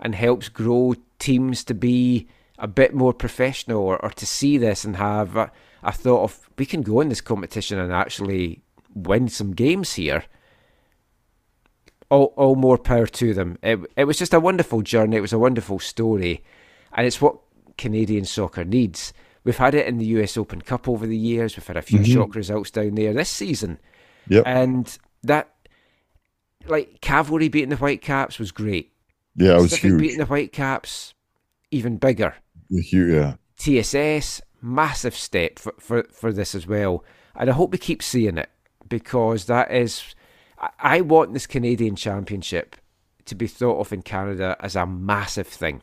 [0.00, 2.28] and helps grow teams to be
[2.58, 5.50] a bit more professional or, or to see this and have a,
[5.86, 8.60] a thought of we can go in this competition and actually
[8.92, 10.24] win some games here,
[12.10, 13.56] all, all more power to them.
[13.62, 15.16] It, it was just a wonderful journey.
[15.16, 16.42] It was a wonderful story.
[16.92, 17.38] And it's what
[17.78, 19.12] Canadian soccer needs.
[19.44, 21.56] We've had it in the US Open Cup over the years.
[21.56, 22.12] We've had a few mm-hmm.
[22.12, 23.78] shock results down there this season.
[24.28, 24.42] Yep.
[24.44, 25.54] And that,
[26.66, 28.92] like, Cavalry beating the Whitecaps was great.
[29.36, 30.00] yeah, it was huge.
[30.00, 31.14] beating the Whitecaps,
[31.70, 32.34] even bigger.
[32.68, 33.34] Yeah.
[33.56, 37.04] TSS, massive step for, for, for this as well.
[37.34, 38.50] And I hope we keep seeing it
[38.88, 40.14] because that is.
[40.78, 42.76] I, want this Canadian Championship
[43.26, 45.82] to be thought of in Canada as a massive thing.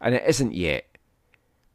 [0.00, 0.86] And it isn't yet.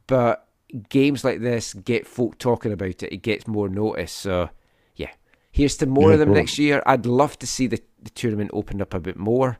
[0.06, 0.48] But
[0.88, 4.12] games like this get folk talking about it, it gets more notice.
[4.12, 4.48] So,
[4.96, 5.10] yeah.
[5.52, 6.82] Here's to more Yeah, of them next year.
[6.86, 9.58] I'd love to see the, the tournament opened up a bit more.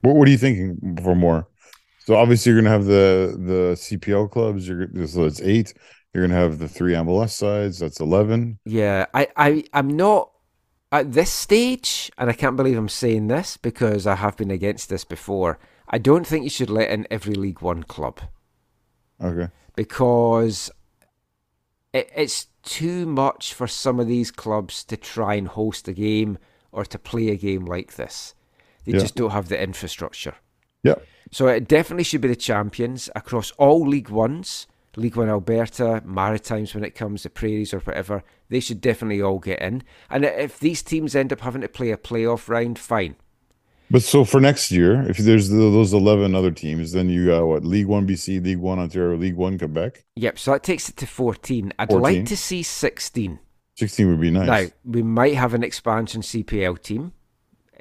[0.00, 1.46] What What are you thinking for more?
[2.04, 4.66] So obviously you're gonna have the the CPL clubs.
[4.68, 5.74] You're so it's eight.
[6.12, 7.78] You're gonna have the three MLS sides.
[7.78, 8.58] That's eleven.
[8.64, 10.30] Yeah, I, I, I'm not
[10.90, 14.88] at this stage, and I can't believe I'm saying this because I have been against
[14.88, 15.58] this before.
[15.88, 18.20] I don't think you should let in every League One club
[19.20, 19.48] Okay.
[19.76, 20.70] because
[21.92, 26.38] it, it's too much for some of these clubs to try and host a game
[26.70, 28.34] or to play a game like this.
[28.84, 29.00] They Yeah.
[29.00, 30.34] just don't have the infrastructure.
[30.82, 30.96] Yeah.
[31.32, 36.74] So it definitely should be the champions across all League Ones, League One Alberta, Maritimes
[36.74, 38.22] when it comes to Prairies or whatever.
[38.50, 39.82] They should definitely all get in.
[40.10, 43.16] And if these teams end up having to play a playoff round, fine.
[43.90, 47.46] But so for next year, if there's the, those eleven other teams, then you got
[47.46, 50.04] what League One BC, League One Ontario, League One Quebec.
[50.16, 50.38] Yep.
[50.38, 51.72] So that takes it to fourteen.
[51.78, 52.02] I'd 14.
[52.02, 53.38] like to see sixteen.
[53.76, 54.46] Sixteen would be nice.
[54.46, 57.12] Now we might have an expansion CPL team.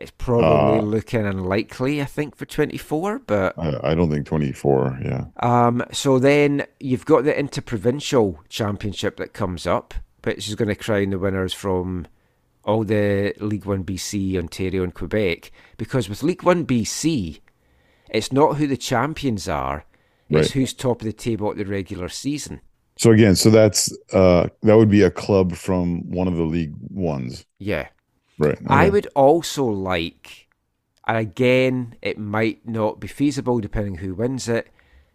[0.02, 4.26] It's probably Uh, looking unlikely, I think, for twenty four, but I, I don't think
[4.26, 5.00] twenty four.
[5.04, 5.26] Yeah.
[5.42, 10.76] Um, so then you've got the interprovincial championship that comes up, which is going to
[10.76, 12.08] crown the winners from
[12.64, 15.52] all the League One BC, Ontario, and Quebec.
[15.78, 17.40] Because with League One BC,
[18.10, 19.86] it's not who the champions are;
[20.30, 20.52] it's Right.
[20.52, 22.62] who's top of the table at the regular season.
[22.98, 26.74] So again, so that's uh that would be a club from one of the League
[26.92, 27.88] Ones, Yeah,
[28.38, 28.58] right?
[28.68, 30.48] I would also like,
[31.08, 34.68] and again, it might not be feasible depending who wins it.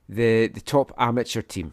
[0.08, 1.72] The the top amateur team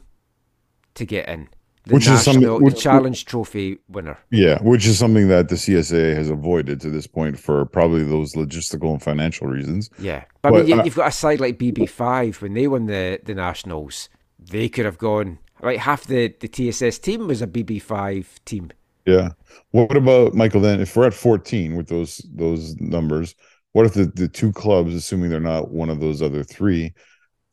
[0.95, 1.49] to get in,
[1.85, 4.17] the Which is something- national, the which- challenge trophy winner.
[4.31, 8.33] Yeah, which is something that the CSA has avoided to this point for probably those
[8.33, 9.89] logistical and financial reasons.
[9.99, 13.19] Yeah, but, I mean, uh, you've got a side like BB5 when they won the
[13.23, 14.09] the nationals.
[14.39, 18.71] They could have gone Like half the, the TSS team was a BB5 team.
[19.05, 19.29] Yeah.
[19.71, 20.61] What about Michael?
[20.61, 23.35] Then, if we're at fourteen with those those numbers,
[23.73, 26.93] what if the, the two clubs, assuming they're not one of those other three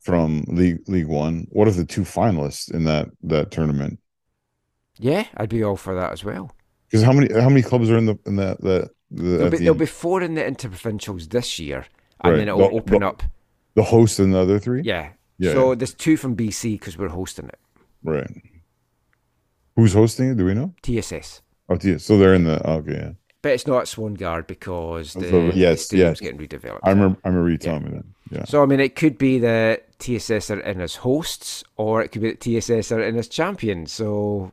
[0.01, 3.99] from League League One, what if the two finalists in that that tournament?
[4.97, 6.51] Yeah, I'd be all for that as well.
[6.89, 9.57] Because how many how many clubs are in the in that that the, There'll be,
[9.57, 11.85] the there'll be four in the interprovincials this year,
[12.23, 12.37] and Right.
[12.37, 13.23] then it'll But- open up.
[13.75, 14.81] the host and the other three?
[14.83, 15.09] Yeah.
[15.37, 15.53] Yeah.
[15.53, 17.59] So there's two from BC because we're hosting it.
[18.03, 18.29] Right.
[19.81, 20.37] Who's hosting it?
[20.37, 20.75] Do we know?
[20.83, 21.41] TSS.
[21.67, 21.97] Oh, yeah.
[21.97, 22.93] So they're in the oh, okay.
[22.93, 23.11] Yeah.
[23.41, 26.31] But it's not at Swangard because the, So, yes, the stadium's yes.
[26.31, 26.81] getting redeveloped.
[26.83, 27.19] I remember.
[27.25, 28.05] I remember you telling me that.
[28.29, 28.45] Yeah.
[28.45, 32.21] So I mean, it could be that TSS are in as hosts, or it could
[32.21, 33.91] be that TSS are in as champions.
[33.91, 34.51] So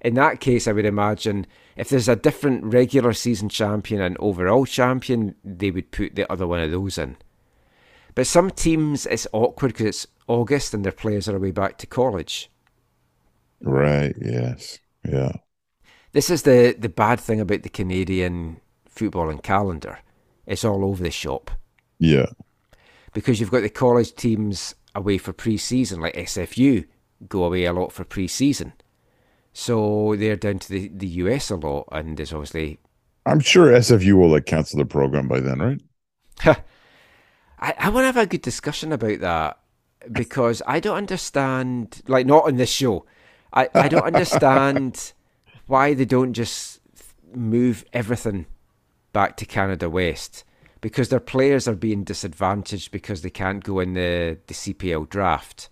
[0.00, 1.46] in that case, I would imagine
[1.76, 6.46] if there's a different regular season champion and overall champion, they would put the other
[6.46, 7.18] one of those in.
[8.14, 11.86] But some teams, it's awkward because it's August and their players are away back to
[11.86, 12.50] college.
[13.60, 14.14] Right.
[14.20, 14.78] Yes.
[15.04, 15.32] Yeah.
[16.12, 20.00] This is the the bad thing about the Canadian footballing calendar.
[20.46, 21.50] It's all over the shop.
[21.98, 22.26] Yeah.
[23.12, 26.86] because you've got the college teams away for pre-season, like SFU
[27.28, 28.72] go away a lot for pre-season.
[29.52, 32.78] So they're down to the, the US a lot, and there's obviously
[33.26, 35.80] I'm sure SFU will like cancel their program by then, right?
[37.58, 39.58] I, I want to have a good discussion about that
[40.12, 43.06] because I don't understand, like not on this show.
[43.52, 45.12] I, I don't understand
[45.66, 46.80] why they don't just
[47.34, 48.46] move everything
[49.12, 50.44] back to Canada West
[50.80, 55.68] because their players are being disadvantaged because they can't go in the, the CPL draft.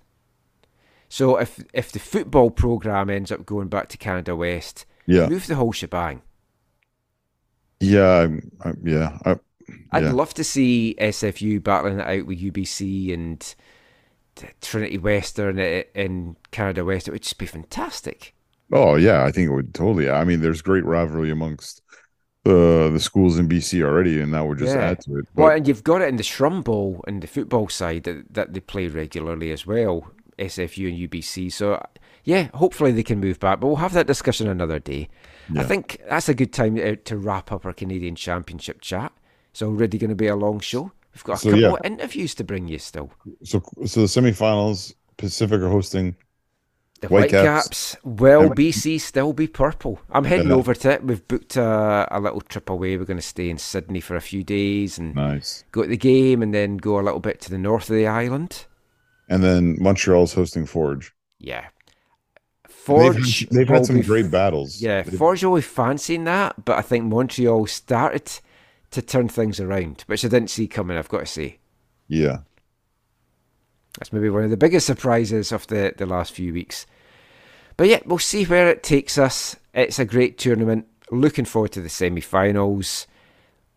[1.08, 5.28] So if if the football program ends up going back to Canada West, Yeah.
[5.28, 6.22] move the whole shebang.
[7.80, 8.26] Yeah.
[8.64, 9.18] I'm, yeah.
[9.24, 9.36] I,
[9.92, 10.12] I'd yeah.
[10.12, 13.54] love to see SFU battling it out with UBC and
[14.60, 17.08] Trinity Western i- in Canada West.
[17.08, 18.34] It would just be fantastic.
[18.72, 20.10] Oh yeah, I think it would totally.
[20.10, 21.82] I mean, there's great rivalry amongst
[22.44, 24.90] the the schools in BC already, and that would just Yeah.
[24.90, 25.26] add to it.
[25.34, 28.34] But Well, and you've got it in the Shrum Bowl and the football side that,
[28.34, 31.50] that they play regularly as well, SFU and UBC.
[31.52, 31.84] So,
[32.24, 35.08] yeah, hopefully they can move back, but we'll have that discussion another day.
[35.56, 39.12] I think that's a good time to, to wrap up our Canadian Championship chat.
[39.52, 40.90] It's already going to be a long show.
[41.16, 41.68] We've got a So, couple yeah.
[41.72, 43.10] of interviews to bring you still.
[43.42, 46.14] so so the semifinals, Pacific are hosting.
[47.00, 47.94] The Whitecaps.
[47.94, 48.50] Whitecaps, will.
[48.50, 49.98] BC still be purple?
[50.10, 50.54] I'm heading Yeah.
[50.54, 51.04] over to it.
[51.04, 52.96] We've booked a, a little trip away.
[52.96, 55.64] We're going to stay in Sidney for a few days and Nice.
[55.72, 58.06] go to the game and then go a little bit to the north of the
[58.06, 58.66] island.
[59.28, 61.12] And then Montreal's hosting Forge.
[61.38, 61.66] Yeah.
[62.68, 63.40] Forge.
[63.48, 64.80] They've, they've had some be- great battles.
[64.80, 68.30] Yeah, They've- Forge be fancying that, but I think Montreal started
[68.90, 71.58] to turn things around, which I didn't see coming, I've got to say.
[72.08, 72.38] yeah.
[73.98, 76.86] That's maybe one of the biggest surprises of the, the last few weeks.
[77.78, 79.56] But yeah, we'll see where it takes us.
[79.72, 80.86] It's a great tournament.
[81.10, 83.06] Looking forward to the semi finals.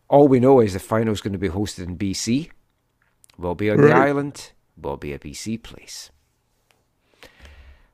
[0.10, 2.49] All we know is the final's going to be hosted in BC.
[3.38, 4.52] We'll be on the island.
[4.76, 6.10] We'll be a BC place.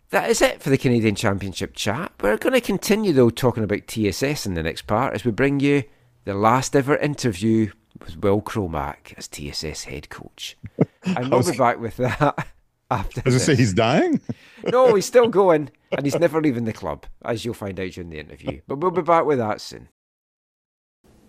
[0.10, 2.12] That is it for the Canadian Championship chat.
[2.22, 5.60] We're going to continue though talking about TSS in the next part as we bring
[5.60, 5.84] you
[6.26, 10.58] the last ever interview with Will Cromack as TSS head coach.
[11.08, 12.48] And we'll be back with that
[12.92, 13.22] after.
[13.24, 14.22] I was say he's dying.
[14.64, 18.10] No, he's still going, and he's never leaving the club, as you'll find out during
[18.10, 18.62] the interview.
[18.68, 19.90] But we'll be back with that soon.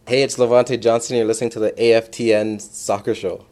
[0.08, 1.18] Hey, it's Levonte Johnson.
[1.18, 3.44] You're listening to the AFTN Soccer Show.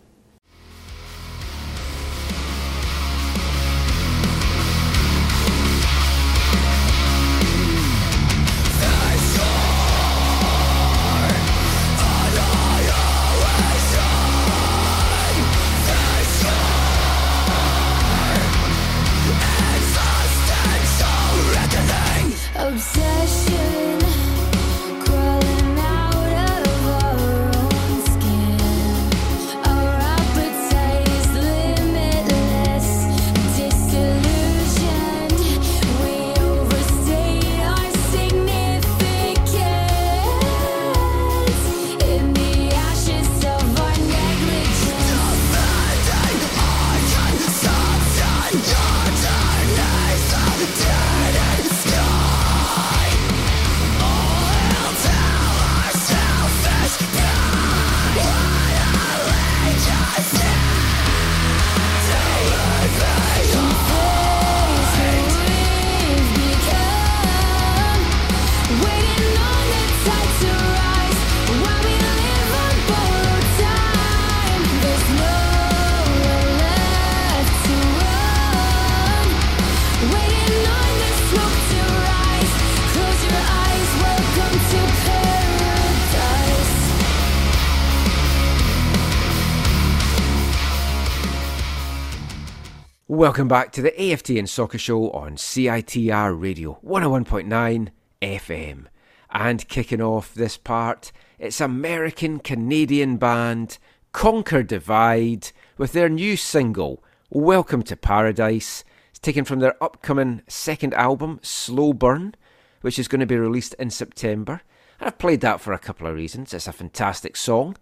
[93.25, 97.89] Welcome back to the AFTN Soccer Show on CITR Radio 101.9
[98.21, 98.85] FM.
[99.31, 103.79] And kicking off this part, it's American Canadian band
[104.13, 108.85] Conquer Divide with their new single, Welcome to Paradise.
[109.09, 112.35] It's taken from their upcoming second album, Slow Burn,
[112.83, 114.61] which is going to be released in September.
[115.01, 116.53] And I've played that for a couple of reasons.
[116.53, 117.79] It's a fantastic song.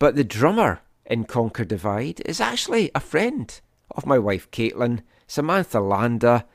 [0.00, 3.60] But the drummer in Conquer Divide is actually a friend
[3.96, 6.46] of my wife Caitlin, Samantha Landa.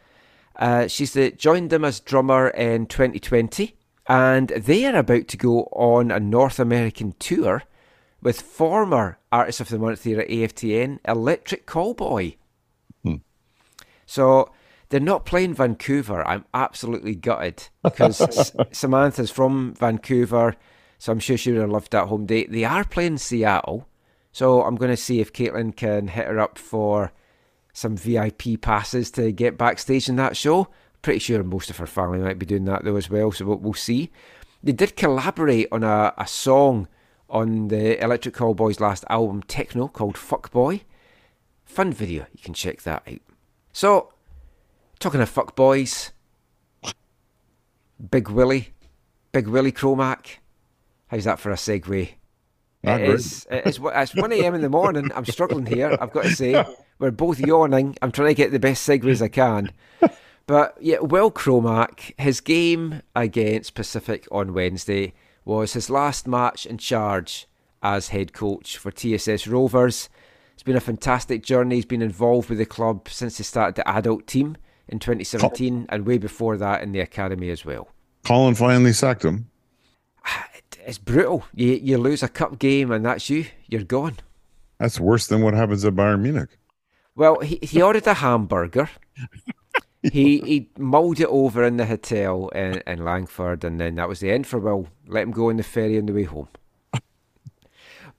[0.55, 3.75] Uh, she's the, joined them as drummer in 2020,
[4.07, 7.63] and they are about to go on a North American tour
[8.21, 12.37] with former Artist of the Month here at AFTN, Electric Callboy.
[14.07, 14.51] So
[14.89, 16.27] they're not playing Vancouver.
[16.27, 20.55] I'm absolutely gutted because S- Samantha's from Vancouver,
[20.97, 22.51] so I'm sure she would have loved that home date.
[22.51, 23.87] They are playing Seattle,
[24.31, 27.11] so I'm going to see if Caitlin can hit her up for
[27.77, 30.67] some VIP passes to get backstage in that show.
[31.03, 33.57] Pretty sure most of her family might be doing that though as well, so we'll,
[33.57, 34.09] we'll see.
[34.63, 36.87] They did collaborate on a, a song
[37.29, 40.81] on the Electric Callboys' last album, Tekkno, called Fuckboy.
[41.65, 43.21] Fun video, you can check that out.
[43.73, 44.11] So,
[44.97, 46.13] talking of fuckboys,
[48.09, 48.69] Big Willie,
[49.31, 50.37] Big Willie Cromack.
[51.09, 52.09] How's that for a segue?
[52.81, 54.55] It is, it is, it's 1 a.m.
[54.55, 55.11] in the morning.
[55.13, 56.65] I'm struggling here, I've got to say.
[56.99, 57.95] We're both yawning.
[58.01, 59.71] I'm trying to get the best segues I can.
[60.47, 65.13] But yeah, Will Cromack, his game against Pacific on Wednesday
[65.43, 67.47] was his last match in charge
[67.83, 70.07] as head coach for TSS Rovers.
[70.53, 71.75] It's been a fantastic journey.
[71.75, 74.55] He's been involved with the club since he started the adult team
[74.87, 77.89] in 2017 and way before that in the academy as well.
[78.23, 79.49] Colin finally sacked him.
[80.85, 81.43] It's brutal.
[81.53, 83.47] You, you lose a cup game and that's you.
[83.67, 84.15] You're gone.
[84.79, 86.56] That's worse than what happens at Bayern Munich.
[87.17, 88.91] Well, he, he ordered a hamburger.
[90.03, 94.19] he he mulled it over in the hotel in, in Langford, and then that was
[94.19, 94.87] the end for Will.
[95.07, 96.47] Let him go on the ferry on the way home.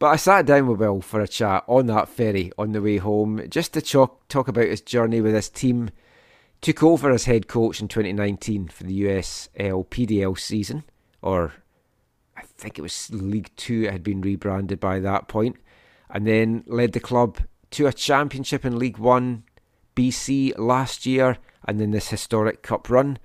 [0.01, 2.99] But I sat down with Will for a chat on that ferry on the way
[2.99, 5.91] home, just to talk talk about his journey with his team.
[6.61, 10.83] Took over as head coach in 2019 for the USL PDL season,
[11.23, 11.53] or
[12.37, 13.85] I think it was League Two.
[13.85, 15.57] It had been rebranded by that point,
[16.11, 17.39] and then led the club
[17.71, 19.45] to a championship in League One,
[19.97, 23.19] BC last year, and then this historic cup run.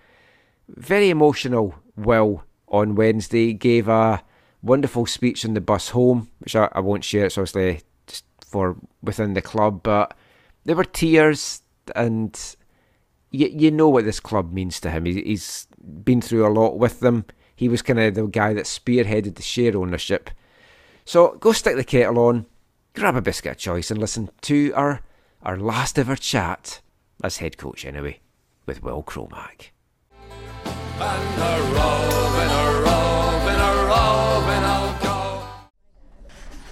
[0.68, 1.76] Very emotional.
[1.95, 4.24] Will on Wednesday gave a
[4.61, 7.26] wonderful speech on the bus home, which I, I won't share.
[7.26, 10.15] It's obviously just for within the club, but
[10.65, 11.61] there were tears,
[11.95, 12.40] and
[13.30, 15.06] you you know what this club means to him.
[15.06, 15.68] He, he's
[16.03, 17.26] been through a lot with them.
[17.56, 20.30] He was kind of the guy that spearheaded the share ownership.
[21.06, 22.45] So go stick the kettle on,
[22.94, 25.02] grab a biscuit of choice, and listen to our
[25.41, 26.82] our last ever chat
[27.24, 28.20] as head coach, anyway,
[28.65, 29.72] with Will Cromack.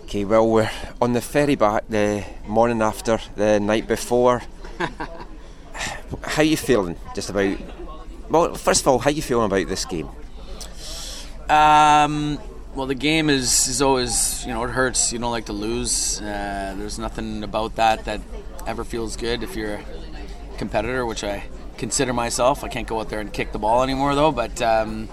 [0.04, 0.70] Okay, well, we're
[1.02, 4.42] on the ferry back the morning after, the night before.
[6.24, 7.58] how you feeling just about?
[8.30, 10.10] Well, first of all, how you feeling about this game?
[11.50, 12.40] Um,
[12.76, 15.12] well, the game is, is always, you know, it hurts.
[15.12, 16.22] You don't like to lose.
[16.22, 18.22] Uh, there's nothing about that that
[18.66, 19.84] ever feels good if you're a
[20.58, 21.44] competitor, which I
[21.78, 22.64] consider myself.
[22.64, 24.32] I can't go out there and kick the ball anymore, though.
[24.32, 25.10] But um,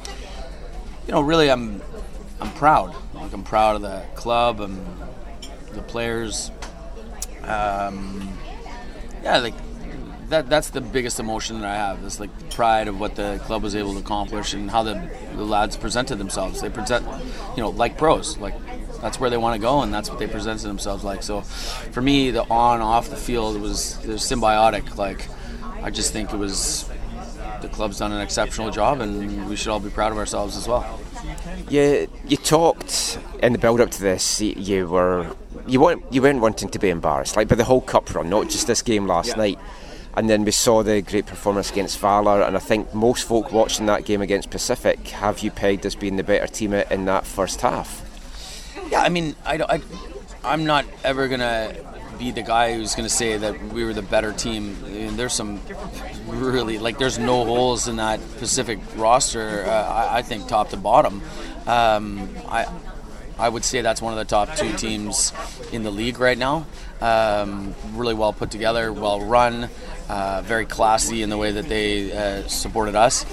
[1.07, 1.83] you know, really, I'm
[2.41, 2.95] I'm proud.
[3.15, 4.85] Like I'm proud of the club and
[5.73, 6.53] the players.
[7.43, 8.39] Um,
[9.23, 9.55] yeah, like
[10.31, 10.49] that.
[10.49, 12.05] That's the biggest emotion that I have.
[12.05, 15.11] It's like the pride of what the club was able to accomplish and how the,
[15.35, 16.61] the lads presented themselves.
[16.61, 17.07] They present,
[17.57, 18.39] you know, like pros.
[18.39, 18.55] Like
[19.01, 21.23] that's where they want to go, and that's what they presented themselves like.
[21.23, 24.97] So, for me, the on off the field was was symbiotic.
[24.97, 25.27] Like
[25.83, 26.89] I just think it was
[27.61, 30.69] the club's done an exceptional job, and we should all be proud of ourselves as
[30.69, 31.01] well.
[31.69, 34.41] You you talked in the build up to this.
[34.41, 35.27] You, were
[35.67, 38.49] you weren't you weren't wanting to be embarrassed, like by the whole cup run, not
[38.49, 39.59] just this game last night.
[40.17, 43.87] And then we saw the great performance against Valor, and I think most folk watching
[43.87, 47.61] that game against Pacific have you pegged as being the better team in that first
[47.61, 48.05] half.
[48.91, 49.81] Yeah, I mean, I, I,
[50.43, 51.75] I'm not ever gonna
[52.19, 54.77] be the guy who's gonna say that we were the better team.
[54.85, 55.61] I mean, there's some
[56.27, 59.65] really like there's no holes in that Pacific roster.
[59.67, 61.23] Uh, I, I think top to bottom.
[61.67, 62.67] Um, I
[63.39, 65.33] I would say that's one of the top two teams
[65.71, 66.67] in the league right now.
[67.01, 69.71] Um, really well put together, well run,
[70.09, 73.27] uh, very classy in the way that they uh, supported us.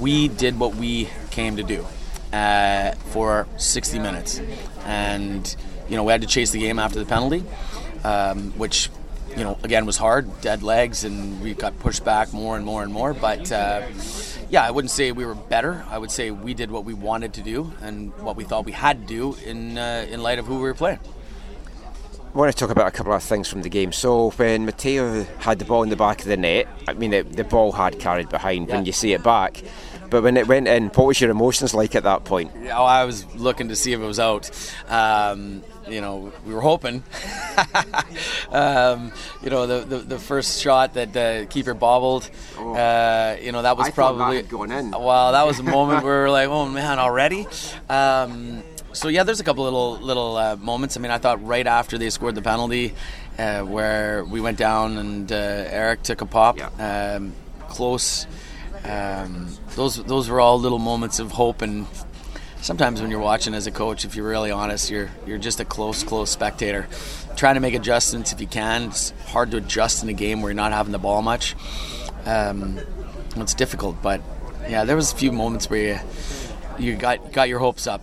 [0.00, 1.86] We did what we came to do
[2.32, 4.40] uh, for 60 minutes,
[4.84, 5.56] and
[5.88, 7.44] you know we had to chase the game after the penalty,
[8.04, 8.90] um, which
[9.36, 12.82] you know, again, was hard, dead legs, and we got pushed back more and more
[12.82, 13.14] and more.
[13.14, 13.86] But uh,
[14.50, 15.84] yeah, I wouldn't say we were better.
[15.88, 18.72] I would say we did what we wanted to do and what we thought we
[18.72, 20.98] had to do in uh, in light of who we were playing.
[22.34, 23.90] I want to talk about a couple of things from the game.
[23.90, 27.22] So when Matteo had the ball in the back of the net, I mean the,
[27.22, 29.62] the ball had carried behind when you see it back,
[30.10, 32.52] but when it went in, what was your emotions like at that point?
[32.70, 34.50] Oh, I was looking to see if it was out.
[34.88, 37.02] Um, you know, we were hoping.
[38.50, 39.10] um,
[39.42, 42.30] you know, the, the the first shot that the keeper bobbled.
[42.58, 43.88] Uh, you know, that was Oh.
[43.88, 44.90] I thought that probably had in.
[44.90, 47.46] Well, that was a moment where we were like, oh man, already.
[47.88, 48.62] Um,
[48.98, 50.96] so yeah, there's a couple little little uh, moments.
[50.96, 52.94] I mean, I thought right after they scored the penalty,
[53.38, 57.14] uh, where we went down and uh, Eric took a pop, Yeah.
[57.16, 57.32] um,
[57.68, 58.26] close.
[58.84, 61.86] Um, those those were all little moments of hope and
[62.60, 65.64] sometimes when you're watching as a coach, if you're really honest, you're you're just a
[65.64, 66.88] close, close spectator,
[67.36, 68.84] trying to make adjustments if you can.
[68.84, 71.54] It's hard to adjust in a game where you're not having the ball much.
[72.26, 72.78] Um,
[73.36, 74.20] it's difficult, but
[74.68, 76.02] yeah, there was a few moments where
[76.78, 78.02] you you got got your hopes up.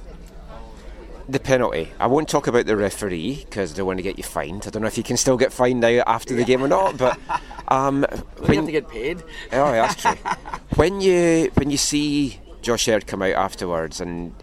[1.28, 1.92] The penalty.
[2.00, 4.66] I won't talk about the referee because they want to get you fined.
[4.68, 6.98] I don't know if you can still get fined now after the game or not,
[6.98, 7.20] but
[7.68, 8.06] um,
[8.48, 9.24] We have to get paid.
[9.52, 10.12] Oh, that's true.
[10.76, 14.36] when you when you see Josh Aird come out afterwards and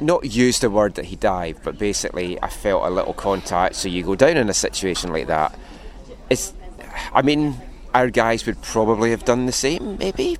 [0.00, 3.76] not use the word that he dived, but basically I felt a little contact.
[3.76, 5.58] So you go down in a situation like that.
[6.30, 6.52] It's,
[7.12, 7.56] I mean,
[7.94, 10.38] our guys would probably have done the same, maybe.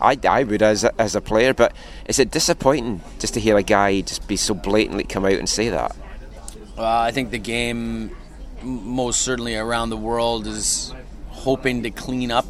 [0.00, 1.74] I, I would as a, as a player, but
[2.06, 5.48] is it disappointing just to hear a guy just be so blatantly come out and
[5.48, 5.94] say that?
[6.76, 8.16] Well, I think the game,
[8.62, 10.94] most certainly around the world, is
[11.28, 12.46] hoping to clean up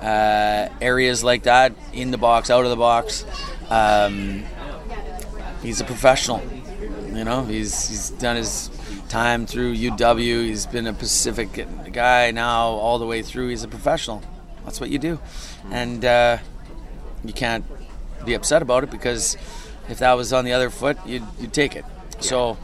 [0.00, 3.24] uh, areas like that in the box, out of the box.
[3.68, 4.44] Um,
[5.62, 6.42] he's a professional.
[6.80, 8.70] You know, he's he's done his
[9.08, 10.44] time through UW.
[10.44, 13.48] He's been a Pacific guy now all the way through.
[13.48, 14.22] He's a professional.
[14.64, 15.18] That's what you do,
[15.70, 16.38] and uh,
[17.24, 17.64] you can't
[18.24, 19.36] be upset about it because
[19.88, 21.84] if that was on the other foot, you'd, you'd take it.
[22.20, 22.58] So,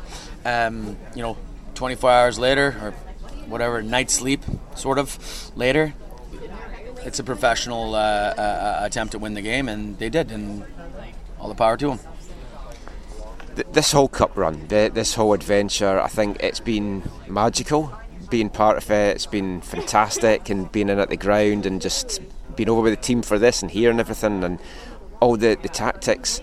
[0.45, 1.37] um, you know,
[1.75, 2.91] 24 hours later or
[3.49, 4.43] whatever, night sleep
[4.75, 5.95] sort of later,
[7.07, 10.65] it's a professional uh, uh, attempt to win the game, and they did, and
[11.39, 12.01] all the power to them.
[13.73, 17.97] this whole cup run, this whole adventure, I think it's been magical.
[18.29, 22.21] Being part of it, it's been fantastic, and being in at the ground and just
[22.57, 24.59] being over with the team for this and here and everything and
[25.21, 26.41] all the, the tactics.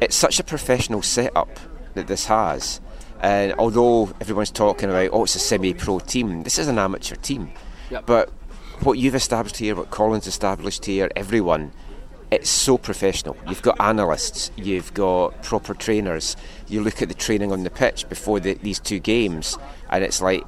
[0.00, 1.58] It's such a professional setup
[1.94, 2.80] that this has.
[3.20, 7.50] And although everyone's talking about, oh, it's a semi-pro team, this is an amateur team.
[7.90, 8.06] Yep.
[8.06, 8.30] But
[8.80, 11.72] what you've established here, what Colin's established here, everyone,
[12.30, 13.36] it's so professional.
[13.48, 16.36] You've got analysts, you've got proper trainers.
[16.68, 19.58] You look at the training on the pitch before the, these two games,
[19.90, 20.44] and it's like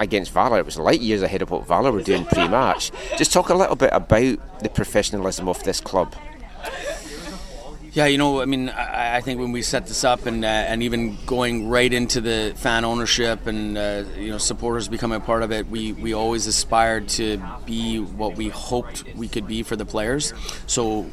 [0.00, 2.90] against Valor, it was light years ahead of what Valor were doing pre-match.
[3.16, 6.14] Just talk a little bit about the professionalism of this club.
[7.92, 10.48] Yeah, you know, I mean, I, I think when we set this up and uh,
[10.48, 15.20] and even going right into the fan ownership and uh, you know supporters becoming a
[15.20, 19.62] part of it, we we always aspired to be what we hoped we could be
[19.62, 20.34] for the players.
[20.66, 21.04] So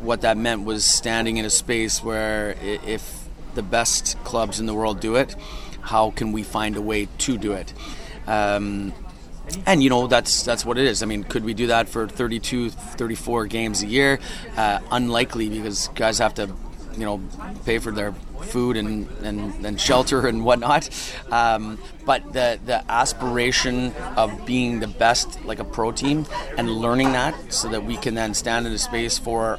[0.00, 4.74] what that meant was standing in a space where if the best clubs in the
[4.74, 5.36] world do it,
[5.82, 7.72] how can we find a way to do it?
[8.26, 8.92] Um,
[9.66, 11.02] and you know that's that's what it is.
[11.02, 14.18] I mean could we do that for 32 34 games a year?
[14.56, 16.54] Uh, unlikely because guys have to
[16.96, 17.20] you know
[17.64, 18.12] pay for their
[18.42, 20.88] food and, and, and shelter and whatnot.
[21.30, 26.26] Um, but the the aspiration of being the best like a pro team
[26.56, 29.58] and learning that so that we can then stand in a space for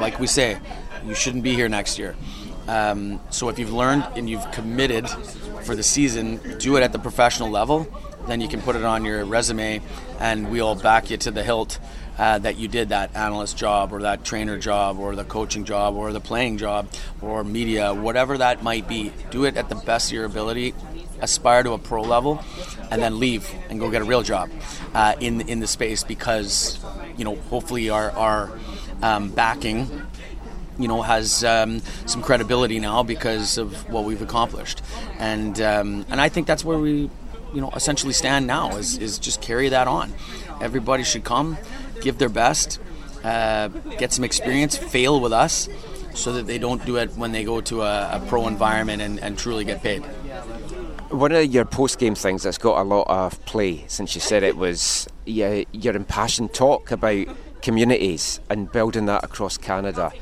[0.00, 0.58] like we say
[1.06, 2.14] you shouldn't be here next year
[2.68, 5.08] um, so if you've learned and you've committed
[5.62, 7.88] for the season, do it at the professional level.
[8.28, 9.80] Then you can put it on your resume,
[10.20, 11.78] and we'll back you to the hilt
[12.18, 15.94] uh, that you did that analyst job, or that trainer job, or the coaching job,
[15.94, 16.88] or the playing job,
[17.22, 19.12] or media, whatever that might be.
[19.30, 20.74] Do it at the best of your ability.
[21.20, 22.44] Aspire to a pro level,
[22.90, 24.50] and then leave and go get a real job
[24.94, 26.78] uh, in in the space because
[27.16, 28.52] you know hopefully our our
[29.02, 29.88] um, backing
[30.78, 34.82] you know, has um, some credibility now because of what we've accomplished,
[35.18, 37.10] and um, and I think that's where we,
[37.52, 40.12] you know, essentially stand now is is just carry that on.
[40.60, 41.58] Everybody should come,
[42.00, 42.80] give their best,
[43.24, 43.68] uh,
[43.98, 45.68] get some experience, fail with us,
[46.14, 49.20] so that they don't do it when they go to a, a pro environment and,
[49.20, 50.02] and truly get paid.
[51.10, 54.56] One of your post-game things that's got a lot of play since you said it
[54.56, 57.26] was yeah, your impassioned talk about
[57.62, 60.12] communities and building that across Canada.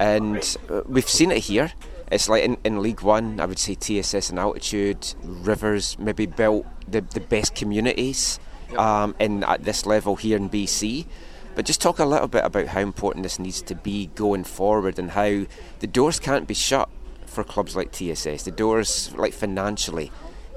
[0.00, 1.72] And uh, we've seen it here.
[2.10, 6.66] It's like in, in League One, I would say TSS and Altitude, Rivers maybe built
[6.88, 8.40] the, the best communities
[8.76, 11.06] um, in at this level here in BC.
[11.54, 14.98] But just talk a little bit about how important this needs to be going forward
[14.98, 15.44] and how
[15.80, 16.88] the doors can't be shut
[17.26, 18.44] for clubs like TSS.
[18.44, 20.10] The doors, like financially,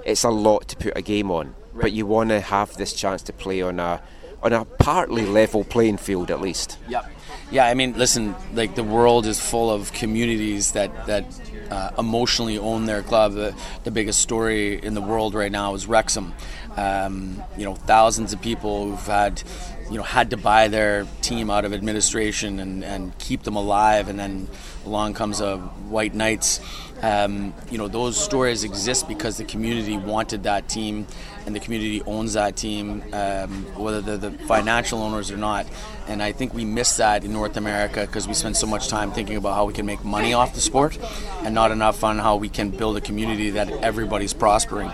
[0.06, 3.22] it's a lot to put a game on, but you want to have this chance
[3.24, 4.02] to play on a
[4.41, 6.78] on a partly level playing field at least.
[6.90, 7.12] Yep.
[7.54, 11.24] Yeah, I mean, listen, like the world is full of communities that that
[11.70, 13.34] uh, emotionally own their club.
[13.34, 16.34] The, the biggest story in the world right now is Wrexham.
[16.76, 19.44] Um, you know, thousands of people who've had,
[19.92, 24.10] you know, had to buy their team out of administration and, and keep them alive,
[24.10, 24.48] and then
[24.86, 26.60] along comes a White Knights.
[27.02, 31.06] Um, you know, those stories exist because the community wanted that team,
[31.46, 35.66] and the community owns that team, um, whether they're the financial owners or not.
[36.08, 39.12] And I think we miss that in North America because we spend so much time
[39.12, 40.98] thinking about how we can make money off the sport,
[41.44, 44.92] and not enough on how we can build a community that everybody's prospering.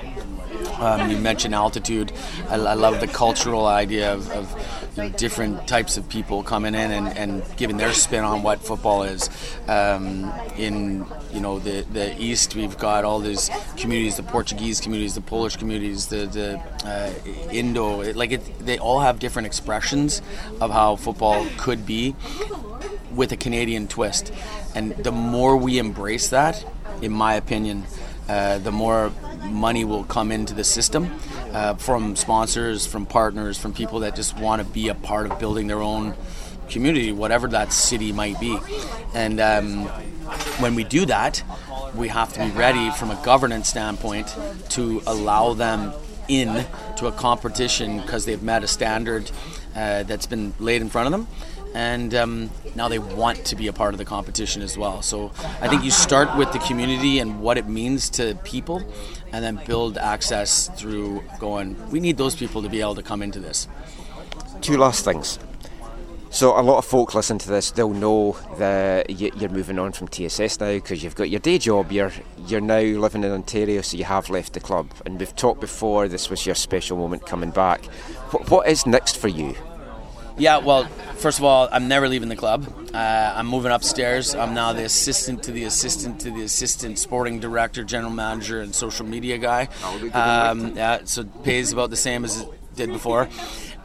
[0.80, 2.12] Um, you mentioned altitude.
[2.50, 6.74] I, I love the cultural idea of, of you know, different types of people coming
[6.76, 9.30] in and, and giving their spin on what football is.
[9.68, 15.16] Um, in you know the the east, we've got all these communities: the Portuguese communities,
[15.16, 18.02] the Polish communities, the the uh, Indo.
[18.02, 20.22] It, like it, they all have different expressions
[20.62, 22.16] of how football could be
[23.14, 24.32] with a Canadian twist.
[24.76, 26.64] And the more we embrace that,
[27.02, 27.86] in my opinion,
[28.30, 29.12] uh, the more
[29.44, 31.12] money will come into the system
[31.52, 35.40] uh, from sponsors, from partners, from people that just want to be a part of
[35.40, 36.14] building their own
[36.70, 38.58] community, whatever that city might be.
[39.16, 39.86] And um,
[40.60, 41.42] when we do that,
[41.96, 44.36] we have to be ready from a governance standpoint
[44.70, 45.92] to allow them
[46.28, 46.66] in
[46.98, 49.32] to a competition because they've met a standard
[49.76, 51.28] uh, that's been laid in front of them
[51.74, 55.02] and um, now they want to be a part of the competition as well.
[55.02, 55.32] So
[55.62, 58.84] I think you start with the community and what it means to people,
[59.32, 61.78] and then build access through going.
[61.92, 63.68] We need those people to be able to come into this.
[64.62, 65.40] Two last things.
[66.32, 67.72] So a lot of folk listen to this.
[67.72, 71.92] They'll know that you're moving on from TSS now because you've got your day job.
[71.92, 72.12] You're
[72.46, 74.92] you're now living in Ontario, so you have left the club.
[75.06, 76.08] And we've talked before.
[76.08, 77.84] This was your special moment coming back.
[78.32, 79.56] What, what is next for you?
[80.40, 80.86] Yeah, well,
[81.18, 82.66] first of all, I'm never leaving the club.
[82.94, 84.34] Uh, I'm moving upstairs.
[84.34, 88.74] I'm now the assistant to the assistant to the assistant sporting director, general manager, and
[88.74, 89.68] social media guy.
[90.14, 93.28] Um, yeah, so pays about the same as it did before.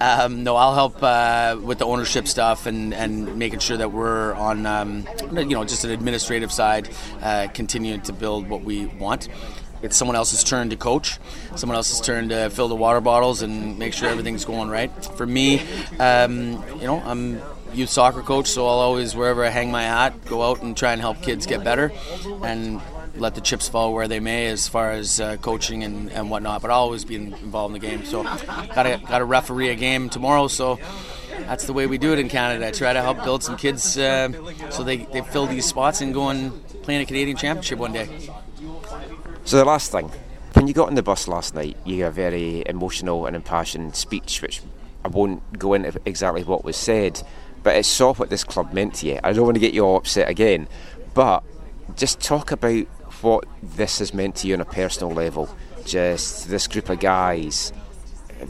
[0.00, 4.32] Um, no, I'll help uh, with the ownership stuff and, and making sure that we're
[4.34, 6.88] on, um, you know, just an administrative side,
[7.20, 9.28] uh, continuing to build what we want
[9.84, 11.18] it's someone else's turn to coach,
[11.56, 14.90] someone else's turn to fill the water bottles and make sure everything's going right.
[15.16, 15.60] For me,
[16.00, 17.42] um, you know, I'm
[17.74, 20.92] youth soccer coach, so I'll always wherever I hang my hat, go out and try
[20.92, 21.92] and help kids get better,
[22.42, 22.80] and
[23.16, 26.62] let the chips fall where they may as far as uh, coaching and, and whatnot.
[26.62, 28.06] But I'll always be involved in the game.
[28.06, 30.48] So, got to got to referee a game tomorrow.
[30.48, 30.78] So
[31.40, 32.66] that's the way we do it in Canada.
[32.66, 34.30] I try to help build some kids uh,
[34.70, 36.52] so they, they fill these spots and go and
[36.82, 38.08] play in a Canadian championship one day.
[39.44, 40.10] So the last thing,
[40.54, 43.94] when you got on the bus last night, you had a very emotional and impassioned
[43.94, 44.62] speech, which
[45.04, 47.22] I won't go into exactly what was said,
[47.62, 49.20] but it saw what this club meant to you.
[49.22, 50.66] I don't want to get you all upset again,
[51.12, 51.44] but
[51.94, 52.86] just talk about
[53.20, 55.54] what this has meant to you on a personal level.
[55.84, 57.70] Just this group of guys,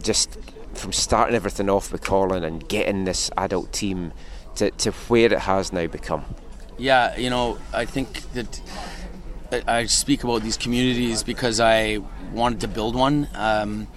[0.00, 0.38] just
[0.74, 4.12] from starting everything off with Colin and getting this adult team
[4.56, 6.24] to, to where it has now become.
[6.78, 8.60] Yeah, you know, I think that
[9.66, 11.98] I speak about these communities because I
[12.32, 13.28] wanted to build one.
[13.34, 13.88] Um,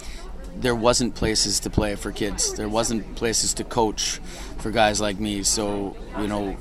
[0.55, 2.53] there wasn't places to play for kids.
[2.53, 4.19] There wasn't places to coach
[4.59, 5.43] for guys like me.
[5.43, 6.57] So you know,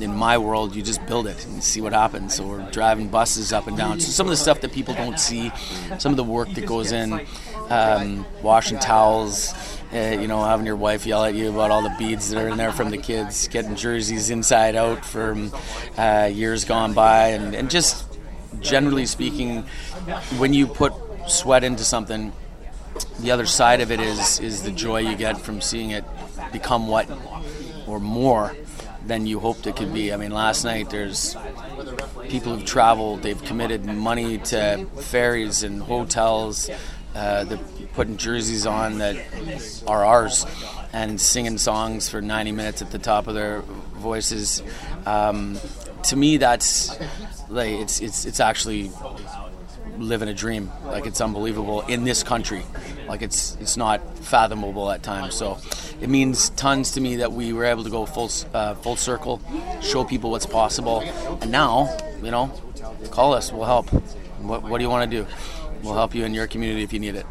[0.00, 2.34] in my world, you just build it and see what happens.
[2.34, 4.00] So we're driving buses up and down.
[4.00, 5.50] So some of the stuff that people don't see,
[5.98, 7.20] some of the work that goes in,
[7.70, 9.54] um, washing towels.
[9.94, 12.48] Uh, you know, having your wife yell at you about all the beads that are
[12.48, 15.52] in there from the kids, getting jerseys inside out from
[15.96, 18.04] uh, years gone by, and, and just
[18.60, 19.62] generally speaking,
[20.38, 20.92] when you put
[21.26, 22.32] sweat into something,
[23.20, 26.04] the other side of it is is the joy you get from seeing it
[26.52, 27.08] become what
[27.86, 28.54] or more
[29.06, 30.12] than you hoped it could be.
[30.12, 31.36] I mean, last night there's
[32.28, 36.68] people who've traveled, they've committed money to ferries and hotels.
[37.14, 37.58] Uh, they're
[37.94, 39.16] putting jerseys on that
[39.86, 40.44] are ours
[40.92, 44.62] and singing songs for 90 minutes at the top of their voices.
[45.06, 45.58] Um,
[46.04, 46.94] to me, that's
[47.48, 48.90] like it's it's it's actually
[49.98, 50.70] living a dream.
[50.84, 52.62] Like it's unbelievable in this country.
[53.08, 55.34] Like it's it's not fathomable at times.
[55.34, 55.58] So
[56.00, 59.40] it means tons to me that we were able to go full uh, full circle,
[59.80, 61.00] show people what's possible,
[61.40, 62.52] and now you know,
[63.10, 63.52] call us.
[63.52, 63.88] We'll help.
[64.40, 65.26] What what do you want to do?
[65.82, 67.26] We'll help you in your community if you need it.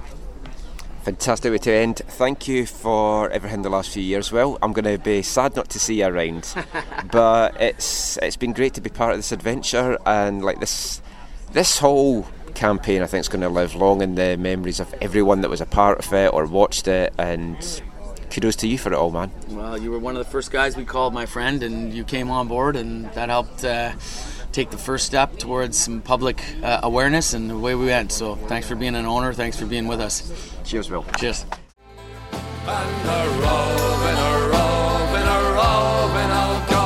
[1.06, 1.98] Fantastic way to end.
[1.98, 4.32] Thank you for everything the last few years.
[4.32, 6.52] Well, I'm going to be sad not to see you around,
[7.12, 11.04] but it's it's been great to be part of this adventure and like this
[11.52, 12.26] this whole
[12.56, 13.04] campaign.
[13.04, 15.68] I think is going to live long in the memories of everyone that was a
[15.68, 17.14] part of it or watched it.
[17.20, 17.56] And
[18.32, 19.30] kudos to you for it all, man.
[19.50, 22.32] Well, you were one of the first guys we called my friend, and you came
[22.32, 23.92] on board, and that helped uh,
[24.56, 28.10] take the first step towards some public uh, awareness, and away we went.
[28.10, 29.34] So thanks for being an owner.
[29.34, 30.32] Thanks for being with us.
[30.64, 31.04] Cheers, Will.
[31.18, 31.46] Cheers.
[32.32, 36.86] And a roving, a roving, a roving I'll go.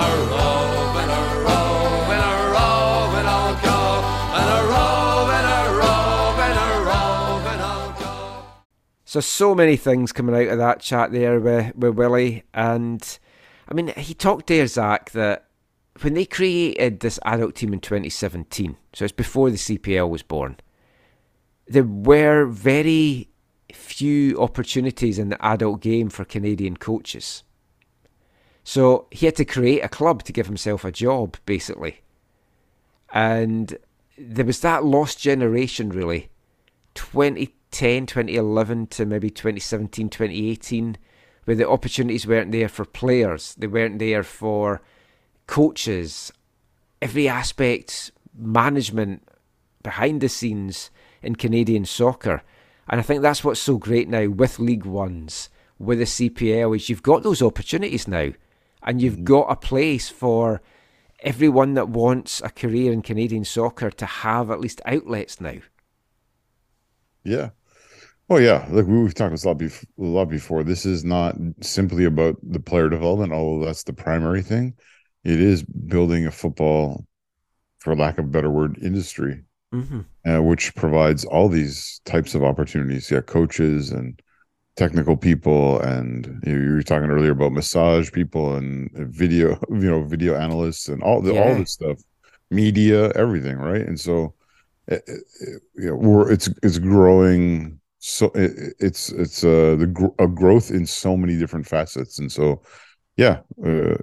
[0.00, 3.78] A roving, a roving, a roving I'll go.
[4.38, 8.44] And a roving, a roving, a roving I'll go.
[9.04, 13.18] So so many things coming out of that chat there with, with Willie, and
[13.68, 15.44] I mean he talked there, Zach, that
[16.00, 20.56] when they created this adult team in 2017, so it's before the CPL was born,
[21.66, 23.28] there were very
[23.72, 27.44] few opportunities in the adult game for Canadian coaches.
[28.64, 32.00] So he had to create a club to give himself a job, basically.
[33.12, 33.76] And
[34.16, 36.30] there was that lost generation, really.
[36.94, 40.96] 2010, 2011 to maybe 2017, 2018,
[41.44, 44.80] where the opportunities weren't there for players, they weren't there for
[45.46, 46.32] coaches,
[47.00, 49.22] every aspect, management,
[49.82, 50.90] behind the scenes
[51.22, 52.42] in Canadian soccer.
[52.88, 55.48] And I think that's what's so great now with League Ones,
[55.78, 58.32] with the CPL, is you've got those opportunities now.
[58.82, 59.24] And you've mm-hmm.
[59.24, 60.60] got a place for
[61.20, 65.58] everyone that wants a career in Canadian soccer to have at least outlets now.
[67.24, 67.50] Yeah.
[68.28, 70.64] Oh yeah, look, we've talked this a lot, bef- a lot before.
[70.64, 74.74] This is not simply about the player development, although that's the primary thing.
[75.24, 77.06] It is building a football,
[77.80, 79.42] for lack of a better word, industry,
[79.74, 80.00] Mm-hmm.
[80.26, 83.10] uh, which provides all these types of opportunities.
[83.10, 84.20] Yeah, coaches and
[84.76, 90.04] technical people, and you, you were talking earlier about massage people and video, you know,
[90.04, 91.98] video analysts and all the all this stuff,
[92.50, 93.82] media, everything, right?
[93.82, 94.34] And so,
[94.88, 97.80] it, it, it- you know, we're it's it's growing.
[98.00, 102.30] So it, it's it's uh the gr- a growth in so many different facets, and
[102.32, 102.62] so
[103.16, 103.94] yeah, uh,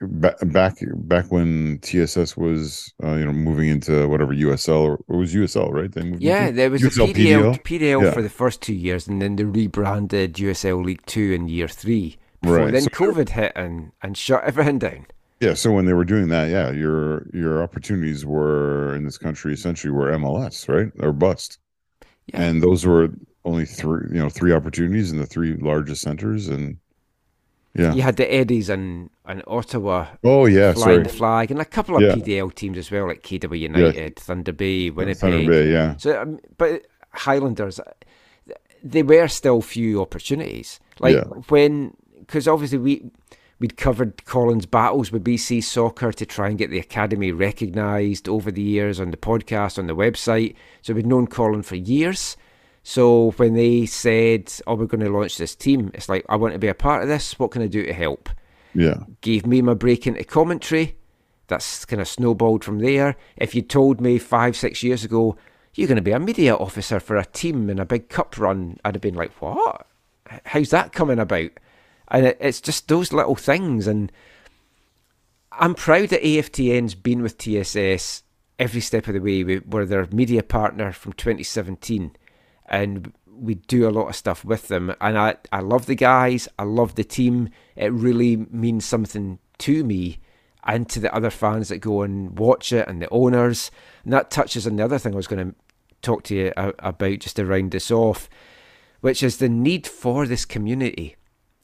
[0.00, 5.16] back back back when TSS was uh, you know moving into whatever USL or it
[5.16, 5.90] was USL right?
[5.90, 8.10] They moved Yeah, into there was a USL, PDL, PDL Yeah.
[8.12, 12.16] for the first two years, and then they rebranded USL League Two in year three.
[12.42, 15.06] Before Right, then so- COVID hit and, and shut everything down.
[15.40, 19.52] Yeah, so when they were doing that, yeah, your your opportunities were in this country
[19.52, 20.90] essentially were MLS, right?
[21.00, 21.58] Or bust.
[22.26, 22.42] Yeah.
[22.42, 23.10] And those were
[23.44, 26.76] only three, you know, three opportunities in the three largest centers and
[27.74, 27.92] yeah.
[27.94, 31.02] You had the Eddies and, and Ottawa Oh yeah, flying sorry.
[31.04, 32.14] the flag, and a couple of Yeah.
[32.14, 35.18] PDL teams as well, like KW United, Thunder Bay, Winnipeg.
[35.20, 35.96] Thunder Bay, yeah.
[35.96, 37.84] So, um, but Highlanders, uh,
[38.82, 40.80] they were still few opportunities.
[41.00, 41.24] Like Yeah.
[41.48, 43.10] when, because obviously we
[43.60, 48.52] we'd covered Colin's battles with BC Soccer to try and get the academy recognised over
[48.52, 50.54] the years on the podcast, on the website.
[50.80, 52.36] So we'd known Colin for years.
[52.88, 56.54] So when they said, "Oh, we're going to launch this team," it's like I want
[56.54, 57.38] to be a part of this.
[57.38, 58.30] What can I do to help?
[58.74, 59.00] Yeah.
[59.20, 60.96] gave me my break into commentary.
[61.48, 63.16] That's kind of snowballed from there.
[63.36, 65.36] If you told me five, six years ago,
[65.74, 68.80] you're going to be a media officer for a team in a big cup run,
[68.86, 69.86] I'd have been like, what?
[70.46, 71.50] How's that coming about?
[72.08, 73.86] And it, it's just those little things.
[73.86, 74.10] And
[75.52, 78.22] I'm proud that AFTN's been with TSS
[78.58, 79.44] every step of the way.
[79.44, 82.16] We, we're their media partner from 2017.
[82.68, 84.94] And we do a lot of stuff with them.
[85.00, 86.48] And I, I love the guys.
[86.58, 87.50] I love the team.
[87.76, 90.18] It really means something to me
[90.64, 93.70] and to the other fans that go and watch it and the owners.
[94.04, 95.54] And that touches on the other thing I was going to
[96.02, 98.28] talk to you about just to round this off,
[99.00, 101.16] which is the need for this community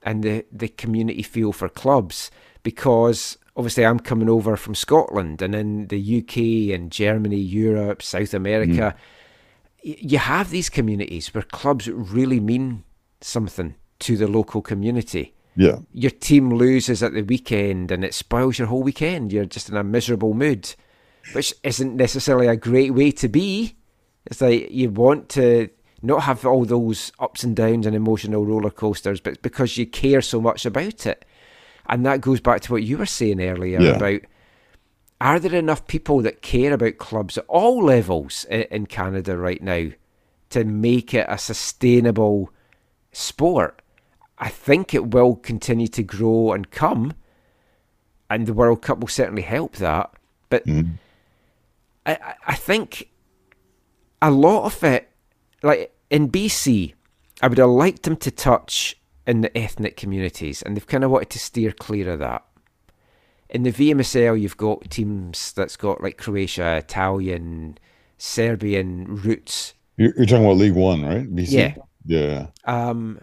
[0.03, 2.31] and the, the community feel for clubs.
[2.63, 8.33] Because obviously, I'm coming over from Scotland and in the UK and Germany, Europe, South
[8.33, 8.95] America.
[8.97, 9.01] y-
[9.87, 12.85] You have these communities where clubs really mean
[13.21, 15.79] something to the local community Yeah.
[15.93, 19.33] your team loses at the weekend and it spoils your whole weekend.
[19.33, 20.75] You're just in a miserable mood,
[21.35, 23.77] which isn't necessarily a great way to be.
[24.27, 25.69] It's like you want to
[26.03, 30.23] not have all those ups and downs and emotional roller coasters, but because you care
[30.23, 31.25] so much about it.
[31.87, 33.97] And that goes back to what you were saying earlier Yeah.
[33.97, 34.21] about
[35.21, 39.89] are there enough people that care about clubs at all levels in Canada right now
[40.51, 42.51] to make it a sustainable
[43.13, 43.81] sport?
[44.39, 47.15] I think it will continue to grow and come,
[48.29, 50.11] and the World Cup will certainly help that.
[50.51, 50.65] But.
[50.65, 50.83] Hmm.
[52.07, 53.09] I, I- I think
[54.21, 55.11] a lot of it,
[55.63, 56.93] like in BC,
[57.41, 61.11] I would have liked them to touch in the ethnic communities, and they've kind of
[61.11, 62.45] wanted to steer clear of that.
[63.55, 67.79] In the VMSL, you've got teams that's got like Croatia, Italian,
[68.19, 69.75] Serbian roots.
[69.97, 71.33] You're, you're talking about League One, right?
[71.33, 71.53] BC?
[71.53, 71.75] Yeah.
[72.05, 72.47] Yeah.
[72.65, 73.21] Um,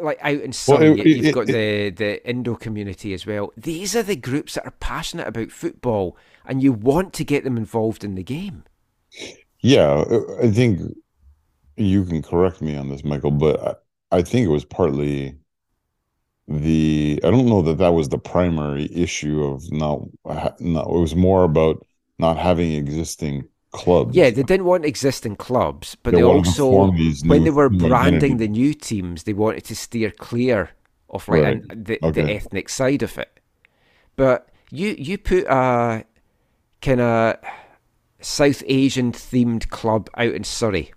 [0.00, 3.52] like out in Surrey, it- you- you've it- got the the Indo community as well.
[3.56, 6.16] These are the groups that are passionate about football,
[6.46, 8.62] and you want to get them involved in the game.
[9.60, 10.80] Yeah, uh, I think
[11.76, 13.80] you can correct me on this, Michael, but
[14.12, 15.36] I, I think it was partly
[16.48, 20.00] the I don't know that that was the primary issue of not,
[20.60, 21.86] not it was more about
[22.18, 24.16] not having existing clubs.
[24.16, 26.90] Yeah, they didn't want existing clubs, but They they, also,
[27.26, 28.34] when they were branding identity.
[28.34, 30.70] the new teams, they wanted to steer clear
[31.10, 31.62] of like Right.
[31.68, 32.22] the, Okay.
[32.22, 33.40] the ethnic side of it.
[34.16, 36.04] But you you put a
[36.82, 37.36] kind of
[38.20, 40.92] South Asian themed club out in Surrey,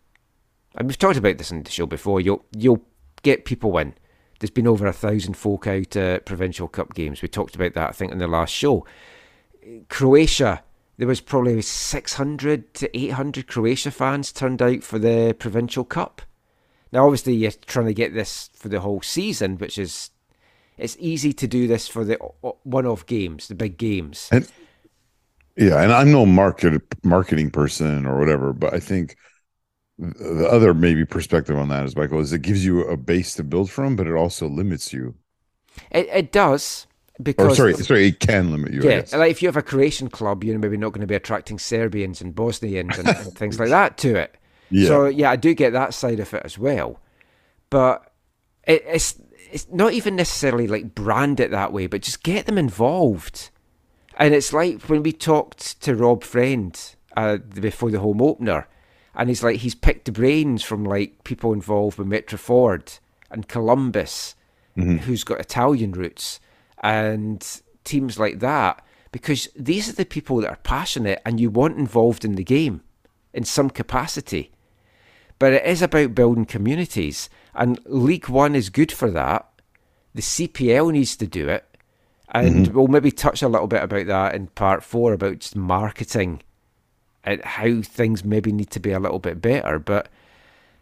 [0.76, 2.22] and we've talked about this in the show before.
[2.22, 2.84] You'll you'll
[3.24, 3.94] get people in.
[4.42, 7.22] There's been over a thousand folk out at provincial cup games.
[7.22, 8.88] We talked about that, I think, in the last show.
[9.88, 10.64] Croatia,
[10.98, 16.24] there was probably 600 to 800 Croatia fans turned out for the provincial cup.
[16.92, 20.10] Now, obviously, you're trying to get this for the whole season, which is
[20.76, 22.16] it's easy to do this for the
[22.64, 24.28] one-off games, the big games.
[24.32, 24.52] And
[25.56, 29.18] yeah, and I'm no market marketing person or whatever, but I think
[29.98, 33.44] the other maybe perspective on that is Michael is it gives you a base to
[33.44, 35.16] build from, but it also limits you.
[35.92, 36.88] It, it does
[37.20, 38.82] Or because sorry, sorry, it can limit you.
[38.82, 41.60] Yeah, like if you have a Croatian club, you're maybe not going to be attracting
[41.60, 44.36] Serbians and Bosnians and, and things like that to it.
[44.70, 44.88] Yeah.
[44.88, 47.00] So yeah, I do get that side of it as well,
[47.70, 48.12] but
[48.66, 52.58] it, it's it's not even necessarily like brand it that way, but just get them
[52.58, 53.50] involved.
[54.18, 58.68] And it's like when we talked to Rob Friend uh, before the home opener,
[59.16, 62.92] and he's like he's picked the brains from like people involved with Metro Ford
[63.30, 64.36] and Columbus,
[64.78, 64.98] mm-hmm.
[64.98, 66.40] who's got Italian roots,
[66.82, 71.78] and teams like that, because these are the people that are passionate and you want
[71.78, 72.82] involved in the game
[73.34, 74.52] in some capacity.
[75.40, 79.48] But it is about building communities, and League One is good for that.
[80.14, 81.66] The CPL needs to do it,
[82.30, 82.74] and mm-hmm.
[82.74, 86.42] we'll maybe touch a little bit about that in part four about just marketing
[87.24, 89.80] and how things maybe need to be a little bit better.
[89.80, 90.10] But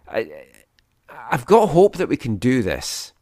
[0.08, 0.46] I,
[1.10, 3.14] I've got hope that we can do this,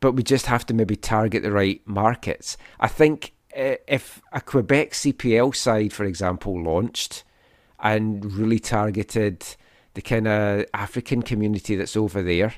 [0.00, 2.56] but we just have to maybe target the right markets.
[2.80, 7.24] I think uh, if a Quebec CPL side, for example, launched
[7.80, 9.44] and really targeted
[9.94, 12.54] the kind of African community that's over there,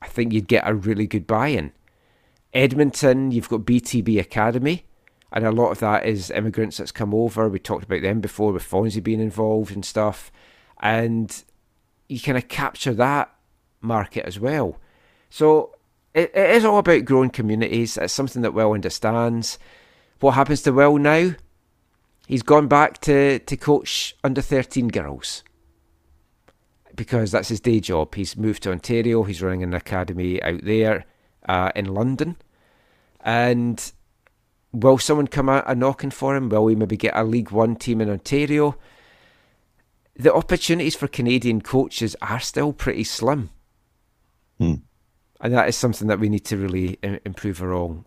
[0.00, 1.72] I think you'd get a really good buy in.
[2.54, 4.84] Edmonton, you've got BTB Academy,
[5.32, 7.48] and a lot of that is immigrants that's come over.
[7.48, 10.32] We talked about them before with Fonzie being involved and stuff.
[10.80, 11.42] And
[12.08, 13.34] you kind of capture that
[13.80, 14.78] market as well.
[15.28, 15.74] So
[16.14, 17.98] it, it is all about growing communities.
[17.98, 19.58] It's something that Will understands.
[20.20, 21.34] What happens to Will now?
[22.26, 25.44] He's gone back to, to coach under 13 girls
[26.94, 28.14] because that's his day job.
[28.14, 29.22] He's moved to Ontario.
[29.22, 31.04] He's running an academy out there
[31.48, 32.36] uh, in London.
[33.20, 33.92] And
[34.72, 36.48] will someone come out a knocking for him?
[36.48, 38.76] Will we maybe get a League One team in Ontario?
[40.16, 43.50] The opportunities for Canadian coaches are still pretty slim.
[44.58, 44.74] Hmm.
[45.40, 48.04] And that is something that we need to really im- improve along,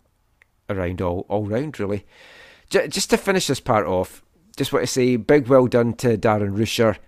[0.68, 2.04] around all, all round, really.
[2.68, 4.22] J- just to finish this part off,
[4.56, 6.98] just want to say big well done to Darren Rusher.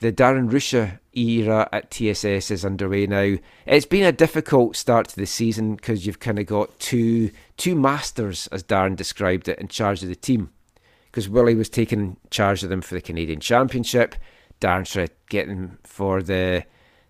[0.00, 3.36] The Darren Rusher era at TSS is underway now.
[3.66, 7.74] It's been a difficult start to the season because you've kind of got two two
[7.74, 10.50] masters, as Darren described it, in charge of the team.
[11.06, 14.14] Because Willie was taking charge of them for the Canadian Championship.
[14.60, 16.64] Darren's trying to get them for the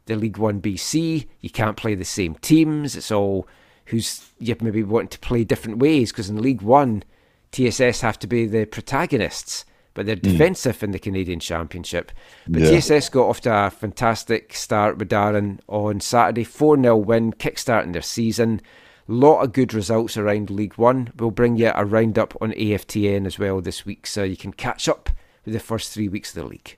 [0.07, 1.27] the League One BC.
[1.41, 2.97] You can't play the same teams.
[2.97, 3.47] It's all
[3.87, 7.05] who's you maybe wanting to play different ways because in League One,
[7.53, 9.65] TSS have to be the protagonists,
[9.99, 12.13] but they're defensive in the Canadian Championship.
[12.47, 12.79] But Yeah.
[12.79, 17.93] TSS got off to a fantastic start with Darren on Saturday, 4 0 win, kickstarting
[17.93, 18.61] their season.
[19.09, 21.13] Lot of good results around League One.
[21.19, 24.89] We'll bring you a roundup on AFTN as well this week, so you can catch
[24.89, 25.11] up
[25.45, 26.77] with the first three weeks of the league.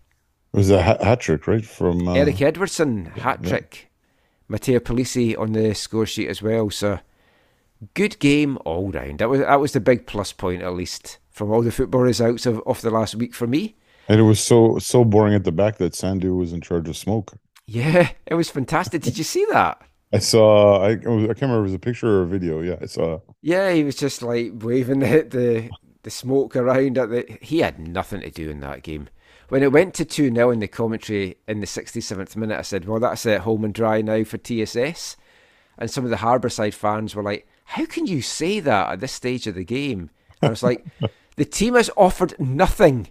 [0.54, 1.62] It was a hat, trick, right?
[1.64, 3.90] From uh, Eric Edwardson, hat trick.
[4.48, 6.70] Matteo Polisi on the score sheet as well.
[6.70, 7.00] So
[7.92, 9.18] good game all round.
[9.18, 12.46] That was that was the big plus point at least from all the football results
[12.46, 13.76] of, of the last week for me.
[14.08, 16.96] and it was so so boring at the back that Sandu was in charge of
[16.96, 17.32] smoke.
[17.66, 19.02] Yeah, it was fantastic.
[19.02, 19.80] Did you see that?
[20.12, 20.82] I saw.
[20.82, 22.60] I, I can't remember if it was a picture or a video.
[22.62, 23.20] Yeah, I saw.
[23.42, 25.70] Yeah, he was just like waving the the,
[26.02, 26.98] the smoke around.
[26.98, 29.08] At the, he had nothing to do in that game.
[29.50, 32.86] When it went to 2 0 in the commentary in the 67th minute, I said,
[32.86, 35.16] Well, that's it, home and dry now for TSS.
[35.76, 39.12] And some of the Harbourside fans were like, How can you say that at this
[39.12, 40.10] stage of the game?
[40.40, 40.86] And I was like,
[41.40, 43.08] The team has offered nothing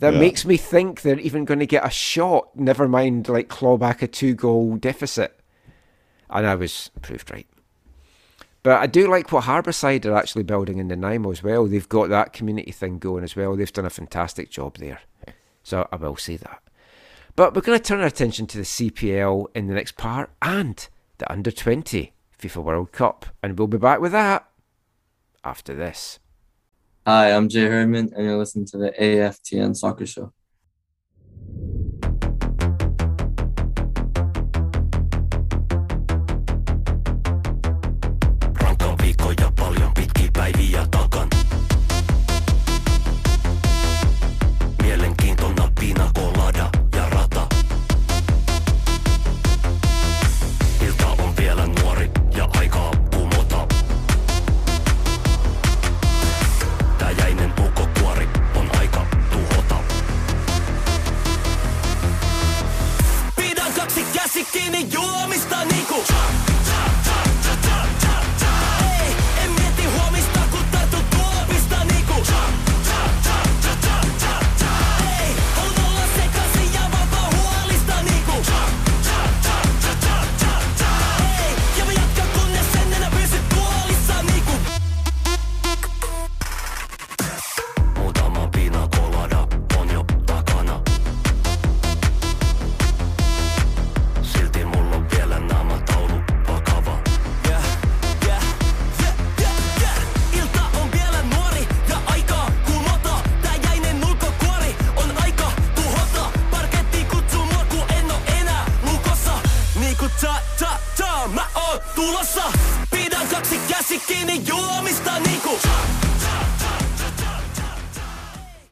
[0.00, 0.20] that Yeah.
[0.20, 4.02] makes me think they're even going to get a shot, never mind like claw back
[4.02, 5.40] a two goal deficit.
[6.28, 7.46] And I was proved right.
[8.62, 11.64] But I do like what Harbourside are actually building in Nanaimo as well.
[11.66, 13.56] They've got that community thing going as well.
[13.56, 15.00] They've done a fantastic job there.
[15.62, 16.62] So I will say that.
[17.36, 20.86] But we're going to turn our attention to the CPL in the next part and
[21.16, 23.24] the Under 20 FIFA World Cup.
[23.42, 24.46] And we'll be back with that
[25.42, 26.18] after this.
[27.08, 30.32] Hi, I'm Jay Herdman, and you're listening to the AFTN Soccer Show.
[111.96, 112.52] Tulossa.
[112.90, 115.58] Pidän kaksi käsi kiinni juomista niinku.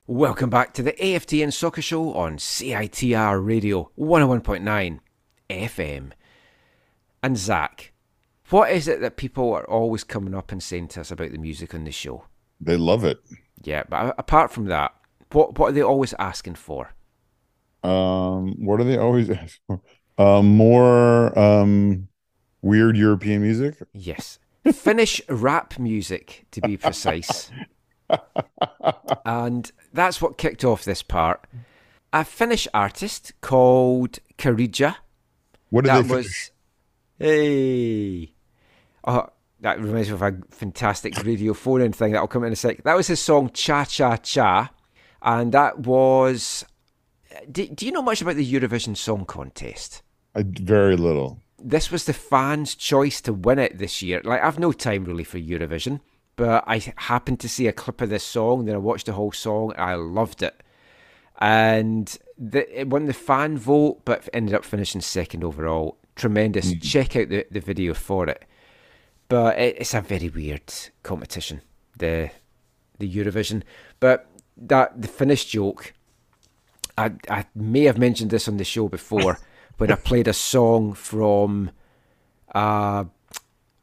[0.09, 5.01] Welcome back to the AFTN Soccer Show on CITR Radio 101.9
[5.51, 6.13] FM.
[7.23, 7.93] And Zach,
[8.53, 11.39] what is it that people are always coming up and saying to us about the
[11.39, 12.25] music on the show?
[12.61, 13.19] They love it.
[13.65, 14.93] Yeah, but apart from that,
[15.33, 16.93] what what are they always asking for?
[17.83, 19.81] Um, what are they always asking for?
[20.19, 22.09] Um, more um
[22.65, 23.77] weird European music.
[23.93, 24.39] Yes.
[24.73, 27.51] Finnish rap music, to be precise.
[29.27, 31.47] and that's what kicked off this part.
[32.13, 34.97] A Finnish artist called Käärijä.
[35.71, 36.51] What did that they was.
[37.19, 38.35] Hey.
[39.05, 39.29] Oh,
[39.61, 42.83] that reminds me of a fantastic radio phone in thing that'll come in a sec.
[42.85, 44.71] That was his song Cha Cha Cha.
[45.23, 46.65] And that was.
[47.35, 50.03] Uh, do, do you know much about the Eurovision Song Contest?
[50.35, 51.41] I, very little.
[51.65, 54.21] This was the fans' choice to win it this year.
[54.23, 56.01] Like I've no time really for Eurovision,
[56.37, 59.33] but I happened to see a clip of this song, then I watched the whole
[59.33, 60.61] song, and I loved it.
[61.41, 65.97] And the, it won the fan vote, but ended up finishing second overall.
[66.15, 66.71] Tremendous.
[66.71, 66.87] Mm-hmm.
[66.87, 68.45] Check out the, the video for it.
[69.29, 70.73] But it, it's a very weird
[71.03, 71.63] competition,
[71.97, 72.31] the
[72.99, 73.63] the Eurovision.
[73.99, 75.95] But that the Finnish joke
[76.97, 79.39] I, I may have mentioned this on the show before
[79.79, 81.71] when I played a song from
[82.55, 83.05] uh,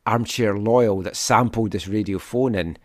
[0.06, 2.78] Armchair Loyal that sampled this radio phone in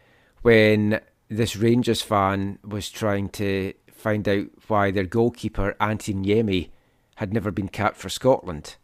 [0.43, 6.71] when this Rangers fan was trying to find out why their goalkeeper, Antti Niemi,
[7.17, 8.77] had never been capped for Scotland.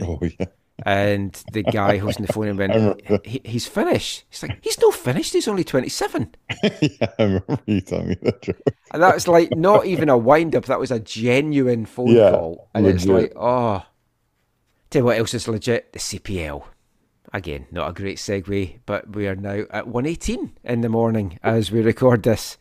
[0.00, 0.46] Oh yeah.
[0.84, 4.94] And the guy hosting the phone remember went, he, he's finished." He's like, he's not
[4.94, 6.34] finished, he's only 27.
[6.80, 6.88] yeah,
[7.18, 8.60] I remember you telling me that joke.
[8.92, 12.30] And that was like not even a wind up, that was a genuine phone Yeah,
[12.30, 12.68] call.
[12.74, 13.82] And it's like, oh.
[14.90, 16.64] Tell you what else is legit the CPL.
[17.32, 21.70] Again, not a great segue, but we are now at 118 in the morning as
[21.70, 22.56] we record this.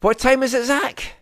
[0.00, 1.16] What time is it, Zach?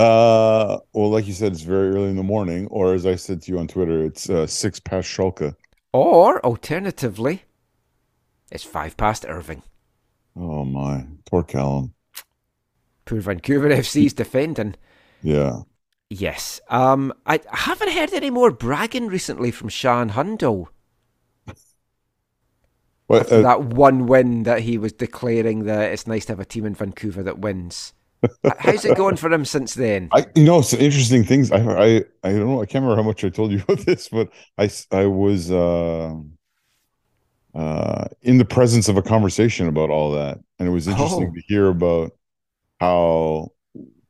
[0.00, 3.42] Uh, well, like you said, it's very early in the morning, or as I said
[3.42, 5.54] to you on Twitter, it's uh, six past Schalke.
[5.92, 7.44] Or alternatively,
[8.50, 9.62] it's five past Irving.
[10.34, 11.94] Oh my, poor Callum.
[13.04, 14.74] Poor Vancouver FC's defending.
[15.22, 15.62] Yeah.
[16.08, 16.60] Yes.
[16.68, 20.68] Um, I haven't heard any more bragging recently from Sean Hundle.
[23.08, 26.44] Well, uh, that one win that he was declaring that it's nice to have a
[26.44, 27.92] team in Vancouver that wins.
[28.58, 30.08] How's it going for him since then?
[30.12, 31.50] I, you know, some interesting things.
[31.50, 31.86] I, I,
[32.22, 32.62] I don't know.
[32.62, 36.14] I can't remember how much I told you about this, but I, I was, uh,
[37.54, 41.34] uh, in the presence of a conversation about all that, and it was interesting Oh.
[41.34, 42.12] to hear about
[42.78, 43.50] how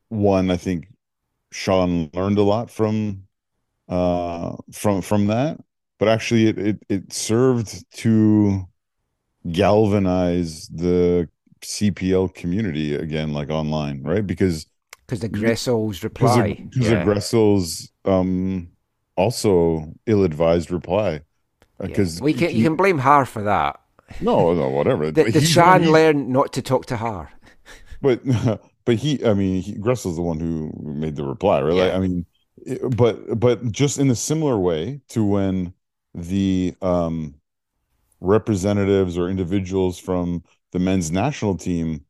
[0.09, 0.89] one I think
[1.53, 3.23] Sean learned a lot from
[3.89, 5.59] uh, from from that,
[5.99, 8.65] but actually it it, it served to
[9.51, 11.28] galvanize the
[11.62, 14.27] CPL community again, like online, right?
[14.27, 14.66] Because
[15.07, 16.66] Because the Gressel's reply.
[16.70, 16.99] because yeah.
[16.99, 18.70] of Gressel's um
[19.16, 21.12] also ill-advised reply.
[21.81, 21.87] Yeah.
[21.87, 23.81] Because we can, you can blame her for that.
[24.20, 25.05] no, no, whatever.
[25.07, 27.28] Did, But did he's- Sean he's- learn not to talk to her?
[28.03, 28.20] but
[28.87, 31.99] but he i mean he, gressel's the one who made the reply right like, i
[31.99, 32.24] mean
[32.57, 35.74] it- but but just in a similar way to when
[36.15, 37.35] the um
[38.20, 40.43] representatives or individuals from
[40.73, 42.05] the men's national team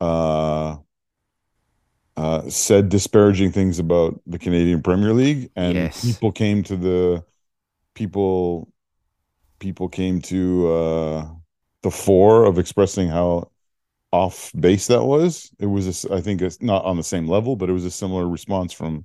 [0.00, 0.76] uh
[2.16, 6.00] uh said disparaging things about the canadian premier league and Yes.
[6.00, 7.24] people came to the
[7.94, 8.72] people
[9.60, 11.28] people came to uh
[11.82, 13.50] the fore of expressing how
[14.12, 15.50] off base that was.
[15.60, 17.90] It was, a I think it's not on the same level, but it was a
[17.90, 19.04] similar response from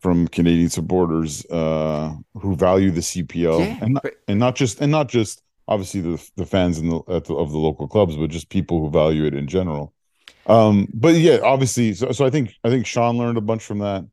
[0.00, 4.80] from Canadian supporters uh, who value the CPL Yeah, and not, but- and not just
[4.80, 8.16] and not just obviously the the fans in the, at the of the local clubs,
[8.16, 9.94] but just people who value it in general.
[10.46, 13.78] Um, but yeah, obviously, so, so I think I think Sean learned a bunch from
[13.80, 14.04] that,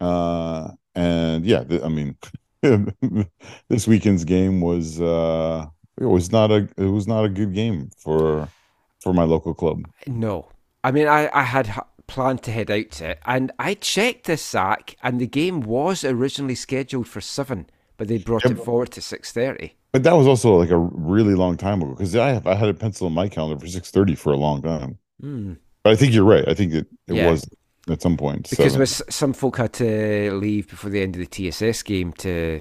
[0.00, 2.16] uh, and yeah, th- I mean,
[3.68, 5.66] this weekend's game was uh,
[6.00, 8.52] it was not a it was not a good game for
[9.00, 9.84] for my local club.
[10.06, 10.50] No.
[10.84, 11.74] I mean, I, I had
[12.06, 16.04] planned to head out to it, and I checked the sack, and the game was
[16.04, 19.72] originally scheduled for 7, but they brought Yeah, it forward to 6.30.
[19.96, 22.68] But that was also like a really long time ago because I have, I had
[22.68, 24.98] a pencil in my calendar for six thirty for a long time.
[25.22, 25.54] Hmm.
[25.82, 26.46] But I think you're right.
[26.46, 27.30] I think it, it Yeah.
[27.30, 27.48] was
[27.88, 28.50] at some point.
[28.50, 28.86] Because seven.
[29.10, 32.60] some folk had to leave before the end of the TSS game to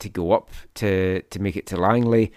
[0.00, 2.32] to go up to, to make it to Langley.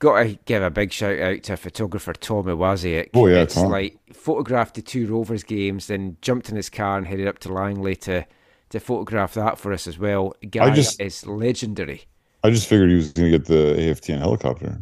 [0.00, 3.08] Got to give a big shout out to photographer Tom Iwaziak.
[3.14, 3.70] Oh, yeah, it's Tom.
[3.70, 7.52] like photographed the two Rovers games, then jumped in his car and headed up to
[7.52, 8.26] Langley to
[8.68, 10.34] to photograph that for us as well.
[10.50, 12.02] Guy just- is legendary.
[12.44, 14.80] I just figured he was going to get the AFTN helicopter.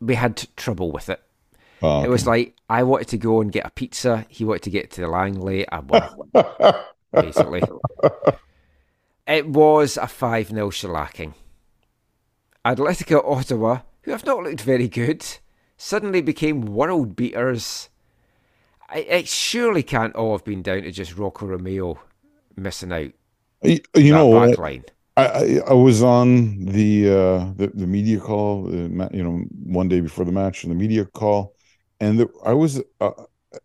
[0.00, 1.22] We had trouble with it.
[1.82, 4.26] Oh, It was like I wanted to go and get a pizza.
[4.28, 5.68] He wanted to get to the Langley.
[5.70, 6.10] I won,
[7.12, 7.62] basically.
[9.26, 11.34] It was a 5 0 shellacking.
[12.64, 15.26] Atletico Ottawa, who have not looked very good,
[15.76, 17.88] suddenly became world beaters.
[18.94, 21.98] It surely can't all have been down to just Rocco Romeo
[22.54, 23.10] missing out.
[23.62, 24.58] you, you know what?
[24.58, 24.84] line.
[25.16, 30.00] I, I was on the uh the, the media call the, you know one day
[30.00, 31.54] before the match and the media call.
[32.00, 33.10] And the, I was uh,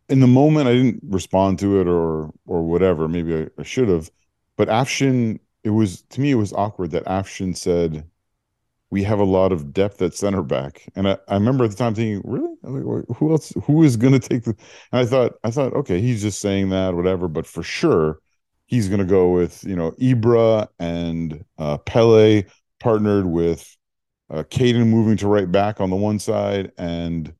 [0.07, 3.07] in the moment I didn't respond to it or or whatever.
[3.07, 4.09] Maybe I, I should have.
[4.55, 8.05] But Afshin it was to me it was awkward that Afshin said
[8.89, 10.87] we have a lot of depth at center back.
[10.95, 12.55] And I, I remember at the time thinking really?
[12.63, 14.55] Like, who else who is going to take the
[14.91, 17.27] and I thought I thought okay he's just saying that whatever.
[17.27, 18.19] But for sure
[18.71, 22.45] he's going to go with you know Ibra and uh, Pele
[22.79, 23.77] partnered with
[24.31, 27.31] uh, Caden moving to right back on the one side and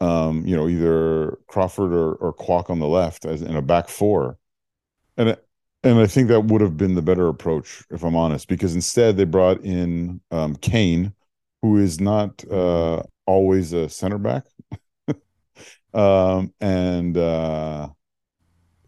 [0.00, 3.88] um, you know either Crawford or, or Kwok on the left as in a back
[3.88, 4.36] four,
[5.16, 5.38] and
[5.84, 9.16] and I think that would have been the better approach if I'm honest because instead
[9.16, 11.14] they brought in um, Kane,
[11.62, 14.44] who is not uh, always a center back,
[15.94, 17.16] um, and.
[17.16, 17.88] Uh,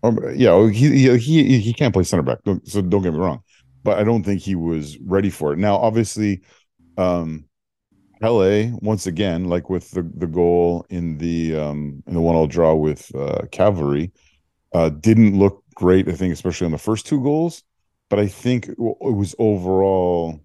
[0.04, 2.38] um, yeah, he, he he can't play center back.
[2.64, 3.42] So don't get me wrong,
[3.82, 5.58] but I don't think he was ready for it.
[5.58, 6.42] Now, obviously,
[6.98, 7.46] um,
[8.20, 12.46] LA once again, like with the the goal in the um in the one all
[12.46, 14.12] draw with uh, Cavalry,
[14.74, 16.08] uh, didn't look great.
[16.08, 17.62] I think, especially on the first two goals,
[18.10, 20.40] but I think it it was overall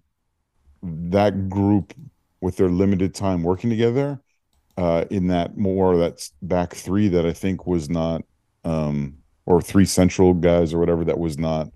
[0.82, 1.94] that group
[2.40, 4.20] with their limited time working together
[4.76, 8.22] uh, in that more that back three that I think was not
[8.64, 11.68] um, or three central guys or whatever that was not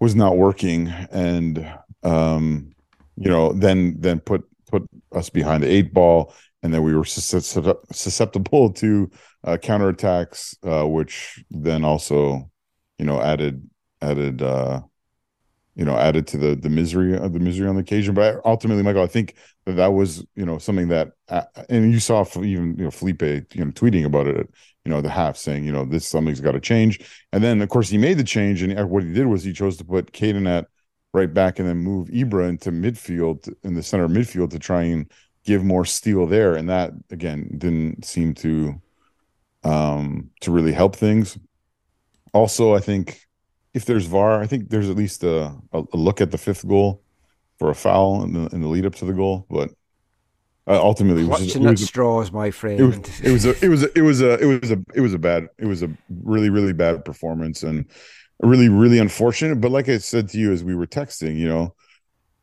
[0.00, 0.88] was not working.
[1.10, 1.66] And
[2.02, 2.74] um
[3.16, 6.34] you know then then put put us behind the eight ball.
[6.62, 9.10] And then we were susceptible to
[9.44, 12.50] uh, counterattacks uh which then also
[12.98, 13.68] you know added
[14.02, 14.80] added uh
[15.74, 18.14] you know added to the the misery of the misery on the occasion.
[18.14, 19.34] But ultimately michael i think
[19.66, 23.22] that that was you know something that uh, and you saw even you know felipe
[23.22, 24.48] you know tweeting about it
[24.84, 27.00] you know the half saying you know this something's got to change.
[27.32, 29.76] And then of course he made the change and what he did was he chose
[29.78, 30.66] to put Caden at
[31.12, 34.82] right back and then move Ibra into midfield in the center of midfield to try
[34.82, 35.10] and
[35.44, 36.54] give more steel there.
[36.54, 38.80] And that again didn't seem to
[39.64, 41.38] um to really help things.
[42.32, 43.26] Also i think
[43.74, 47.02] if there's var i think there's at least a, a, look at the fifth goal
[47.58, 49.70] for a foul in the in the lead up to the goal but
[50.66, 52.78] Uh, ultimately, it was, just, at was straws, my friend.
[52.78, 55.00] it was it was a it was a it was a it was a it
[55.00, 55.90] was a bad it was a
[56.22, 57.86] really really bad performance and
[58.40, 59.60] really really unfortunate.
[59.60, 61.74] But like I said to you as we were texting, you know,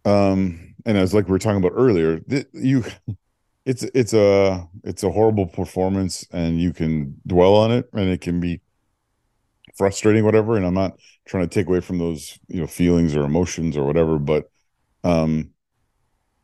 [0.03, 2.83] um, and as like we were talking about earlier, th- you
[3.65, 8.21] it's it's a it's a horrible performance and you can dwell on it and it
[8.21, 8.61] can be
[9.77, 10.97] frustrating whatever and i'm not
[11.27, 14.49] trying to take away from those you know feelings or emotions or whatever but
[15.03, 15.49] um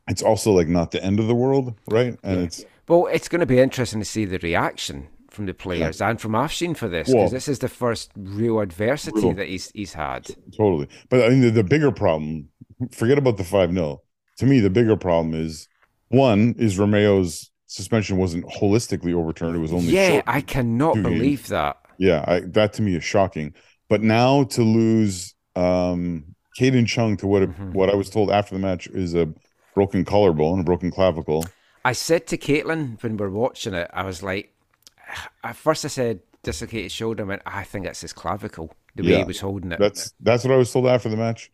[0.10, 2.46] it's also like not the end of the world right and Yeah.
[2.46, 6.20] it's Well, it's going to be interesting to see the reaction from the players and
[6.20, 9.34] from Afshin for this because Well- this is the first real adversity Real.
[9.34, 10.28] that he's he's had.
[10.58, 12.50] totally but i mean the, the bigger problem
[12.92, 14.02] forget about the 5 0
[14.38, 15.68] to me the bigger problem is
[16.10, 21.16] one is romeo's suspension wasn't holistically overturned it was only Yeah, I cannot two games.
[21.18, 21.78] believe that.
[21.98, 23.54] Yeah, I, that to me is shocking.
[23.90, 27.74] But now to lose um Caden Chung to what Mhm.
[27.74, 29.30] what I was told after the match is a
[29.76, 31.46] broken collarbone, a broken clavicle.
[31.86, 34.54] I said to Caitlin when we are watching it, I was like,
[35.44, 37.24] at first I said dislocated shoulder.
[37.24, 38.74] I went, I think it's his clavicle.
[38.96, 39.80] The way he was holding it.
[39.80, 41.52] That's that's what I was told after the match.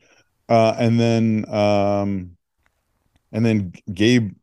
[0.49, 2.31] Uh and then um
[3.31, 4.33] and then Gabe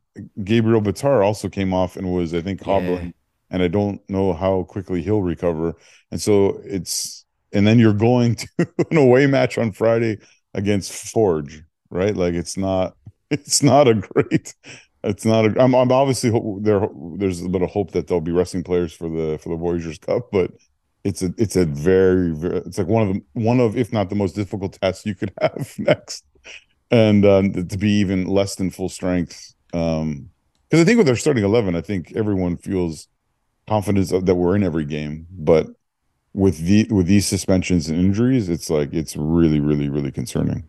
[0.42, 3.12] Gabriel Batar also came off and was I think hobbling
[3.50, 5.74] and I don't know how quickly he'll recover.
[6.10, 8.48] And so it's and then you're going to
[8.90, 10.18] an away match on Friday
[10.55, 12.16] against Forge, right?
[12.16, 12.97] Like it's not
[13.31, 14.55] it's not a great
[15.05, 18.64] it's not a I'm I'm obviously there there's a of hope that there'll be wrestling
[18.64, 20.52] players for the for the Voyageurs Cup, but
[21.05, 24.10] it's a it's a very, very it's like one of the one of if not
[24.10, 26.24] the most difficult tests you could have next.
[26.90, 29.55] And um, to be even less than full strength.
[29.73, 30.31] Um
[30.68, 33.06] because I think with their starting eleven, I think everyone feels
[33.68, 35.27] confidence that we're in every game.
[35.31, 35.68] But
[36.36, 40.68] with the with these suspensions and injuries, it's like it's really, really, really concerning.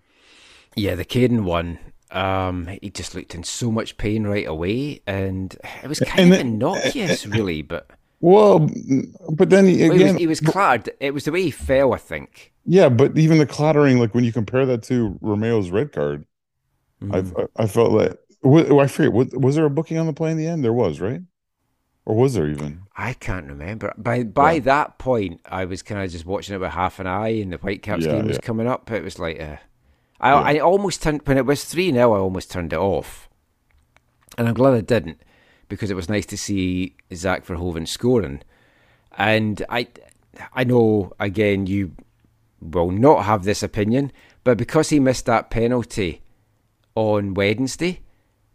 [0.75, 1.79] Yeah, the Caden one.
[2.09, 6.33] Um, he just looked in so much pain right away, and it was kind And
[6.33, 7.61] of innocuous, really.
[7.61, 7.89] But
[8.21, 8.69] Well,
[9.29, 10.93] but then he- well, he was, again, he was clattered.
[11.01, 12.53] It was the way he fell, I think.
[12.65, 16.25] yeah, but even the clattering, like when you compare that to Romeo's red card,
[17.03, 17.47] Mm.
[17.57, 19.13] I I felt like I forget.
[19.13, 20.63] Was there a booking on the play in the end?
[20.63, 21.21] There was, right?
[22.07, 22.83] Or was there even?
[22.95, 23.93] I can't remember.
[23.97, 24.59] By by Yeah.
[24.61, 27.57] that point, I was kind of just watching it with half an eye, and the
[27.57, 28.89] Whitecaps Yeah, game was coming up.
[28.89, 29.57] It was like, uh,
[30.21, 30.39] I Yeah.
[30.39, 33.27] I almost turned when it was three 0 I almost turned it off,
[34.37, 35.19] and I'm glad I didn't
[35.67, 38.41] because it was nice to see Zach Verhoeven scoring,
[39.17, 39.87] and I
[40.53, 41.91] I know again you
[42.61, 44.13] will not have this opinion,
[44.45, 46.21] but because he missed that penalty
[46.95, 47.99] on Wednesday,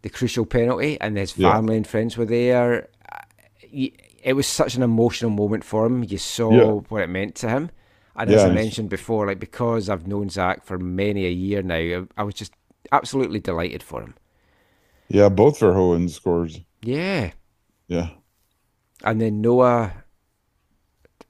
[0.01, 1.51] the crucial penalty, and his Yeah.
[1.53, 2.89] family and friends were there.
[3.73, 6.03] It was such an emotional moment for him.
[6.03, 6.81] You saw Yeah.
[6.89, 7.71] what it meant to him,
[8.15, 11.75] and as I mentioned before, like because I've known Zach for many a year now,
[11.75, 12.53] I, I was just
[12.91, 14.15] absolutely delighted for him.
[15.09, 16.59] Yeah, both Verhoeven scores.
[16.81, 17.31] Yeah,
[17.87, 18.09] Yeah,
[19.03, 19.93] and then Noah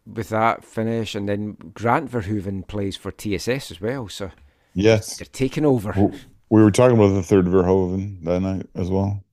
[0.05, 4.31] with that finish, and then Grant Verhoeven plays for TSS as well, so
[4.73, 5.17] yes.
[5.17, 5.93] they're taking over.
[6.49, 9.23] We were talking about the third Verhoeven that night as well.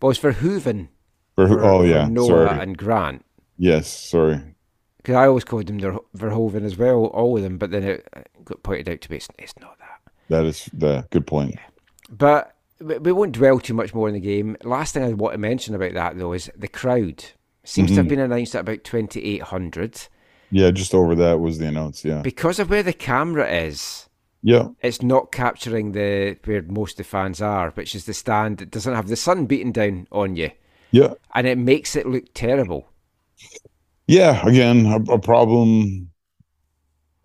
[0.00, 0.88] Well, it's Verhoeven.
[1.46, 2.60] For- oh for yeah, Noah sorry.
[2.60, 3.24] and Grant.
[3.58, 4.40] Yes, sorry.
[4.96, 8.08] Because I always called them Ver- Verhoeven as well, all of them, but then it
[8.44, 10.12] got pointed out to me it's, it's not that.
[10.28, 11.56] That is the good point.
[12.10, 14.56] But we won't dwell too much more in the game.
[14.64, 17.24] Last thing I want to mention about that though is the crowd
[17.64, 18.10] seems to have Mhm.
[18.10, 20.08] been announced at about twenty eight hundred
[20.50, 22.04] Yeah, just over that was the announce.
[22.04, 24.08] Yeah, because of where the camera is.
[24.42, 28.58] yeah, It's not capturing the where most of the fans are, which is the stand
[28.58, 30.50] that doesn't have the sun beating down on you,
[30.90, 32.88] yeah, and it makes it look terrible.
[34.06, 34.46] yeah.
[34.46, 36.10] Again, a, a problem,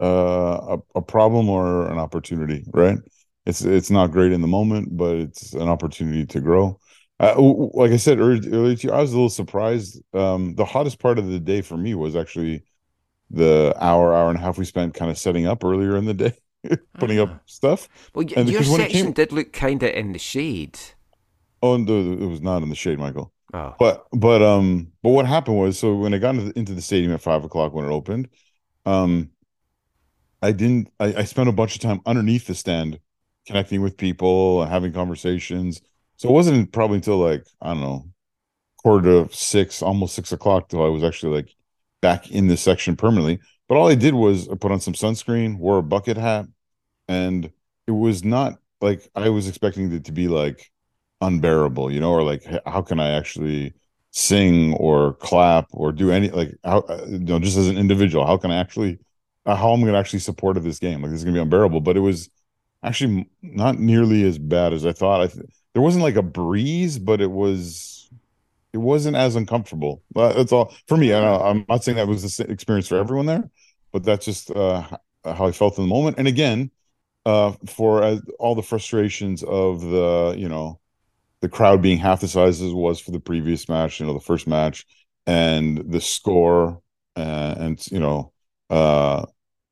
[0.02, 2.98] uh, a, a problem or an opportunity, right?
[3.46, 6.80] It's it's not great in the moment, but it's an opportunity to grow.
[7.20, 7.36] Uh,
[7.74, 8.42] like I said earlier,
[8.76, 10.02] to you, I was a little surprised.
[10.14, 12.64] Um, the hottest part of the day for me was actually
[13.32, 16.14] the hour, hour and a half we spent kind of setting up earlier in the
[16.16, 16.34] day,
[17.00, 17.24] putting Ah.
[17.24, 17.90] up stuff.
[18.14, 20.80] Well, y- your because when it section came- did look kind of in the shade.
[21.64, 23.33] Oh, no, it was not in the shade, Michael.
[23.54, 26.74] Oh, But but um but what happened was so when I got into the, into
[26.74, 28.30] the stadium at five o'clock when it opened,
[28.86, 29.32] um
[30.42, 33.00] I didn't I, I spent a bunch of time underneath the stand
[33.48, 35.82] connecting with people and having conversations.
[36.18, 38.06] So it wasn't probably until like, I don't know,
[38.78, 41.56] quarter to six, almost six o'clock till I was actually like
[42.02, 43.42] back in this section permanently.
[43.70, 46.48] But all I did was I put on some sunscreen, wore a bucket hat,
[47.10, 47.52] and
[47.88, 50.72] it was not like I was expecting it to be like
[51.24, 53.74] unbearable, you know, or like how can I actually
[54.12, 58.26] sing or clap or do any like how uh, you know just as an individual,
[58.26, 59.00] how can I actually
[59.46, 61.02] uh, how I'm going to actually support this game?
[61.02, 62.30] Like this is going to be unbearable, but it was
[62.84, 65.22] actually not nearly as bad as I thought.
[65.22, 68.10] I th- there wasn't like a breeze, but it was
[68.74, 70.04] it wasn't as uncomfortable.
[70.16, 71.14] That's all for me.
[71.14, 73.50] I, i'm not saying that was the experience for everyone there,
[73.92, 74.84] but that's just uh,
[75.26, 76.18] how I felt in the moment.
[76.18, 76.72] And again,
[77.26, 80.80] uh, for uh, all the frustrations of the you know
[81.44, 84.14] the crowd being half the size as it was for the previous match, you know,
[84.14, 84.86] the first match,
[85.28, 86.82] and the score,
[87.18, 88.32] and you know,
[88.70, 89.26] uh,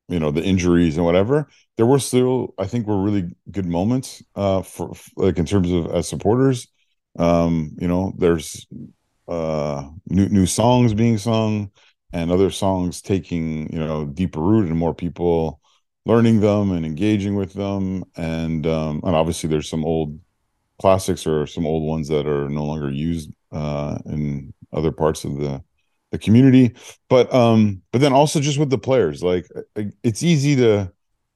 [0.09, 1.47] you know, the injuries and whatever.
[1.77, 5.71] There were still, I think, were really good moments, uh, for f- like in terms
[5.71, 6.67] of as supporters.
[7.17, 8.67] Um, you know, there's
[9.27, 11.71] uh new new songs being sung
[12.11, 15.61] and other songs taking, you know, deeper root and more people
[16.05, 18.03] learning them and engaging with them.
[18.17, 20.19] And um, and obviously there's some old
[20.81, 25.37] classics or some old ones that are no longer used uh, in other parts of
[25.37, 25.63] the
[26.11, 26.73] the community.
[27.09, 30.91] But um, but then also just with the players, like uh, it's easy to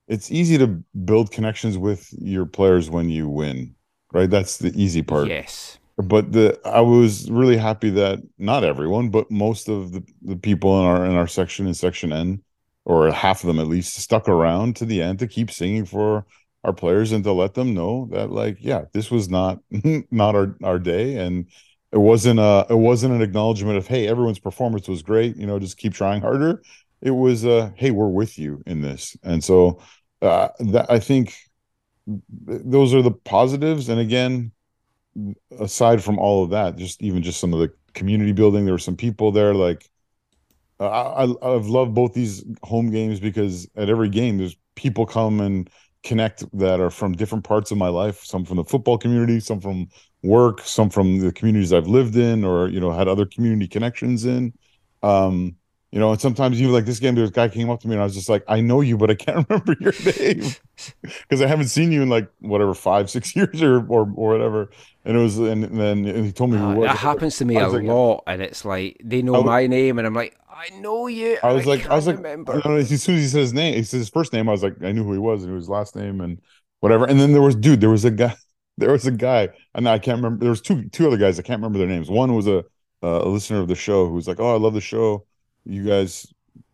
[0.07, 0.67] it's easy to
[1.05, 3.75] build connections with your players when you win,
[4.13, 4.29] right?
[4.29, 5.27] That's the easy part.
[5.27, 5.77] Yes.
[5.97, 10.79] But the I was really happy that not everyone, but most of the, the people
[10.79, 12.43] in our in our section in section N,
[12.83, 16.25] or half of them at least, stuck around to the end to keep singing for
[16.65, 19.59] our players and to let them know that like yeah this was not
[20.11, 21.17] not our our day.
[21.17, 21.45] And
[21.91, 25.37] it wasn't a it wasn't an acknowledgement of hey everyone's performance was great.
[25.37, 26.63] You know just keep trying harder.
[27.01, 29.15] It was uh hey we're with you in this.
[29.23, 29.79] And so
[30.21, 31.35] uh that i think
[32.07, 33.89] those are the positives.
[33.89, 34.51] And again
[35.59, 38.77] aside from all of that just even just some of the community building there were
[38.77, 39.89] some people there like
[40.77, 45.39] I, I I've loved both these home games because at every game there's people come
[45.39, 45.69] and
[46.05, 49.59] connect that are from different parts of my life some from the football community some
[49.59, 49.87] from
[50.23, 54.25] work some from the communities i've lived in or you know had other community connections
[54.25, 54.53] in.
[55.03, 55.55] Um
[55.91, 58.01] you know and sometimes even like this game a guy came up to me and
[58.01, 60.43] i was just like i know you but i can't remember your name.
[61.01, 64.69] Because i haven't seen you in like whatever five six years or or, or whatever
[65.05, 67.37] and it was and, then and he told me who Uh, it was that happens
[67.37, 70.05] to me a like- lot, and it's like they know I w- my name, and
[70.07, 71.37] I'm like, I know you.
[71.43, 72.61] I was like, I can't was like, remember.
[72.65, 74.47] know, as soon as he said his name, he said his first name.
[74.49, 76.39] I was like, I knew who he was and his last name and
[76.79, 77.05] whatever.
[77.05, 78.35] And then there was, dude, there was a guy,
[78.77, 80.39] there was a guy, and I can't remember.
[80.43, 81.37] There was two, two other guys.
[81.39, 82.09] I can't remember their names.
[82.09, 82.59] One was a,
[83.03, 85.25] uh, a listener of the show who was like, "Oh, I love the show.
[85.65, 86.25] You guys,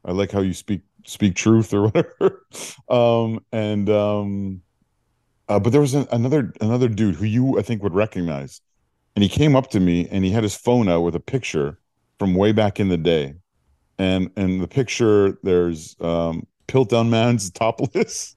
[0.05, 2.45] I like how you speak speak truth or whatever."
[2.87, 4.61] um, and um,
[5.51, 8.61] uh, but there was another another dude who you I think would recognize,
[9.15, 11.77] and he came up to me and he had his phone out with a picture
[12.19, 13.35] from way back in the day
[14.01, 18.35] and and the picture there's um Piltdown Man's topless.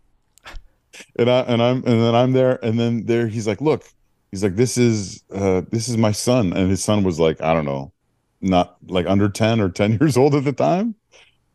[1.16, 3.84] And I and I'm and then I'm there and then there he's like, look,
[4.30, 6.52] he's like, this is uh this is my son.
[6.52, 7.92] And his son was like, I don't know,
[8.40, 10.94] not like under 10 or 10 years old at the time.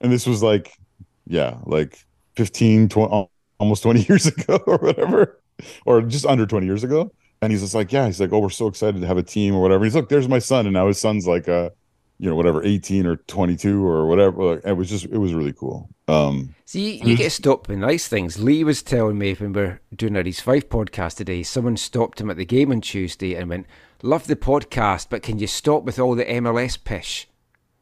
[0.01, 0.73] And this was like,
[1.27, 1.99] yeah, like
[2.35, 3.29] 15, 20,
[3.59, 5.38] almost 20 years ago or whatever,
[5.85, 7.11] or just under 20 years ago.
[7.41, 9.55] And he's just like, yeah, he's like, oh, we're so excited to have a team
[9.55, 9.85] or whatever.
[9.85, 11.69] He's look, there's my son, and now his son's like, uh,
[12.17, 14.55] you know, whatever, 18 or 22 or whatever.
[14.55, 15.89] Like, it was just, it was really cool.
[16.09, 18.39] Um, See, you get stopped with nice things.
[18.39, 22.19] Lee was telling me when we are doing our East Fife podcast today, someone stopped
[22.19, 23.67] him at the game on Tuesday and went,
[24.01, 27.27] Love the podcast, but can you stop with all the MLS pish?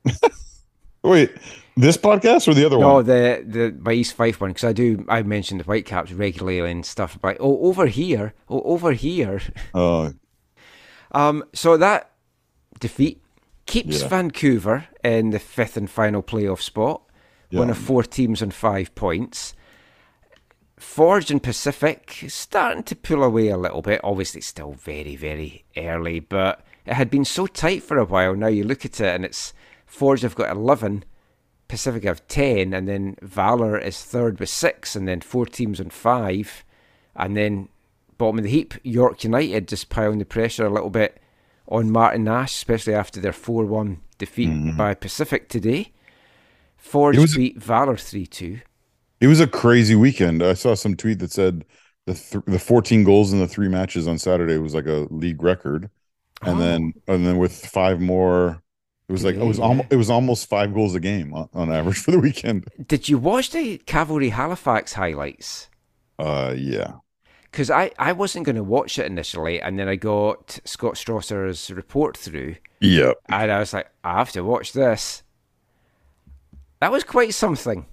[1.04, 1.32] wait,
[1.78, 2.96] this podcast or the other no, one?
[2.96, 6.60] No, the the my East Fife one because I do I mentioned the Whitecaps regularly
[6.72, 7.20] and stuff.
[7.22, 9.42] But oh, over here, oh, over here.
[9.76, 10.14] Oh.
[11.12, 11.44] um.
[11.54, 12.12] So that
[12.80, 13.22] defeat
[13.68, 14.08] keeps yeah.
[14.08, 17.04] Vancouver in the fifth and final playoff spot,
[17.52, 17.60] yeah.
[17.60, 19.54] one of four teams on five points.
[20.78, 24.02] Forge and Pacific starting to pull away a little bit.
[24.04, 28.36] Obviously, it's still very, very early, but it had been so tight for a while.
[28.36, 29.54] Now you look at it and it's
[29.88, 31.04] Forge have got 11
[31.68, 35.90] Pacifica have 10, and then Valor is third with six, and then four teams on
[35.90, 36.64] five.
[37.16, 37.70] And then
[38.18, 41.20] bottom of the heap, York United just piling the pressure a little bit
[41.68, 44.78] on Martin Nash, especially after their 4 1 defeat mm-hmm.
[44.78, 45.92] by Pacific today.
[46.78, 48.60] Forge was, beat Valor 3 2.
[49.20, 50.44] It was a crazy weekend.
[50.44, 51.66] I saw some tweet that said
[52.06, 55.42] the, th- the 14 goals in the three matches on Saturday was like a league
[55.42, 55.90] record.
[56.44, 56.60] And oh.
[56.60, 58.62] then and then with five more
[59.10, 61.72] it was like it was almost it was almost five goals a game on, on
[61.72, 62.68] average for the weekend.
[62.88, 65.70] Did you watch the Cavalry Halifax highlights?
[66.20, 66.94] Uh, yeah.
[67.52, 71.72] Because I, I wasn't going to watch it initially, and then I got Scott Strasser's
[71.72, 73.14] report through, Yeah.
[73.30, 75.24] and I was like, I have to watch this.
[76.82, 77.86] That was quite something.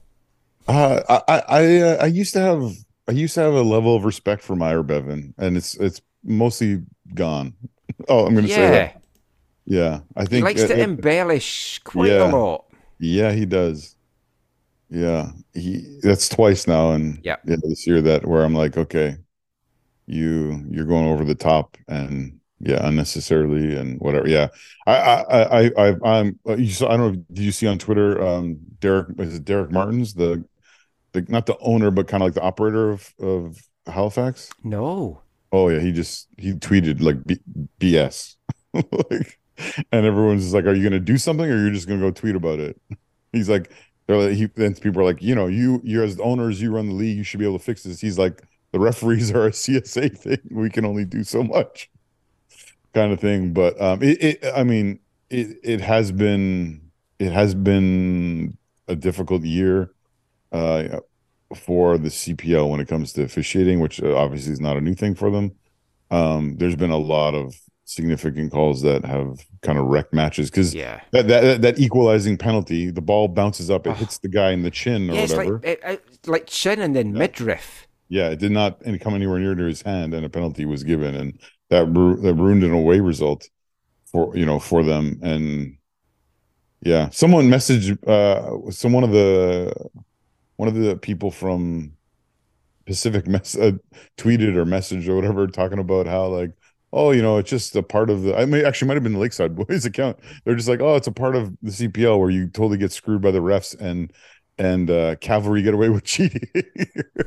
[0.66, 2.72] Uh, I I I, uh, I used to have
[3.08, 6.82] I used to have a level of respect for Myer Bevan, and it's it's mostly
[7.14, 7.54] gone.
[8.08, 9.02] Oh, I'm going to say Yeah, that.
[9.66, 12.22] Yeah, I think he likes to uh, embellish quite yeah.
[12.22, 12.66] a lot.
[12.98, 13.96] Yeah, he does.
[14.90, 17.36] Yeah, he that's twice now, and Yeah.
[17.44, 19.16] this year that where I'm like, okay,
[20.06, 24.48] you you're going over the top and yeah unnecessarily and whatever yeah
[24.86, 27.78] i i i i i'm uh, you saw i don't know did you see on
[27.78, 30.44] twitter um derek is it derek martins the
[31.12, 35.22] the not the owner but kind of like the operator of of halifax No.
[35.52, 37.40] oh yeah he just he tweeted like B-
[37.80, 38.36] bs
[38.74, 39.38] like
[39.92, 42.36] and everyone's just like are you gonna do something or you're just gonna go tweet
[42.36, 42.80] about it?
[43.32, 43.72] He's like
[44.06, 46.88] they're like he then people are like you know you you as owners you run
[46.88, 48.00] the league you should be able to fix this.
[48.00, 50.38] He's like the referees are a csa thing.
[50.50, 51.90] We can only do so much
[52.92, 53.52] kind of thing.
[53.52, 55.00] But um it, it i mean
[55.30, 58.56] it it has been it has been
[58.88, 59.90] a difficult year
[60.52, 61.00] uh
[61.54, 64.94] for the cpl when it comes to officiating which uh, obviously is not a new
[64.94, 65.52] thing for them.
[66.10, 67.54] Um there's been a lot of
[67.86, 71.00] significant calls that have kind of wrecked matches because Yeah.
[71.12, 73.94] that, that that equalizing penalty the ball bounces up it Oh.
[73.94, 76.96] hits the guy in the chin or Yeah, whatever like, it, it, like chin and
[76.96, 77.86] then midriff.
[78.08, 81.14] yeah, it did not come anywhere near to his hand, and a penalty was given,
[81.14, 81.38] and
[81.70, 83.48] that ru- that ruined an away result
[84.06, 85.18] for you know for them.
[85.22, 85.76] And
[86.82, 89.74] yeah, someone messaged uh, some one of the
[90.56, 91.92] one of the people from
[92.86, 93.72] Pacific mess uh,
[94.16, 96.52] tweeted or messaged or whatever talking about how like
[96.94, 99.14] oh you know it's just a part of the I mean actually might have been
[99.14, 100.18] the Lakeside Buoys account.
[100.44, 103.22] They're just like oh it's a part of the CPL where you totally get screwed
[103.22, 104.12] by the refs and
[104.58, 106.48] and uh cavalry get away with cheating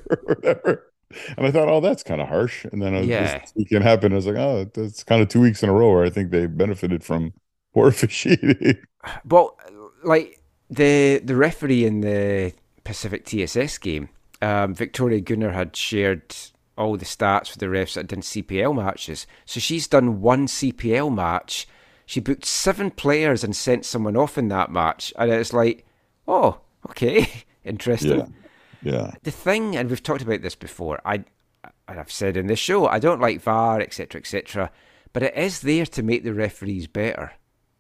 [0.10, 0.92] or whatever.
[1.38, 2.66] And I thought, oh, that's kind of harsh.
[2.66, 3.42] And then uh, Yeah.
[3.42, 4.14] this weekend happened.
[4.14, 6.32] I was like, oh, that's kind of two weeks in a row where I think
[6.32, 7.34] they benefited from
[7.74, 8.78] poor officiating.
[9.26, 9.58] Well,
[10.04, 12.54] like the the referee in the
[12.84, 14.10] Pacific TSS game,
[14.42, 16.36] um, Victoria Gunnar had shared
[16.78, 19.28] all the stats for the refs that done CPL matches.
[19.46, 21.68] So she's done one CPL match.
[22.06, 25.86] She booked seven players and sent someone off in that match, and it's like,
[26.28, 26.60] oh,
[26.90, 28.20] okay, interesting.
[28.20, 28.26] Yeah.
[28.82, 29.12] Yeah.
[29.24, 31.26] The thing, and we've talked about this before, I,
[31.88, 34.72] and I've said in this show, I don't like VAR, etc., etc.,
[35.14, 37.34] but it is there to make the referees better.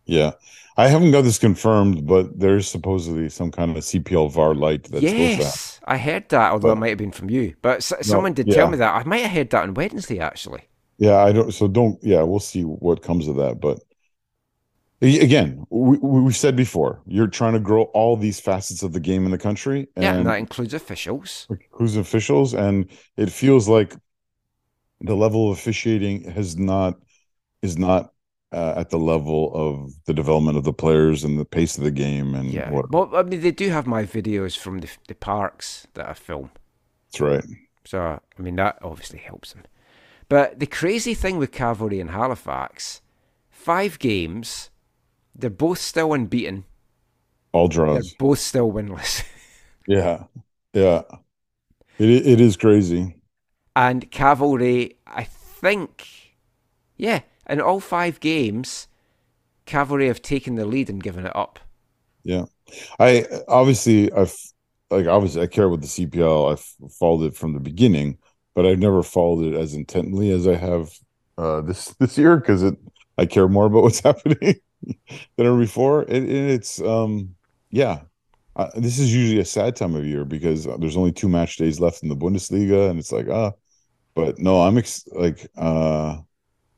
[0.07, 0.31] Yeah.
[0.77, 5.01] I haven't got this confirmed, but there's supposedly some kind of CPL VAR light that's
[5.03, 7.55] yes, I heard that, although it might have been from you.
[7.61, 8.95] But s- someone did tell me that.
[8.95, 10.69] I might have heard that on Wednesday, actually.
[10.99, 11.51] Yeah, I don't.
[11.51, 11.97] So don't.
[12.03, 13.59] Yeah, we'll see what comes of that.
[13.59, 13.79] But
[15.01, 19.25] again, we, we said before, you're trying to grow all these facets of the game
[19.25, 21.47] in the country, yeah, and and that includes officials.
[21.71, 23.95] who's officials, and it feels like
[25.01, 26.95] the level of officiating has not
[27.61, 28.13] is not
[28.51, 31.91] uh, at the level of the development of the players and the pace of the
[31.91, 32.69] game, and Yeah.
[32.71, 32.91] what.
[32.91, 36.51] Well, I mean, they do have my videos from the, the parks that I film.
[37.11, 37.45] That's right.
[37.85, 37.99] So,
[38.37, 39.63] I mean, that obviously helps them.
[40.29, 43.01] But the crazy thing with Cavalry and Halifax,
[43.49, 44.69] five games,
[45.35, 46.65] they're both still unbeaten.
[47.51, 48.13] All They're draws.
[48.13, 49.23] both still winless.
[49.87, 50.25] Yeah,
[50.73, 51.03] yeah.
[51.99, 53.15] It it is crazy.
[53.75, 56.35] and Cavalry, I think,
[56.97, 58.87] yeah, in all five games,
[59.65, 61.59] Cavalry have taken the lead and given it up.
[62.23, 62.45] Yeah,
[62.99, 64.35] I obviously I've
[64.89, 66.47] like obviously I care about the CPL.
[66.51, 68.17] I've followed it from the beginning,
[68.55, 70.91] but I've never followed it as intently as I have
[71.37, 72.75] uh, this this year because it
[73.17, 74.55] I care more about what's happening
[75.37, 76.03] than ever before.
[76.03, 77.35] It, it's um
[77.69, 78.01] yeah,
[78.75, 82.03] this is usually a sad time of year because there's only two match days left
[82.03, 83.53] in the Bundesliga, and it's like ah,
[84.15, 86.17] but no, I'm ex- like uh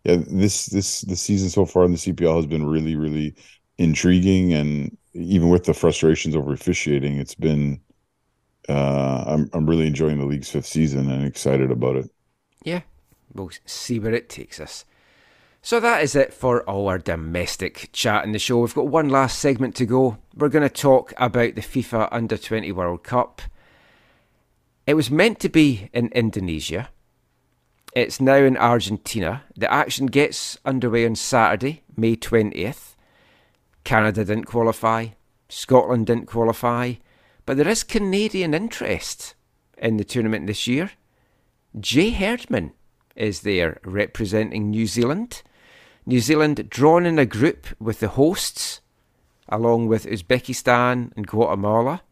[0.04, 3.36] yeah this this this season so far in the CPL has been really really
[3.78, 7.80] intriguing and even with the frustrations over officiating it's been
[8.68, 12.10] uh I'm I'm really enjoying the league's fifth season and excited about it.
[12.64, 12.82] Yeah,
[13.34, 14.86] we'll see where it takes us.
[15.62, 18.60] So that is it for all our domestic chat in the show.
[18.60, 20.18] We've got one last segment to go.
[20.36, 23.42] We're going to talk about the FIFA Under 20 World Cup.
[24.88, 26.90] It was meant to be in Indonesia.
[27.94, 29.44] It's now in Argentina.
[29.58, 32.96] The action gets underway on Saturday, May 20th.
[33.84, 35.08] Canada didn't qualify,
[35.48, 36.94] Scotland didn't qualify,
[37.48, 39.34] but there is Canadian interest
[39.80, 40.92] in the tournament this year.
[41.80, 42.74] Jay Herdman
[43.16, 45.42] is there representing New Zealand.
[46.06, 48.82] New Zealand drawn in a group with the hosts,
[49.48, 52.04] along with Uzbekistan and Guatemala.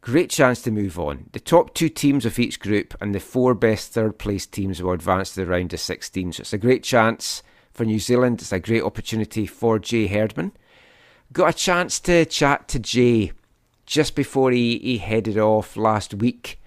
[0.00, 1.28] Great chance to move on.
[1.32, 4.92] The top two teams of each group and the four best third place teams will
[4.92, 6.32] advance to the round of 16.
[6.32, 7.42] So it's a great chance
[7.72, 8.40] for New Zealand.
[8.40, 10.52] It's a great opportunity for Jay Herdman.
[11.32, 13.32] Got a chance to chat to Jay
[13.86, 16.60] just before he, he headed off last week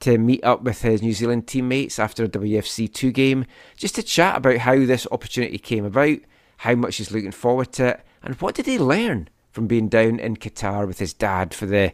[0.00, 3.46] to meet up with his New Zealand teammates after a WFC 2 game,
[3.76, 6.18] just to chat about how this opportunity came about,
[6.58, 10.18] how much he's looking forward to it, and what did he learn from being down
[10.18, 11.92] in Qatar with his dad for the,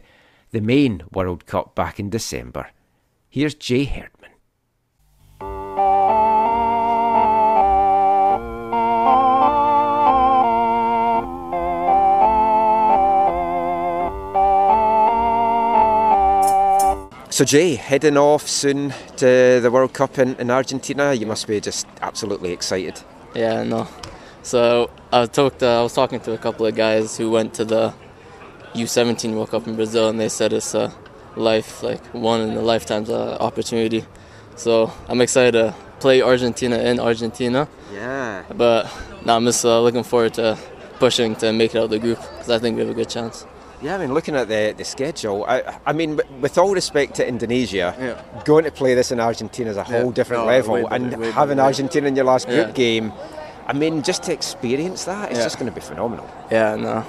[0.53, 2.69] the main World Cup back in December.
[3.27, 4.29] Here's Jay Herdman.
[17.31, 21.59] So, Jay, heading off soon to the World Cup in, in, Argentina, you must be
[21.59, 23.01] just absolutely excited.
[23.33, 23.87] Yeah, no.
[24.43, 27.65] So, I, talked, uh, I was talking to a couple of guys who went to
[27.65, 27.91] the
[28.73, 30.91] U17 World Cup in Brazil, and they said it's a
[31.35, 34.05] life like one in a lifetime's uh, opportunity.
[34.55, 37.67] So I'm excited to play Argentina in Argentina.
[37.93, 38.43] Yeah.
[38.55, 38.91] But
[39.25, 40.57] no, I'm just uh, looking forward to
[40.99, 43.09] pushing to make it out of the group because I think we have a good
[43.09, 43.45] chance.
[43.81, 47.27] Yeah, I mean, looking at the, the schedule, I, I mean, with all respect to
[47.27, 48.43] Indonesia, Yeah.
[48.45, 50.01] going to play this in Argentina is a Yeah.
[50.01, 50.75] whole different No, level.
[50.87, 52.73] better, and having Argentina in your last group Yeah.
[52.73, 53.11] game,
[53.67, 55.43] I mean, just to experience that, it's Yeah.
[55.45, 56.25] just going to be phenomenal.
[56.49, 57.03] Yeah, no.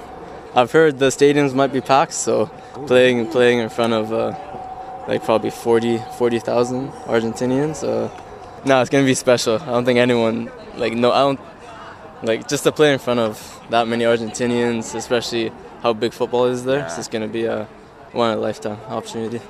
[0.55, 2.45] I've heard the stadiums might be packed, so
[2.87, 4.33] playing playing in front of uh,
[5.05, 7.83] like probably 40 40,000 Argentinians.
[7.83, 8.09] Uh,
[8.63, 9.55] no, it's gonna be special.
[9.55, 11.39] I don't think anyone like no, I don't
[12.23, 13.35] like just to play in front of
[13.69, 15.51] that many Argentinians, especially
[15.81, 16.85] how big football is there.
[16.85, 17.65] It's just gonna be a
[18.13, 19.41] one in a lifetime opportunity.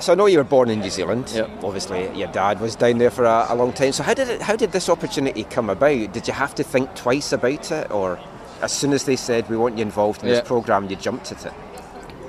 [0.00, 1.30] So I know you were born in New Zealand.
[1.34, 1.50] Yep.
[1.62, 3.92] Obviously, your dad was down there for a, a long time.
[3.92, 6.12] So how did it, how did this opportunity come about?
[6.12, 8.18] Did you have to think twice about it, or
[8.62, 10.36] as soon as they said we want you involved in Yeah.
[10.40, 11.52] this program, you jumped at it?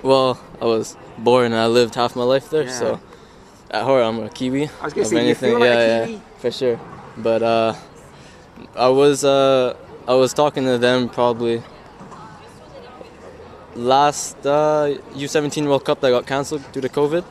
[0.04, 2.80] Well, I was born and I lived half my life there, Yeah.
[2.80, 3.00] so
[3.72, 4.70] at heart I'm a Kiwi.
[4.82, 6.80] I was gonna say, you feel like yeah, a yeah, for sure.
[7.18, 7.74] But uh,
[8.76, 9.76] I was uh,
[10.08, 11.62] I was talking to them probably
[13.76, 17.24] last uh, U17 World Cup that got cancelled due to COVID.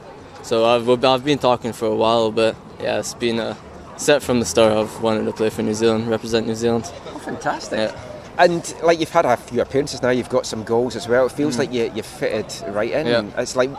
[0.42, 3.54] So I've I've been talking for a while, but yeah, it's been uh,
[3.96, 6.84] set from the start of wanting to play for New Zealand, represent New Zealand.
[7.14, 7.78] Oh, fantastic.
[7.78, 8.07] Yeah.
[8.38, 11.26] And like you've had a few appearances now, you've got some goals as well.
[11.26, 13.06] It feels like you you fitted right in.
[13.06, 13.32] Mm.
[13.32, 13.40] Yeah.
[13.42, 13.70] It's like,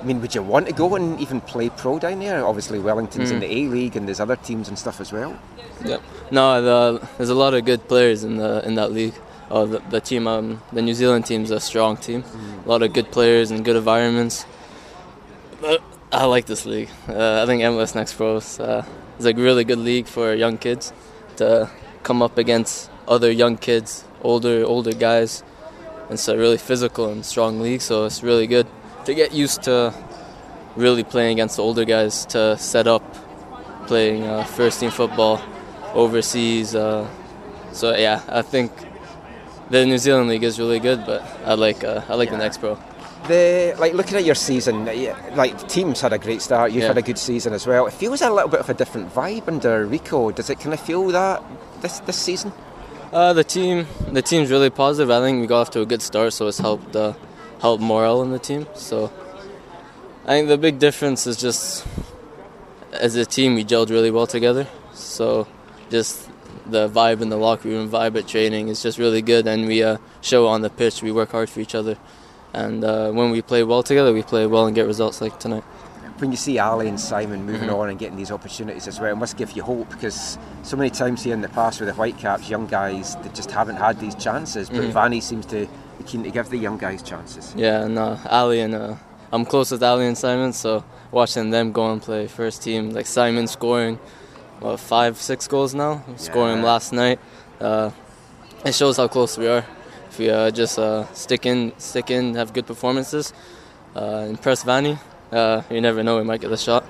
[0.00, 2.44] I mean, would you want to go and even play pro down there?
[2.44, 3.40] Obviously, Wellington's in Mm.
[3.40, 5.38] the A League, and there's other teams and stuff as well.
[5.84, 6.02] Yep.
[6.30, 9.14] No, the, there's a lot of good players in the in that league.
[9.50, 12.24] Oh, the, the team, um, the New Zealand team's a strong team.
[12.64, 14.46] A lot of good players and good environments.
[15.60, 16.88] But I like this league.
[17.08, 18.84] Uh, I think MLS Next Pro is, uh,
[19.18, 20.92] is a really good league for young kids
[21.36, 21.70] to
[22.02, 25.42] come up against other young kids, older older guys.
[26.10, 28.66] It's a really physical and strong league, so it's really good
[29.06, 29.92] to get used to
[30.76, 33.02] really playing against the older guys to set up
[33.86, 35.40] playing uh, first team football
[35.94, 36.74] overseas.
[36.74, 37.06] Uh,
[37.72, 38.72] so yeah, I think
[39.70, 42.58] the New Zealand league is really good, but I like uh, I like the next
[42.58, 42.78] pro.
[43.28, 44.84] The like looking at your season,
[45.34, 46.72] like the team's had a great start.
[46.72, 46.88] You've Yeah.
[46.88, 47.86] had a good season as well.
[47.86, 50.30] It feels a little bit of a different vibe under Rico.
[50.30, 51.42] Does it kind of feel that
[51.80, 52.52] this this season?
[53.14, 55.08] Uh, the team the team's really positive.
[55.08, 57.12] I think we got off to a good start, so it's helped uh,
[57.60, 58.66] helped morale in the team.
[58.74, 59.12] So
[60.24, 61.86] I think the big difference is just
[62.92, 64.66] as a team we gelled really well together.
[64.94, 65.46] So
[65.90, 66.28] just
[66.66, 69.80] the vibe in the locker room, vibe at training is just really good, and we
[69.80, 71.00] uh, show on the pitch.
[71.00, 71.96] We work hard for each other,
[72.52, 75.62] and uh, when we play well together, we play well and get results like tonight.
[76.18, 77.78] When you see Ali and Simon moving Mhm.
[77.78, 80.88] on and getting these opportunities as well, it must give you hope because so many
[80.88, 84.14] times here in the past with the Whitecaps, young guys that just haven't had these
[84.14, 84.68] chances.
[84.70, 84.92] But Mhm.
[84.92, 85.66] Vanni seems to
[85.98, 87.52] be keen to give the young guys chances.
[87.56, 88.94] Yeah, uh, Ali and uh,
[89.32, 93.06] I'm close with Ali and Simon, so watching them go and play first team, like
[93.06, 93.98] Simon scoring,
[94.60, 97.18] what five, six goals now, scoring last night.
[97.60, 97.90] Uh,
[98.64, 99.64] it shows how close we are.
[100.10, 103.32] If we uh, just uh, stick in, stick in, have good performances,
[103.96, 104.96] uh, impress Vanni,
[105.34, 106.84] uh, you never know, we might get the shot.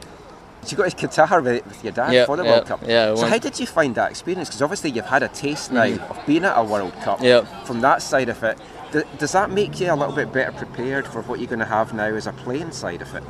[0.68, 2.80] You got to Qatar with, with your dad Yeah, for the yeah, World Cup.
[2.86, 4.48] yeah, So how did you find that experience?
[4.48, 6.10] Because obviously you've had a taste now Mhm.
[6.10, 7.20] of being at a World Cup.
[7.20, 7.66] Yep.
[7.66, 8.58] From that side of it,
[8.90, 11.66] d- does that make you a little bit better prepared for what you're going to
[11.66, 13.22] have now as a playing side of it?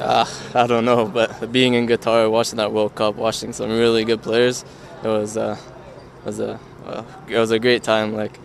[0.00, 4.04] Uh, I don't know, but being in Qatar, watching that World Cup, watching some really
[4.04, 4.64] good players,
[5.02, 5.56] it was uh,
[6.26, 8.14] was a well, it was a great time.
[8.14, 8.38] Like,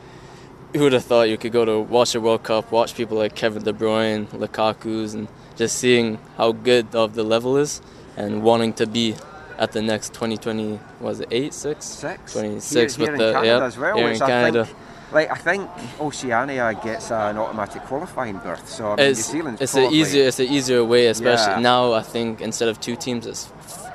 [0.74, 3.36] who would have thought you could go to watch a World Cup, watch people like
[3.36, 5.28] Kevin De Bruyne, Lukaku's, and
[5.60, 7.82] just seeing how good of the level is,
[8.18, 9.16] and wanting to be
[9.58, 12.34] at the next 2020 was it 8 6 Six.
[12.34, 14.68] 26 here, with here the in Canada yeah as well, here in I think,
[15.12, 18.70] like I think Oceania gets an automatic qualifying berth.
[18.70, 21.72] So I mean, it's, New Zealand's it's an easier it's an easier way especially Yeah.
[21.74, 23.44] now i think instead of two teams it's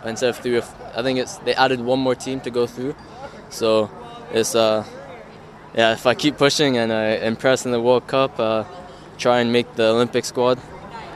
[0.04, 0.58] instead of three
[0.98, 2.94] I think it's they added one more team to go through
[3.48, 3.90] so
[4.38, 4.84] it's uh
[5.74, 8.64] yeah if i keep pushing and i impress in the world cup uh
[9.16, 10.58] try and make the olympic squad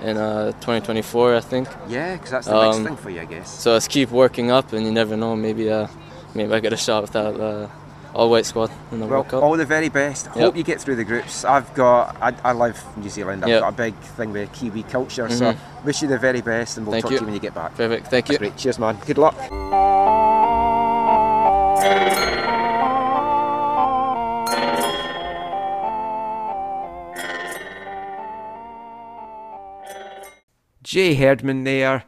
[0.02, 3.24] in uh 2024 i think Yeah, because that's the next Um, thing for you, I
[3.24, 3.50] guess.
[3.62, 5.86] so let's keep working up and you never know maybe uh
[6.34, 7.68] maybe i get a shot with that uh
[8.14, 10.26] all white squad in the Well, world cup all the very best.
[10.28, 11.44] Hope you get through the groups.
[11.44, 13.44] I've got, I, I love New Zealand.
[13.44, 13.60] I've Yep.
[13.60, 15.28] got a big thing with Kiwi culture.
[15.28, 15.56] So Mhm.
[15.84, 17.18] wish you the very best, and we'll Thank talk you.
[17.18, 17.74] to you when you get back.
[17.76, 18.56] perfect thank That's you great.
[18.56, 18.96] Cheers, man.
[19.06, 19.36] Good luck.
[30.88, 32.04] Jay Herdman there.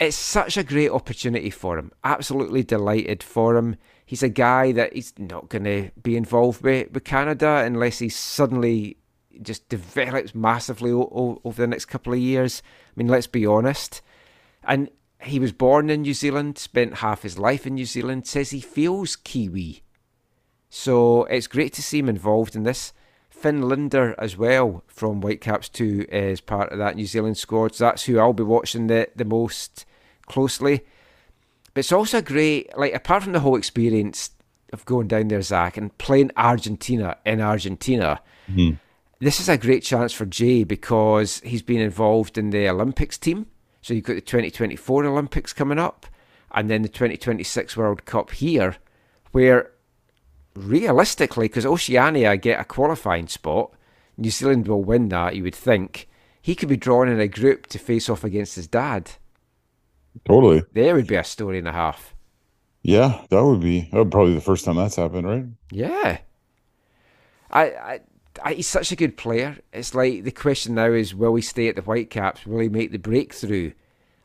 [0.00, 1.92] It's such a great opportunity for him.
[2.02, 3.76] Absolutely delighted for him.
[4.04, 8.08] He's a guy that he's not going to be involved with, with Canada unless he
[8.08, 8.96] suddenly
[9.42, 12.64] just develops massively o- o- over the next couple of years.
[12.88, 14.02] I mean, let's be honest.
[14.64, 14.90] And
[15.22, 18.60] he was born in New Zealand, spent half his life in New Zealand, says he
[18.60, 19.84] feels Kiwi.
[20.68, 22.92] So it's great to see him involved in this.
[23.40, 27.74] Finn Linder as well from Whitecaps 2 is eh, part of that New Zealand squad.
[27.74, 29.86] So that's who I'll be watching the, the most
[30.26, 30.82] closely.
[31.72, 34.32] But it's also a great, like, apart from the whole experience
[34.74, 38.76] of going down there, Zach, and playing Argentina in Argentina, mm-hmm.
[39.20, 43.46] this is a great chance for Jay because he's been involved in the Olympics team.
[43.80, 46.06] So you've got the 2024 Olympics coming up,
[46.50, 48.76] and then the 2026 World Cup here,
[49.32, 49.70] where
[50.54, 53.72] realistically, because Oceania get a qualifying spot,
[54.16, 56.08] New Zealand will win that, you would think.
[56.42, 59.12] He could be drawn in a group to face off against his dad.
[60.24, 60.64] Totally.
[60.72, 62.14] There would be a story and a half.
[62.82, 65.44] Yeah, that would be that would probably the first time that's happened, right?
[65.70, 66.18] Yeah.
[67.50, 68.00] I, I,
[68.42, 69.58] I, he's such a good player.
[69.72, 72.46] It's like the question now is will he stay at the Whitecaps?
[72.46, 73.72] Will he make the breakthrough?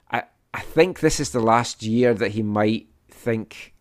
[0.10, 0.24] I,
[0.54, 3.74] I think this is the last year that he might think,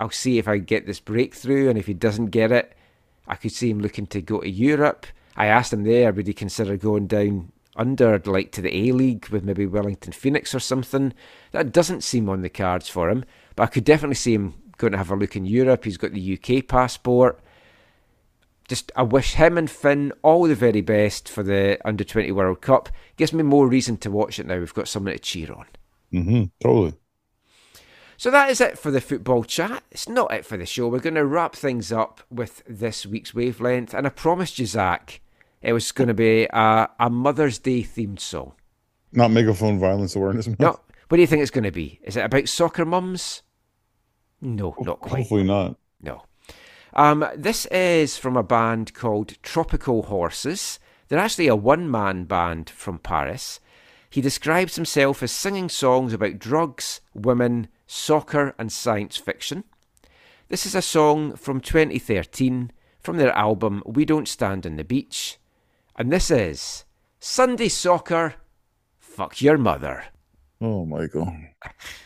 [0.00, 2.76] I'll see if I get this breakthrough, and if he doesn't get it,
[3.26, 5.06] I could see him looking to go to Europe.
[5.36, 9.28] I asked him there, would he consider going down under, like to the A League
[9.28, 11.12] with maybe Wellington Phoenix or something?
[11.52, 13.24] That doesn't seem on the cards for him,
[13.56, 15.84] but I could definitely see him going to have a look in Europe.
[15.84, 17.40] He's got the UK passport.
[18.68, 22.60] Just, I wish him and Finn all the very best for the Under 20 World
[22.60, 22.88] Cup.
[23.16, 24.58] Gives me more reason to watch it now.
[24.58, 25.66] We've got someone to cheer on.
[26.12, 26.44] Mm-hmm.
[26.62, 26.94] Totally.
[28.16, 29.82] So that is it for the football chat.
[29.90, 30.88] It's not it for the show.
[30.88, 33.94] We're going to wrap things up with this week's wavelength.
[33.94, 35.20] And I promised you, Zach,
[35.62, 38.52] it was going to be a, a Mother's Day themed song.
[39.12, 40.48] Not megaphone violence awareness.
[40.58, 40.78] No,
[41.08, 42.00] what do you think it's going to be?
[42.02, 43.42] Is it about soccer mums?
[44.40, 45.20] No, not quite.
[45.20, 45.76] Hopefully not.
[46.02, 46.22] No.
[46.92, 50.78] Um, this is from a band called Tropical Horses.
[51.08, 53.60] They're actually a one man band from Paris.
[54.10, 59.64] He describes himself as singing songs about drugs, women, soccer, and science fiction.
[60.48, 65.38] This is a song from 2013 from their album We Don't Stand on the Beach.
[65.96, 66.84] And this is
[67.18, 68.34] Sunday Soccer,
[68.98, 70.04] Fuck Your Mother.
[70.60, 71.34] Oh, Michael.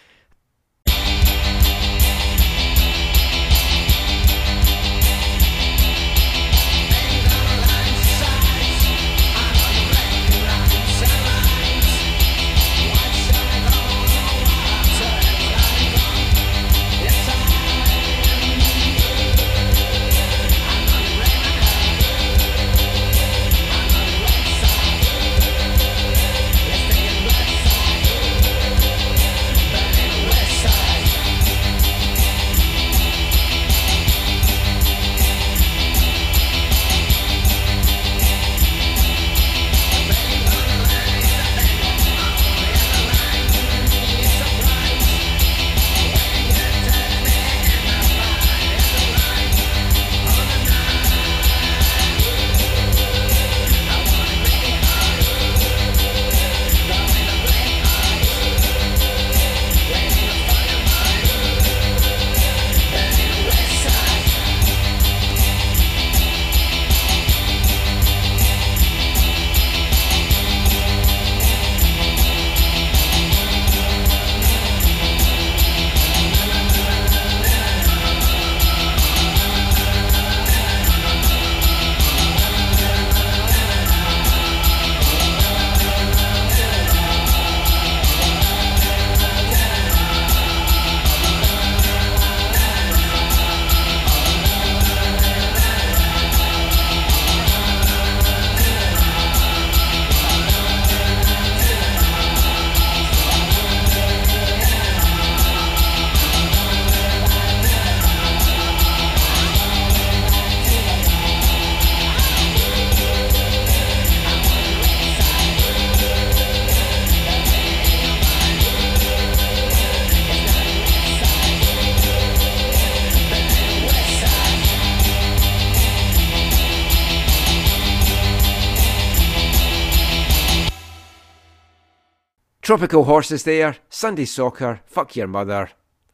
[132.68, 135.70] Tropical Horses there, Sunday Soccer, Fuck Your Mother.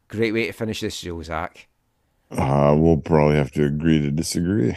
[0.07, 1.66] Great way to finish this show, Zach.
[2.31, 4.76] Uh, we'll probably have to agree to disagree.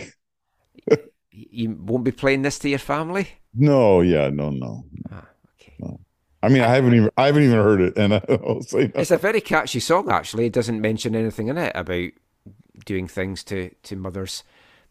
[1.30, 3.28] You won't be playing this to your family?
[3.54, 4.86] No, yeah, no, no.
[5.12, 5.76] Ah, okay.
[5.78, 6.00] No.
[6.42, 9.18] I mean, I haven't even I haven't even heard it, and I'll say It's a
[9.18, 10.48] very catchy song, actually.
[10.48, 12.10] It doesn't mention anything in it about
[12.88, 14.44] doing things to, to mothers.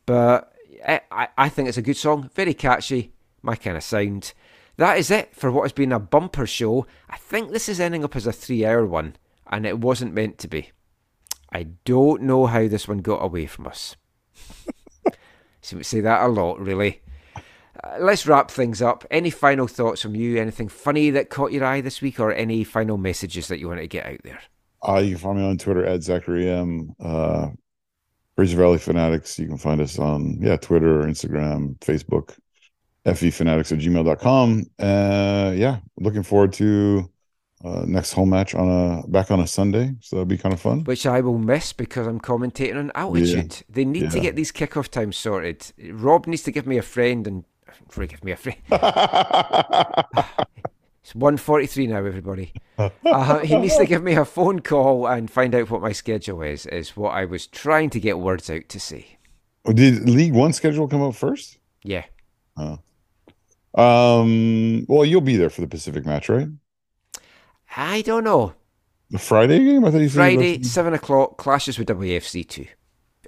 [0.07, 0.53] But
[0.87, 2.31] I, I, I think it's a good song.
[2.33, 3.11] Very catchy.
[3.43, 4.35] My kind of sound.
[4.77, 6.87] That is it for what has been a bumper show.
[7.09, 10.39] I think this is ending up as a three hour one, and it wasn't meant
[10.39, 10.71] to be.
[11.53, 13.97] I don't know how this one got away from us.
[15.63, 17.01] Seem to say that a lot, really.
[17.83, 19.05] Uh, let's wrap things up.
[19.11, 20.39] Any final thoughts from you?
[20.39, 23.81] Anything funny that caught your eye this week, or any final messages that you want
[23.81, 24.41] to get out there?
[24.87, 26.95] Uh, you can find me on Twitter at Zachary M.
[27.01, 27.49] Uh,
[28.37, 29.39] Fraser Valley Fanatics.
[29.39, 32.37] You can find us on yeah Twitter, Instagram, Facebook,
[33.15, 34.67] fefanatics at gmail.com.
[34.79, 37.11] Uh, yeah, looking forward to
[37.65, 40.61] uh, next home match on a back on a Sunday, so that'll be kind of
[40.61, 40.85] fun.
[40.85, 43.63] Which I will miss because I'm commentating on altitude.
[43.69, 45.73] They need to get these kickoff times sorted.
[45.91, 47.45] Rob needs to give me a friend and
[47.95, 48.59] give me a friend.
[51.07, 52.53] It's 1.43 now, everybody.
[52.77, 56.43] Uh, he needs to give me a phone call and find out what my schedule
[56.43, 59.17] is, is what I was trying to get words out to say.
[59.73, 61.59] Did League One schedule come out first?
[61.85, 62.07] Yeah.
[62.57, 62.81] Oh.
[63.77, 64.87] Um.
[64.89, 66.49] Well, you'll be there for the Pacific match, right?
[67.77, 68.55] I don't know.
[69.11, 69.85] The Friday game.
[69.85, 72.69] I thought you said Friday, 7 o'clock, clashes with WFC2.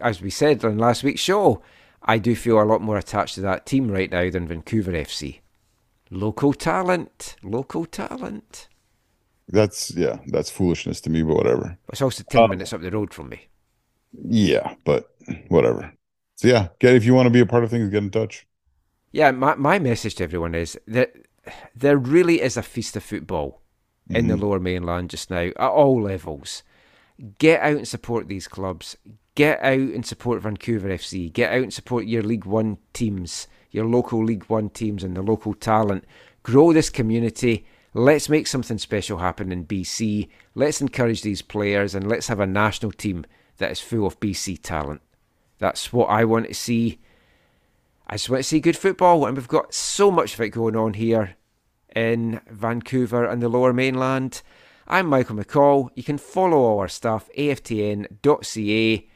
[0.00, 1.62] As we said on last week's show,
[2.02, 5.40] I do feel a lot more attached to that team right now than Vancouver FC.
[6.10, 7.36] Local talent.
[7.42, 8.68] Local talent.
[9.48, 10.18] That's yeah.
[10.26, 11.78] That's foolishness to me, but whatever.
[11.90, 13.48] It's also 10 minutes up the road from me.
[14.12, 15.10] Yeah, but
[15.48, 15.92] whatever.
[16.36, 18.46] So yeah, get if you want to be a part of things, get in touch.
[19.12, 21.14] Yeah, my, my message to everyone is that
[21.74, 23.62] there really is a feast of football
[24.10, 24.42] in the mm-hmm.
[24.42, 26.62] lower mainland just now at all levels.
[27.38, 28.96] Get out and support these clubs.
[29.34, 31.32] Get out and support Vancouver FC.
[31.32, 35.22] Get out and support your League One teams, your local League One teams, and the
[35.22, 36.04] local talent.
[36.42, 37.66] Grow this community.
[37.94, 40.28] Let's make something special happen in BC.
[40.54, 43.24] Let's encourage these players and let's have a national team
[43.58, 45.02] that is full of BC talent.
[45.58, 47.00] That's what I want to see.
[48.10, 50.74] I just want to see good football, and we've got so much of it going
[50.74, 51.36] on here
[51.94, 54.40] in Vancouver and the lower mainland.
[54.86, 55.90] I'm Michael McCall.
[55.94, 59.08] You can follow all our stuff, aftn.ca.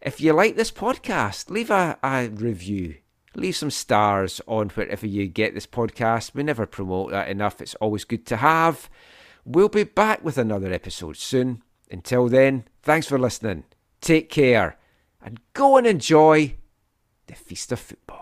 [0.00, 2.96] If you like this podcast, leave a, a review.
[3.34, 6.34] Leave some stars on wherever you get this podcast.
[6.34, 7.60] We never promote that enough.
[7.60, 8.88] It's always good to have.
[9.44, 11.62] We'll be back with another episode soon.
[11.90, 13.64] Until then, thanks for listening.
[14.00, 14.78] Take care
[15.20, 16.56] and go and enjoy
[17.26, 18.21] the feast of football.